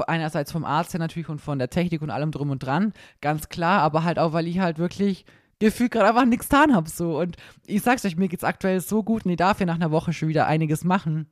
einerseits 0.07 0.53
vom 0.53 0.64
Arzt 0.64 0.92
her 0.92 1.01
natürlich 1.01 1.29
und 1.29 1.40
von 1.40 1.59
der 1.59 1.70
Technik 1.70 2.03
und 2.03 2.11
allem 2.11 2.31
drum 2.31 2.51
und 2.51 2.62
dran, 2.62 2.92
ganz 3.20 3.48
klar, 3.48 3.81
aber 3.81 4.05
halt 4.05 4.18
auch, 4.18 4.33
weil 4.33 4.46
ich 4.46 4.59
halt 4.59 4.79
wirklich 4.79 5.24
gefühlt 5.59 5.92
gerade 5.92 6.09
einfach 6.09 6.25
nichts 6.25 6.49
getan 6.49 6.75
habe. 6.75 6.88
So. 6.88 7.18
Und 7.18 7.37
ich 7.66 7.83
sag's 7.83 8.05
euch, 8.05 8.16
mir 8.16 8.29
geht's 8.29 8.44
aktuell 8.44 8.81
so 8.81 9.03
gut 9.03 9.25
und 9.25 9.31
ich 9.31 9.37
darf 9.37 9.61
ja 9.61 9.66
nach 9.66 9.77
einer 9.77 9.90
Woche 9.90 10.12
schon 10.12 10.29
wieder 10.29 10.47
einiges 10.47 10.85
machen. 10.85 11.29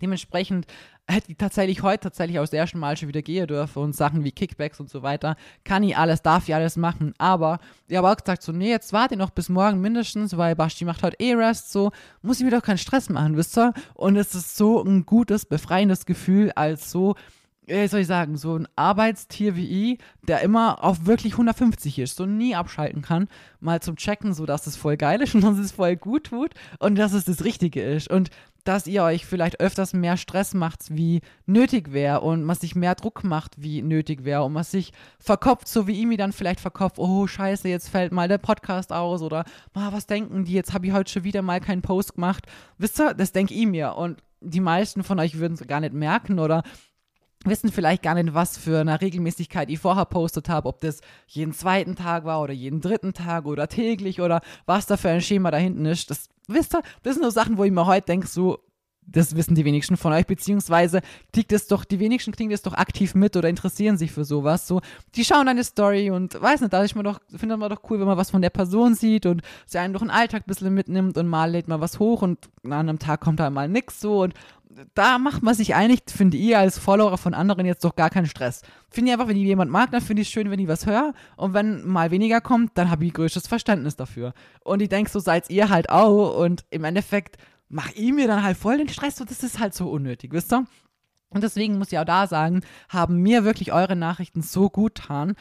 Dementsprechend 0.00 0.66
hätte 1.06 1.32
ich 1.32 1.36
tatsächlich 1.36 1.82
heute 1.82 2.04
tatsächlich 2.04 2.38
aus 2.38 2.50
der 2.50 2.60
ersten 2.60 2.78
Mal 2.78 2.96
schon 2.96 3.08
wieder 3.08 3.22
gehen 3.22 3.46
dürfen 3.46 3.82
und 3.82 3.96
Sachen 3.96 4.24
wie 4.24 4.32
Kickbacks 4.32 4.80
und 4.80 4.88
so 4.88 5.02
weiter. 5.02 5.36
Kann 5.64 5.82
ich 5.82 5.96
alles, 5.96 6.22
darf 6.22 6.48
ich 6.48 6.54
alles 6.54 6.76
machen. 6.76 7.12
Aber 7.18 7.58
ich 7.88 7.96
habe 7.96 8.08
auch 8.08 8.16
gesagt, 8.16 8.42
so, 8.42 8.52
nee, 8.52 8.70
jetzt 8.70 8.92
warte 8.92 9.16
noch 9.16 9.30
bis 9.30 9.48
morgen 9.48 9.80
mindestens, 9.80 10.36
weil 10.36 10.56
Basti 10.56 10.84
macht 10.84 11.02
heute 11.02 11.18
eh 11.18 11.34
Rest, 11.34 11.72
so, 11.72 11.90
muss 12.22 12.38
ich 12.38 12.44
mir 12.44 12.50
doch 12.50 12.62
keinen 12.62 12.78
Stress 12.78 13.08
machen, 13.10 13.36
wisst 13.36 13.58
ihr? 13.58 13.74
Und 13.94 14.16
es 14.16 14.34
ist 14.34 14.56
so 14.56 14.82
ein 14.82 15.04
gutes, 15.04 15.44
befreiendes 15.44 16.06
Gefühl, 16.06 16.52
als 16.54 16.90
so, 16.90 17.16
wie 17.66 17.86
soll 17.88 18.00
ich 18.00 18.06
sagen, 18.06 18.36
so 18.36 18.56
ein 18.56 18.66
Arbeitstier 18.76 19.56
wie 19.56 19.92
ich, 19.92 19.98
der 20.22 20.40
immer 20.40 20.82
auf 20.82 21.06
wirklich 21.06 21.34
150 21.34 21.98
ist, 21.98 22.16
so 22.16 22.26
nie 22.26 22.54
abschalten 22.54 23.02
kann, 23.02 23.28
mal 23.60 23.80
zum 23.80 23.96
Checken, 23.96 24.32
so 24.32 24.46
dass 24.46 24.66
es 24.66 24.76
voll 24.76 24.96
geil 24.96 25.22
ist 25.22 25.34
und 25.34 25.42
dass 25.42 25.58
es 25.58 25.72
voll 25.72 25.96
gut 25.96 26.24
tut 26.24 26.52
und 26.78 26.96
dass 26.96 27.12
es 27.12 27.24
das 27.24 27.44
Richtige 27.44 27.82
ist. 27.82 28.10
Und 28.10 28.30
dass 28.64 28.86
ihr 28.86 29.02
euch 29.02 29.24
vielleicht 29.24 29.60
öfters 29.60 29.92
mehr 29.94 30.16
Stress 30.16 30.54
macht, 30.54 30.94
wie 30.94 31.22
nötig 31.46 31.92
wäre 31.92 32.20
und 32.20 32.44
man 32.44 32.56
sich 32.56 32.74
mehr 32.74 32.94
Druck 32.94 33.24
macht, 33.24 33.54
wie 33.62 33.82
nötig 33.82 34.24
wäre 34.24 34.42
und 34.42 34.52
man 34.52 34.64
sich 34.64 34.92
verkopft, 35.18 35.68
so 35.68 35.86
wie 35.86 35.98
ich 35.98 36.06
mir 36.06 36.18
dann 36.18 36.32
vielleicht 36.32 36.60
verkopft, 36.60 36.98
oh 36.98 37.26
scheiße, 37.26 37.68
jetzt 37.68 37.88
fällt 37.88 38.12
mal 38.12 38.28
der 38.28 38.38
Podcast 38.38 38.92
aus 38.92 39.22
oder 39.22 39.44
ah, 39.74 39.92
was 39.92 40.06
denken 40.06 40.44
die, 40.44 40.52
jetzt 40.52 40.74
habe 40.74 40.86
ich 40.86 40.92
heute 40.92 41.10
schon 41.10 41.24
wieder 41.24 41.42
mal 41.42 41.60
keinen 41.60 41.82
Post 41.82 42.16
gemacht. 42.16 42.46
Wisst 42.78 43.00
ihr, 43.00 43.14
das 43.14 43.32
denke 43.32 43.54
ich 43.54 43.66
mir 43.66 43.94
und 43.96 44.22
die 44.40 44.60
meisten 44.60 45.04
von 45.04 45.18
euch 45.18 45.38
würden 45.38 45.54
es 45.54 45.66
gar 45.66 45.80
nicht 45.80 45.92
merken 45.92 46.38
oder 46.38 46.62
wissen 47.44 47.72
vielleicht 47.72 48.02
gar 48.02 48.14
nicht, 48.14 48.34
was 48.34 48.58
für 48.58 48.80
eine 48.80 49.00
Regelmäßigkeit 49.00 49.70
ich 49.70 49.78
vorher 49.78 50.04
postet 50.04 50.48
habe, 50.48 50.68
ob 50.68 50.80
das 50.80 51.00
jeden 51.26 51.52
zweiten 51.52 51.96
Tag 51.96 52.24
war 52.24 52.42
oder 52.42 52.52
jeden 52.52 52.80
dritten 52.80 53.14
Tag 53.14 53.46
oder 53.46 53.68
täglich 53.68 54.20
oder 54.20 54.42
was 54.66 54.86
da 54.86 54.96
für 54.96 55.08
ein 55.08 55.22
Schema 55.22 55.50
da 55.50 55.56
hinten 55.56 55.86
ist. 55.86 56.10
Das 56.10 56.28
wisst 56.48 56.74
ihr, 56.74 56.82
das 57.02 57.14
sind 57.14 57.22
nur 57.22 57.30
Sachen, 57.30 57.56
wo 57.56 57.64
ich 57.64 57.72
mir 57.72 57.86
heute 57.86 58.06
denke, 58.06 58.26
so, 58.26 58.58
das 59.06 59.34
wissen 59.34 59.54
die 59.54 59.64
wenigsten 59.64 59.96
von 59.96 60.12
euch, 60.12 60.26
beziehungsweise 60.26 61.00
kriegt 61.32 61.52
es 61.52 61.66
doch, 61.66 61.84
die 61.84 61.98
wenigsten 61.98 62.32
kriegen 62.32 62.50
das 62.50 62.62
doch 62.62 62.74
aktiv 62.74 63.14
mit 63.14 63.36
oder 63.36 63.48
interessieren 63.48 63.96
sich 63.96 64.12
für 64.12 64.24
sowas. 64.24 64.68
So, 64.68 64.80
die 65.14 65.24
schauen 65.24 65.48
eine 65.48 65.64
Story 65.64 66.10
und 66.10 66.40
weiß 66.40 66.60
nicht, 66.60 66.72
da 66.72 66.82
ist 66.82 66.94
man 66.94 67.04
doch, 67.04 67.20
findet 67.34 67.58
man 67.58 67.70
doch 67.70 67.82
cool, 67.88 67.98
wenn 67.98 68.06
man 68.06 68.18
was 68.18 68.30
von 68.30 68.42
der 68.42 68.50
Person 68.50 68.94
sieht 68.94 69.26
und 69.26 69.42
sie 69.66 69.78
einen 69.78 69.94
durch 69.94 70.02
den 70.02 70.10
Alltag 70.10 70.42
ein 70.42 70.48
bisschen 70.48 70.74
mitnimmt 70.74 71.18
und 71.18 71.26
mal 71.26 71.50
lädt 71.50 71.66
man 71.66 71.80
was 71.80 71.98
hoch 71.98 72.22
und 72.22 72.38
an 72.64 72.72
einem 72.72 72.98
Tag 72.98 73.20
kommt 73.20 73.40
da 73.40 73.50
mal 73.50 73.68
nix 73.68 74.00
so 74.00 74.22
und 74.22 74.34
da 74.94 75.18
macht 75.18 75.42
man 75.42 75.54
sich 75.54 75.74
einig, 75.74 76.02
finde 76.06 76.36
ich 76.36 76.56
als 76.56 76.78
Follower 76.78 77.18
von 77.18 77.34
anderen 77.34 77.66
jetzt 77.66 77.84
doch 77.84 77.96
gar 77.96 78.10
keinen 78.10 78.26
Stress. 78.26 78.62
Finde 78.88 79.10
ich 79.10 79.12
einfach, 79.14 79.28
wenn 79.28 79.36
ich 79.36 79.42
jemand 79.42 79.70
mag, 79.70 79.90
dann 79.90 80.00
finde 80.00 80.22
ich 80.22 80.28
es 80.28 80.32
schön, 80.32 80.50
wenn 80.50 80.60
ich 80.60 80.68
was 80.68 80.86
höre. 80.86 81.12
Und 81.36 81.54
wenn 81.54 81.86
mal 81.86 82.10
weniger 82.10 82.40
kommt, 82.40 82.78
dann 82.78 82.90
habe 82.90 83.04
ich 83.04 83.12
größtes 83.12 83.46
Verständnis 83.46 83.96
dafür. 83.96 84.32
Und 84.62 84.80
ich 84.80 84.88
denke, 84.88 85.10
so 85.10 85.18
seid 85.18 85.50
ihr 85.50 85.68
halt 85.68 85.90
auch. 85.90 86.38
Und 86.38 86.64
im 86.70 86.84
Endeffekt 86.84 87.36
mache 87.68 87.92
ich 87.94 88.12
mir 88.12 88.26
dann 88.26 88.42
halt 88.42 88.56
voll 88.56 88.78
den 88.78 88.88
Stress 88.88 89.20
und 89.20 89.30
das 89.30 89.42
ist 89.42 89.58
halt 89.58 89.74
so 89.74 89.88
unnötig, 89.90 90.32
wisst 90.32 90.52
ihr? 90.52 90.64
Und 91.30 91.44
deswegen 91.44 91.78
muss 91.78 91.92
ich 91.92 91.98
auch 91.98 92.04
da 92.04 92.26
sagen, 92.26 92.62
haben 92.88 93.22
mir 93.22 93.44
wirklich 93.44 93.72
eure 93.72 93.94
Nachrichten 93.94 94.42
so 94.42 94.68
gut 94.68 94.96
getan, 94.96 95.34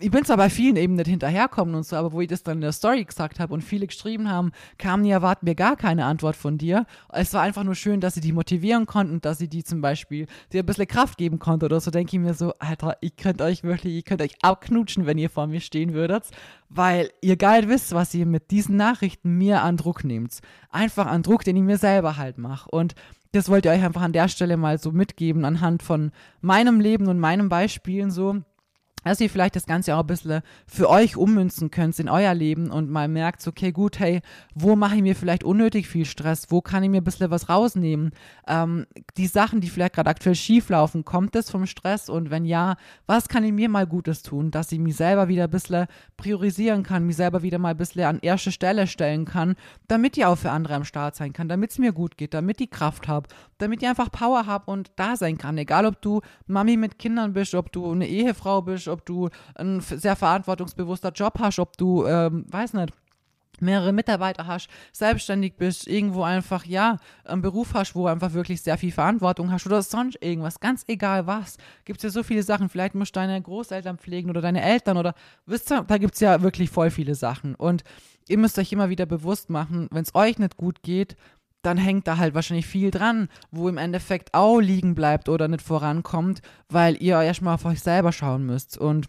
ich 0.00 0.10
bin 0.10 0.24
zwar 0.24 0.36
bei 0.36 0.48
vielen 0.50 0.76
eben 0.76 0.94
nicht 0.94 1.08
hinterherkommen 1.08 1.74
und 1.74 1.84
so, 1.84 1.96
aber 1.96 2.12
wo 2.12 2.20
ich 2.20 2.28
das 2.28 2.42
dann 2.42 2.58
in 2.58 2.62
der 2.62 2.72
Story 2.72 3.04
gesagt 3.04 3.40
habe 3.40 3.52
und 3.52 3.62
viele 3.62 3.86
geschrieben 3.86 4.30
haben, 4.30 4.52
kamen 4.76 5.02
die 5.02 5.10
erwarten 5.10 5.44
mir 5.44 5.54
gar 5.54 5.76
keine 5.76 6.04
Antwort 6.04 6.36
von 6.36 6.56
dir. 6.58 6.86
Es 7.12 7.34
war 7.34 7.42
einfach 7.42 7.64
nur 7.64 7.74
schön, 7.74 8.00
dass 8.00 8.14
sie 8.14 8.20
die 8.20 8.32
motivieren 8.32 8.86
konnten, 8.86 9.20
dass 9.20 9.38
sie 9.38 9.48
die 9.48 9.64
zum 9.64 9.80
Beispiel 9.80 10.26
dir 10.52 10.62
ein 10.62 10.66
bisschen 10.66 10.86
Kraft 10.86 11.18
geben 11.18 11.38
konnte 11.38 11.66
oder 11.66 11.80
so, 11.80 11.90
denke 11.90 12.16
ich 12.16 12.22
mir 12.22 12.34
so, 12.34 12.54
Alter, 12.58 12.96
ich 13.00 13.16
könnt 13.16 13.42
euch 13.42 13.64
wirklich, 13.64 13.94
ihr 13.94 14.02
könnt 14.02 14.22
euch 14.22 14.36
abknutschen, 14.42 15.06
wenn 15.06 15.18
ihr 15.18 15.30
vor 15.30 15.46
mir 15.46 15.60
stehen 15.60 15.94
würdet, 15.94 16.24
weil 16.68 17.10
ihr 17.20 17.36
geil 17.36 17.68
wisst, 17.68 17.92
was 17.92 18.14
ihr 18.14 18.26
mit 18.26 18.50
diesen 18.50 18.76
Nachrichten 18.76 19.36
mir 19.36 19.62
an 19.62 19.76
Druck 19.76 20.04
nehmt. 20.04 20.40
Einfach 20.70 21.06
an 21.06 21.22
Druck, 21.22 21.44
den 21.44 21.56
ich 21.56 21.62
mir 21.62 21.78
selber 21.78 22.16
halt 22.16 22.38
mache. 22.38 22.70
Und 22.70 22.94
das 23.32 23.48
wollt 23.48 23.64
ihr 23.64 23.72
euch 23.72 23.82
einfach 23.82 24.02
an 24.02 24.12
der 24.12 24.28
Stelle 24.28 24.56
mal 24.56 24.78
so 24.78 24.92
mitgeben, 24.92 25.44
anhand 25.44 25.82
von 25.82 26.12
meinem 26.40 26.80
Leben 26.80 27.08
und 27.08 27.18
meinen 27.18 27.48
Beispielen 27.48 28.10
so 28.10 28.42
dass 29.04 29.20
ihr 29.20 29.30
vielleicht 29.30 29.56
das 29.56 29.66
Ganze 29.66 29.94
auch 29.94 30.00
ein 30.00 30.06
bisschen 30.06 30.42
für 30.66 30.88
euch 30.88 31.16
ummünzen 31.16 31.70
könnt 31.70 31.98
in 31.98 32.08
euer 32.08 32.34
Leben 32.34 32.70
und 32.70 32.90
mal 32.90 33.08
merkt, 33.08 33.46
okay, 33.46 33.72
gut, 33.72 33.98
hey, 33.98 34.20
wo 34.54 34.76
mache 34.76 34.96
ich 34.96 35.02
mir 35.02 35.16
vielleicht 35.16 35.44
unnötig 35.44 35.88
viel 35.88 36.04
Stress? 36.04 36.46
Wo 36.50 36.60
kann 36.60 36.82
ich 36.82 36.90
mir 36.90 37.00
ein 37.00 37.04
bisschen 37.04 37.30
was 37.30 37.48
rausnehmen? 37.48 38.10
Ähm, 38.46 38.86
die 39.16 39.26
Sachen, 39.26 39.60
die 39.60 39.68
vielleicht 39.68 39.94
gerade 39.94 40.10
aktuell 40.10 40.34
schief 40.34 40.68
laufen, 40.68 41.04
kommt 41.04 41.34
das 41.34 41.50
vom 41.50 41.66
Stress? 41.66 42.08
Und 42.08 42.30
wenn 42.30 42.44
ja, 42.44 42.76
was 43.06 43.28
kann 43.28 43.44
ich 43.44 43.52
mir 43.52 43.68
mal 43.68 43.86
Gutes 43.86 44.22
tun, 44.22 44.50
dass 44.50 44.72
ich 44.72 44.78
mich 44.78 44.96
selber 44.96 45.28
wieder 45.28 45.44
ein 45.44 45.50
bisschen 45.50 45.86
priorisieren 46.16 46.82
kann, 46.82 47.06
mich 47.06 47.16
selber 47.16 47.42
wieder 47.42 47.58
mal 47.58 47.70
ein 47.70 47.76
bisschen 47.76 48.04
an 48.04 48.18
erste 48.20 48.52
Stelle 48.52 48.86
stellen 48.86 49.24
kann, 49.24 49.54
damit 49.86 50.16
ich 50.16 50.24
auch 50.24 50.36
für 50.36 50.50
andere 50.50 50.74
am 50.74 50.84
Start 50.84 51.16
sein 51.16 51.32
kann, 51.32 51.48
damit 51.48 51.70
es 51.70 51.78
mir 51.78 51.92
gut 51.92 52.16
geht, 52.16 52.34
damit 52.34 52.60
ich 52.60 52.70
Kraft 52.70 53.08
habe, 53.08 53.28
damit 53.58 53.82
ich 53.82 53.88
einfach 53.88 54.10
Power 54.10 54.46
habe 54.46 54.70
und 54.70 54.90
da 54.96 55.16
sein 55.16 55.38
kann. 55.38 55.58
Egal, 55.58 55.86
ob 55.86 56.00
du 56.02 56.20
Mami 56.46 56.76
mit 56.76 56.98
Kindern 56.98 57.32
bist, 57.32 57.54
ob 57.54 57.72
du 57.72 57.90
eine 57.90 58.06
Ehefrau 58.06 58.62
bist, 58.62 58.87
ob 58.88 59.04
du 59.04 59.28
ein 59.54 59.80
sehr 59.80 60.16
verantwortungsbewusster 60.16 61.12
Job 61.12 61.38
hast, 61.38 61.58
ob 61.58 61.76
du, 61.76 62.06
ähm, 62.06 62.44
weiß 62.48 62.74
nicht, 62.74 62.92
mehrere 63.60 63.92
Mitarbeiter 63.92 64.46
hast, 64.46 64.68
selbstständig 64.92 65.56
bist, 65.56 65.86
irgendwo 65.86 66.22
einfach, 66.22 66.64
ja, 66.64 66.98
einen 67.24 67.42
Beruf 67.42 67.74
hast, 67.74 67.94
wo 67.94 68.06
einfach 68.06 68.32
wirklich 68.32 68.62
sehr 68.62 68.78
viel 68.78 68.92
Verantwortung 68.92 69.50
hast 69.50 69.66
oder 69.66 69.82
sonst 69.82 70.18
irgendwas, 70.22 70.60
ganz 70.60 70.84
egal 70.86 71.26
was, 71.26 71.56
gibt 71.84 71.98
es 71.98 72.04
ja 72.04 72.10
so 72.10 72.22
viele 72.22 72.42
Sachen. 72.42 72.68
Vielleicht 72.68 72.94
musst 72.94 73.16
du 73.16 73.20
deine 73.20 73.40
Großeltern 73.40 73.98
pflegen 73.98 74.30
oder 74.30 74.40
deine 74.40 74.62
Eltern 74.62 74.96
oder, 74.96 75.14
wisst 75.46 75.72
ihr, 75.72 75.82
da 75.82 75.98
gibt 75.98 76.14
es 76.14 76.20
ja 76.20 76.42
wirklich 76.42 76.70
voll 76.70 76.90
viele 76.90 77.14
Sachen. 77.14 77.54
Und 77.54 77.84
ihr 78.28 78.38
müsst 78.38 78.58
euch 78.58 78.72
immer 78.72 78.90
wieder 78.90 79.06
bewusst 79.06 79.50
machen, 79.50 79.88
wenn 79.90 80.02
es 80.02 80.14
euch 80.14 80.38
nicht 80.38 80.56
gut 80.56 80.82
geht, 80.82 81.16
dann 81.62 81.76
hängt 81.76 82.06
da 82.06 82.18
halt 82.18 82.34
wahrscheinlich 82.34 82.66
viel 82.66 82.90
dran, 82.90 83.28
wo 83.50 83.68
im 83.68 83.78
Endeffekt 83.78 84.34
auch 84.34 84.60
liegen 84.60 84.94
bleibt 84.94 85.28
oder 85.28 85.48
nicht 85.48 85.62
vorankommt, 85.62 86.40
weil 86.68 87.02
ihr 87.02 87.20
erstmal 87.20 87.54
auf 87.54 87.64
euch 87.64 87.80
selber 87.80 88.12
schauen 88.12 88.46
müsst. 88.46 88.78
Und 88.78 89.06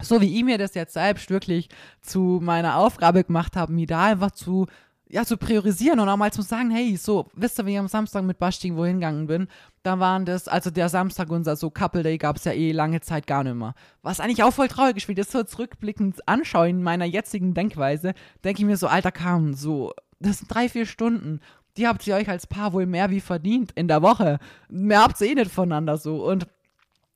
so 0.00 0.20
wie 0.20 0.36
ich 0.36 0.44
mir 0.44 0.58
das 0.58 0.74
jetzt 0.74 0.94
selbst 0.94 1.30
wirklich 1.30 1.68
zu 2.00 2.40
meiner 2.42 2.76
Aufgabe 2.76 3.24
gemacht 3.24 3.56
habe, 3.56 3.72
mir 3.72 3.86
da 3.86 4.06
einfach 4.06 4.30
zu, 4.30 4.66
ja, 5.08 5.24
zu 5.24 5.36
priorisieren 5.36 6.00
und 6.00 6.08
auch 6.08 6.16
mal 6.16 6.32
zu 6.32 6.42
sagen, 6.42 6.70
hey, 6.70 6.96
so, 6.96 7.26
wisst 7.34 7.58
ihr, 7.58 7.66
wie 7.66 7.72
ich 7.72 7.78
am 7.78 7.88
Samstag 7.88 8.24
mit 8.24 8.38
Basti 8.38 8.74
wohin 8.76 9.00
gegangen 9.00 9.26
bin, 9.26 9.48
da 9.82 9.98
waren 9.98 10.24
das, 10.24 10.48
also 10.48 10.70
der 10.70 10.88
Samstag, 10.88 11.30
unser 11.30 11.56
so 11.56 11.70
Couple 11.70 12.02
Day, 12.02 12.18
gab 12.18 12.36
es 12.36 12.44
ja 12.44 12.52
eh 12.52 12.72
lange 12.72 13.00
Zeit 13.00 13.26
gar 13.26 13.42
nicht 13.42 13.56
mehr. 13.56 13.74
Was 14.02 14.20
eigentlich 14.20 14.42
auch 14.42 14.52
voll 14.52 14.68
traurig 14.68 14.96
ist, 14.96 15.08
wie 15.08 15.14
das 15.14 15.32
so 15.32 15.42
zurückblickend 15.42 16.28
anschaue 16.28 16.68
in 16.68 16.82
meiner 16.82 17.06
jetzigen 17.06 17.54
Denkweise, 17.54 18.14
denke 18.44 18.62
ich 18.62 18.66
mir 18.66 18.76
so, 18.76 18.86
alter 18.86 19.12
Kam, 19.12 19.54
so, 19.54 19.92
das 20.20 20.38
sind 20.38 20.52
drei, 20.52 20.68
vier 20.68 20.86
Stunden. 20.86 21.40
Die 21.78 21.86
habt 21.86 22.06
ihr 22.06 22.16
euch 22.16 22.28
als 22.28 22.46
Paar 22.46 22.72
wohl 22.72 22.86
mehr 22.86 23.08
wie 23.10 23.20
verdient 23.20 23.70
in 23.76 23.86
der 23.86 24.02
Woche. 24.02 24.40
Mehr 24.68 25.02
habt 25.02 25.20
ihr 25.20 25.30
eh 25.30 25.34
nicht 25.34 25.52
voneinander 25.52 25.96
so. 25.96 26.24
Und 26.24 26.48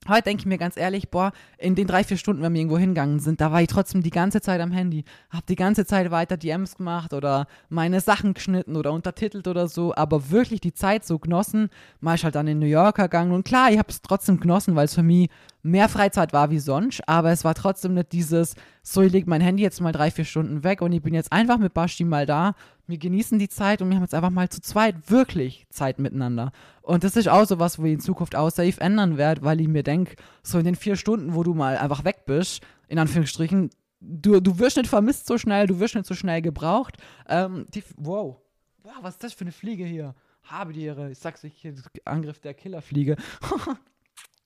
Heute 0.08 0.24
denke 0.24 0.40
ich 0.40 0.46
mir 0.46 0.58
ganz 0.58 0.76
ehrlich, 0.76 1.10
boah, 1.10 1.30
in 1.58 1.76
den 1.76 1.86
drei, 1.86 2.02
vier 2.02 2.16
Stunden, 2.16 2.42
wenn 2.42 2.52
wir 2.52 2.60
irgendwo 2.60 2.76
hingegangen 2.76 3.20
sind, 3.20 3.40
da 3.40 3.52
war 3.52 3.62
ich 3.62 3.68
trotzdem 3.68 4.02
die 4.02 4.10
ganze 4.10 4.40
Zeit 4.40 4.60
am 4.60 4.72
Handy. 4.72 5.04
Hab 5.30 5.46
die 5.46 5.54
ganze 5.54 5.86
Zeit 5.86 6.10
weiter 6.10 6.36
DMs 6.36 6.76
gemacht 6.76 7.12
oder 7.12 7.46
meine 7.68 8.00
Sachen 8.00 8.34
geschnitten 8.34 8.74
oder 8.74 8.90
untertitelt 8.90 9.46
oder 9.46 9.68
so, 9.68 9.94
aber 9.94 10.30
wirklich 10.32 10.60
die 10.60 10.74
Zeit 10.74 11.04
so 11.04 11.20
genossen. 11.20 11.68
Mal 12.00 12.16
ich 12.16 12.24
halt 12.24 12.34
dann 12.34 12.48
in 12.48 12.58
New 12.58 12.66
York 12.66 12.96
gegangen 12.96 13.30
und 13.30 13.44
klar, 13.44 13.70
ich 13.70 13.78
habe 13.78 13.90
es 13.90 14.02
trotzdem 14.02 14.40
genossen, 14.40 14.74
weil 14.74 14.86
es 14.86 14.94
für 14.94 15.04
mich 15.04 15.30
mehr 15.62 15.88
Freizeit 15.88 16.32
war 16.32 16.50
wie 16.50 16.58
sonst, 16.58 17.08
aber 17.08 17.30
es 17.30 17.44
war 17.44 17.54
trotzdem 17.54 17.94
nicht 17.94 18.10
dieses, 18.10 18.56
so 18.82 19.02
ich 19.02 19.12
lege 19.12 19.30
mein 19.30 19.40
Handy 19.40 19.62
jetzt 19.62 19.80
mal 19.80 19.92
drei, 19.92 20.10
vier 20.10 20.24
Stunden 20.24 20.64
weg 20.64 20.82
und 20.82 20.90
ich 20.90 21.02
bin 21.02 21.14
jetzt 21.14 21.30
einfach 21.30 21.58
mit 21.58 21.74
Basti 21.74 22.02
mal 22.02 22.26
da 22.26 22.54
wir 22.92 22.98
genießen 22.98 23.38
die 23.38 23.48
Zeit 23.48 23.80
und 23.80 23.88
wir 23.88 23.96
haben 23.96 24.02
jetzt 24.02 24.14
einfach 24.14 24.30
mal 24.30 24.50
zu 24.50 24.60
zweit 24.60 25.10
wirklich 25.10 25.66
Zeit 25.70 25.98
miteinander. 25.98 26.52
Und 26.82 27.04
das 27.04 27.16
ist 27.16 27.26
auch 27.26 27.46
so 27.46 27.58
was, 27.58 27.78
wo 27.78 27.84
ich 27.84 27.94
in 27.94 28.00
Zukunft 28.00 28.36
auch 28.36 28.50
safe 28.50 28.80
ändern 28.80 29.16
werde, 29.16 29.42
weil 29.42 29.62
ich 29.62 29.68
mir 29.68 29.82
denke, 29.82 30.16
so 30.42 30.58
in 30.58 30.64
den 30.66 30.76
vier 30.76 30.96
Stunden, 30.96 31.34
wo 31.34 31.42
du 31.42 31.54
mal 31.54 31.78
einfach 31.78 32.04
weg 32.04 32.26
bist, 32.26 32.62
in 32.88 32.98
Anführungsstrichen, 32.98 33.70
du, 34.00 34.40
du 34.40 34.58
wirst 34.58 34.76
nicht 34.76 34.90
vermisst 34.90 35.26
so 35.26 35.38
schnell, 35.38 35.66
du 35.66 35.80
wirst 35.80 35.94
nicht 35.94 36.06
so 36.06 36.14
schnell 36.14 36.42
gebraucht. 36.42 36.98
Ähm, 37.28 37.66
die, 37.74 37.82
wow. 37.96 38.36
wow, 38.82 38.92
was 39.00 39.14
ist 39.14 39.24
das 39.24 39.32
für 39.32 39.44
eine 39.44 39.52
Fliege 39.52 39.86
hier? 39.86 40.14
Habe 40.42 40.74
die 40.74 40.84
Ehre. 40.84 41.10
Ich 41.10 41.18
sag's 41.18 41.44
euch 41.44 41.66
Angriff 42.04 42.40
der 42.40 42.52
Killerfliege. 42.52 43.16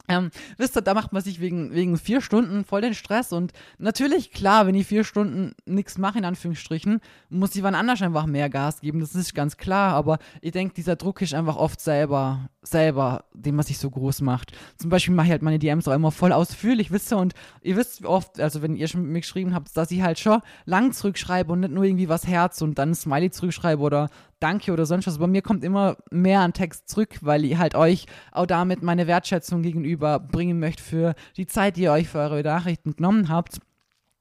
Ähm, 0.08 0.30
wisst 0.56 0.76
ihr, 0.76 0.82
da 0.82 0.94
macht 0.94 1.12
man 1.12 1.22
sich 1.22 1.40
wegen, 1.40 1.72
wegen 1.72 1.96
vier 1.98 2.20
Stunden 2.20 2.64
voll 2.64 2.80
den 2.80 2.94
Stress 2.94 3.32
und 3.32 3.52
natürlich, 3.78 4.32
klar, 4.32 4.66
wenn 4.66 4.74
ich 4.74 4.86
vier 4.86 5.04
Stunden 5.04 5.54
nichts 5.64 5.98
mache, 5.98 6.18
in 6.18 6.24
Anführungsstrichen, 6.24 7.00
muss 7.28 7.54
ich 7.56 7.62
wann 7.62 7.74
anders 7.74 8.02
einfach 8.02 8.26
mehr 8.26 8.48
Gas 8.48 8.80
geben, 8.80 9.00
das 9.00 9.14
ist 9.14 9.34
ganz 9.34 9.56
klar, 9.56 9.94
aber 9.94 10.18
ich 10.40 10.52
denke, 10.52 10.74
dieser 10.74 10.96
Druck 10.96 11.22
ist 11.22 11.34
einfach 11.34 11.56
oft 11.56 11.80
selber, 11.80 12.48
selber, 12.62 13.24
den 13.32 13.56
man 13.56 13.64
sich 13.64 13.78
so 13.78 13.90
groß 13.90 14.20
macht. 14.20 14.52
Zum 14.76 14.90
Beispiel 14.90 15.14
mache 15.14 15.26
ich 15.26 15.32
halt 15.32 15.42
meine 15.42 15.58
DMs 15.58 15.88
auch 15.88 15.92
immer 15.92 16.12
voll 16.12 16.32
ausführlich, 16.32 16.90
wisst 16.90 17.12
ihr, 17.12 17.18
und 17.18 17.34
ihr 17.62 17.76
wisst 17.76 18.04
oft, 18.04 18.40
also 18.40 18.62
wenn 18.62 18.76
ihr 18.76 18.88
schon 18.88 19.02
mit 19.02 19.10
mir 19.10 19.20
geschrieben 19.20 19.54
habt, 19.54 19.76
dass 19.76 19.90
ich 19.90 20.02
halt 20.02 20.18
schon 20.18 20.40
lang 20.64 20.92
zurückschreibe 20.92 21.52
und 21.52 21.60
nicht 21.60 21.72
nur 21.72 21.84
irgendwie 21.84 22.08
was 22.08 22.26
Herz 22.26 22.62
und 22.62 22.78
dann 22.78 22.94
Smiley 22.94 23.30
zurückschreibe 23.30 23.82
oder 23.82 24.08
Danke 24.38 24.72
oder 24.72 24.84
sonst 24.84 25.06
was. 25.06 25.18
Bei 25.18 25.26
mir 25.26 25.40
kommt 25.40 25.64
immer 25.64 25.96
mehr 26.10 26.40
an 26.40 26.52
Text 26.52 26.88
zurück, 26.88 27.18
weil 27.22 27.44
ich 27.44 27.56
halt 27.56 27.74
euch 27.74 28.06
auch 28.32 28.46
damit 28.46 28.82
meine 28.82 29.06
Wertschätzung 29.06 29.62
gegenüber 29.62 30.20
bringen 30.20 30.58
möchte 30.58 30.82
für 30.82 31.14
die 31.36 31.46
Zeit, 31.46 31.76
die 31.76 31.82
ihr 31.82 31.92
euch 31.92 32.08
für 32.08 32.18
eure 32.18 32.42
Nachrichten 32.42 32.96
genommen 32.96 33.30
habt. 33.30 33.58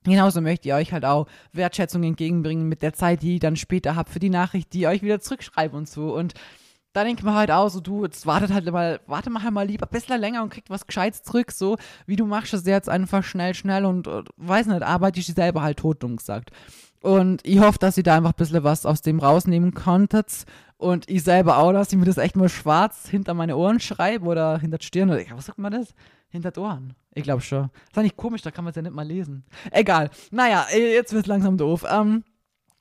Genauso 0.06 0.40
möchte 0.40 0.70
ich 0.70 0.74
euch 0.74 0.94
halt 0.94 1.04
auch 1.04 1.28
Wertschätzung 1.52 2.04
entgegenbringen 2.04 2.70
mit 2.70 2.82
der 2.82 2.94
Zeit, 2.94 3.24
die 3.24 3.34
ihr 3.34 3.40
dann 3.40 3.56
später 3.56 3.96
habt 3.96 4.10
für 4.10 4.20
die 4.20 4.30
Nachricht, 4.30 4.72
die 4.72 4.82
ihr 4.82 4.90
euch 4.90 5.02
wieder 5.02 5.20
zurückschreibt 5.20 5.74
und 5.74 5.90
so. 5.90 6.16
Und 6.16 6.34
da 6.94 7.04
denke 7.04 7.20
ich 7.20 7.26
mir 7.26 7.34
halt 7.34 7.52
auch 7.52 7.68
so, 7.68 7.82
du, 7.82 8.06
jetzt 8.06 8.26
wartet 8.26 8.54
halt 8.54 8.72
mal, 8.72 9.02
warte 9.06 9.30
mal 9.30 9.44
halt 9.44 9.54
mal 9.54 9.68
lieber 9.68 9.86
ein 9.86 9.92
bisschen 9.92 10.22
länger 10.22 10.44
und 10.44 10.50
kriegt 10.50 10.70
was 10.70 10.88
Gescheites 10.88 11.24
zurück, 11.24 11.52
so 11.52 11.76
wie 12.06 12.16
du 12.16 12.26
machst 12.26 12.54
es 12.54 12.66
jetzt 12.66 12.88
einfach 12.88 13.24
schnell, 13.24 13.54
schnell 13.54 13.84
und, 13.84 14.08
und 14.08 14.30
weiß 14.38 14.68
nicht, 14.68 14.82
arbeite 14.82 15.20
ich 15.20 15.26
selber 15.26 15.62
halt 15.62 15.80
tot, 15.80 16.02
dumm 16.04 16.16
gesagt. 16.16 16.52
Und 17.06 17.46
ich 17.46 17.60
hoffe, 17.60 17.78
dass 17.78 17.98
ihr 17.98 18.04
da 18.04 18.18
einfach 18.18 18.32
ein 18.32 18.36
bisschen 18.36 18.64
was 18.64 18.84
aus 18.84 19.04
dem 19.04 19.20
rausnehmen 19.20 19.76
konntet. 19.76 20.46
Und 20.78 21.08
ich 21.08 21.22
selber 21.22 21.60
auch, 21.60 21.72
dass 21.72 21.94
ich 21.94 22.00
mir 22.00 22.06
das 22.06 22.18
echt 22.18 22.36
mal 22.36 22.50
schwarz 22.50 23.08
hinter 23.08 23.36
meine 23.36 23.58
Ohren 23.58 23.80
schreibe 23.80 24.26
oder 24.26 24.58
hinter 24.58 24.80
die 24.80 24.88
Stirn. 24.88 25.12
Oder, 25.12 25.22
was 25.36 25.46
sagt 25.46 25.60
man 25.60 25.72
das? 25.72 25.94
Hinter 26.30 26.50
die 26.50 26.60
Ohren. 26.60 26.96
Ich 27.14 27.22
glaube 27.22 27.42
schon. 27.42 27.70
Das 27.70 27.92
ist 27.92 27.98
eigentlich 28.00 28.18
komisch, 28.18 28.42
da 28.42 28.50
kann 28.50 28.64
man 28.64 28.72
es 28.72 28.76
ja 28.76 28.82
nicht 28.82 28.96
mal 28.96 29.06
lesen. 29.06 29.46
Egal. 29.70 30.10
Naja, 30.32 30.66
jetzt 30.76 31.14
wird 31.14 31.26
es 31.26 31.28
langsam 31.28 31.58
doof. 31.60 31.86
Ähm, 31.88 32.24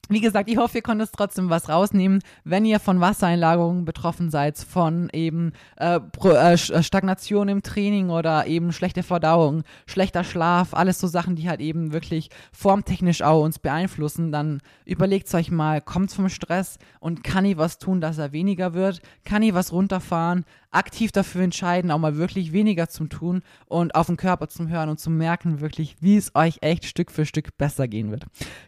wie 0.08 0.20
gesagt, 0.20 0.50
ich 0.50 0.56
hoffe, 0.56 0.78
ihr 0.78 0.82
konntet 0.82 1.10
trotzdem 1.12 1.50
was 1.50 1.68
rausnehmen, 1.68 2.20
wenn 2.44 2.64
ihr 2.64 2.80
von 2.80 3.00
Wassereinlagerungen 3.00 3.84
betroffen 3.84 4.30
seid, 4.30 4.58
von 4.58 5.08
eben 5.12 5.52
äh, 5.76 6.00
äh, 6.24 6.56
Stagnation 6.56 7.48
im 7.48 7.62
Training 7.62 8.10
oder 8.10 8.46
eben 8.46 8.72
schlechte 8.72 9.02
Verdauung, 9.02 9.62
schlechter 9.86 10.24
Schlaf, 10.24 10.74
alles 10.74 10.98
so 10.98 11.06
Sachen, 11.06 11.36
die 11.36 11.48
halt 11.48 11.60
eben 11.60 11.92
wirklich 11.92 12.30
formtechnisch 12.52 13.22
auch 13.22 13.42
uns 13.42 13.58
beeinflussen, 13.58 14.32
dann 14.32 14.60
überlegt 14.84 15.32
euch 15.34 15.50
mal, 15.50 15.80
kommt 15.80 16.12
vom 16.12 16.28
Stress 16.28 16.78
und 17.00 17.24
kann 17.24 17.44
ich 17.44 17.56
was 17.56 17.78
tun, 17.78 18.00
dass 18.00 18.18
er 18.18 18.32
weniger 18.32 18.74
wird? 18.74 19.00
Kann 19.24 19.42
ich 19.42 19.54
was 19.54 19.72
runterfahren? 19.72 20.44
Aktiv 20.74 21.12
dafür 21.12 21.42
entscheiden, 21.42 21.90
auch 21.90 21.98
mal 21.98 22.16
wirklich 22.16 22.52
weniger 22.52 22.88
zu 22.88 23.06
tun 23.06 23.42
und 23.66 23.94
auf 23.94 24.06
den 24.06 24.16
Körper 24.16 24.48
zu 24.48 24.68
hören 24.68 24.88
und 24.88 24.98
zu 24.98 25.10
merken 25.10 25.60
wirklich, 25.60 25.96
wie 26.00 26.16
es 26.16 26.34
euch 26.34 26.58
echt 26.60 26.84
Stück 26.84 27.10
für 27.10 27.24
Stück 27.24 27.56
besser 27.56 27.86
gehen 27.88 28.10
wird. 28.10 28.24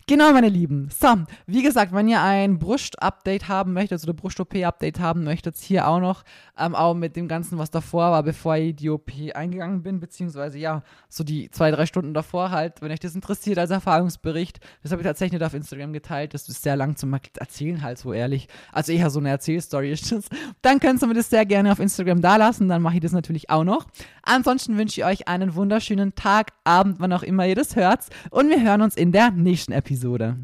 Genau, 0.06 0.32
meine 0.32 0.48
Lieben. 0.48 0.88
So, 0.90 1.08
wie 1.46 1.62
gesagt, 1.62 1.92
wenn 1.92 2.08
ihr 2.08 2.22
ein 2.22 2.58
Brust-Update 2.58 3.48
haben 3.48 3.72
möchtet 3.72 4.02
oder 4.04 4.12
Brust-OP-Update 4.12 5.00
haben 5.00 5.24
möchtet, 5.24 5.56
hier 5.56 5.88
auch 5.88 6.00
noch, 6.00 6.22
ähm, 6.56 6.74
auch 6.74 6.94
mit 6.94 7.16
dem 7.16 7.26
Ganzen, 7.28 7.58
was 7.58 7.70
davor 7.70 8.12
war, 8.12 8.22
bevor 8.22 8.56
ich 8.56 8.76
die 8.76 8.90
OP 8.90 9.10
eingegangen 9.34 9.82
bin, 9.82 9.98
beziehungsweise 9.98 10.58
ja, 10.58 10.82
so 11.08 11.24
die 11.24 11.50
zwei, 11.50 11.70
drei 11.70 11.86
Stunden 11.86 12.14
davor 12.14 12.50
halt, 12.50 12.80
wenn 12.82 12.92
euch 12.92 13.00
das 13.00 13.14
interessiert 13.14 13.58
als 13.58 13.70
Erfahrungsbericht, 13.70 14.60
das 14.82 14.92
habe 14.92 15.02
ich 15.02 15.06
tatsächlich 15.06 15.40
nicht 15.40 15.46
auf 15.46 15.54
Instagram 15.54 15.92
geteilt, 15.92 16.34
das 16.34 16.48
ist 16.48 16.62
sehr 16.62 16.76
lang 16.76 16.96
zum 16.96 17.12
Erzählen 17.38 17.82
halt 17.82 17.98
so 17.98 18.12
ehrlich, 18.12 18.48
also 18.72 18.92
eher 18.92 19.10
so 19.10 19.18
eine 19.18 19.30
Erzählstory 19.30 19.90
ist 19.90 20.12
das, 20.12 20.26
dann 20.62 20.78
könnt 20.78 21.02
ihr 21.02 21.08
mir 21.08 21.14
das 21.14 21.30
sehr 21.30 21.44
gerne 21.44 21.72
auf 21.72 21.80
Instagram 21.80 21.95
Instagram 21.96 22.20
da 22.20 22.36
lassen, 22.36 22.68
dann 22.68 22.82
mache 22.82 22.96
ich 22.96 23.00
das 23.00 23.12
natürlich 23.12 23.48
auch 23.48 23.64
noch. 23.64 23.86
Ansonsten 24.22 24.76
wünsche 24.76 25.00
ich 25.00 25.06
euch 25.06 25.28
einen 25.28 25.54
wunderschönen 25.54 26.14
Tag, 26.14 26.52
Abend, 26.64 27.00
wann 27.00 27.12
auch 27.12 27.22
immer 27.22 27.46
ihr 27.46 27.54
das 27.54 27.74
hört. 27.74 28.00
Und 28.30 28.50
wir 28.50 28.62
hören 28.62 28.82
uns 28.82 28.96
in 28.96 29.12
der 29.12 29.30
nächsten 29.30 29.72
Episode. 29.72 30.36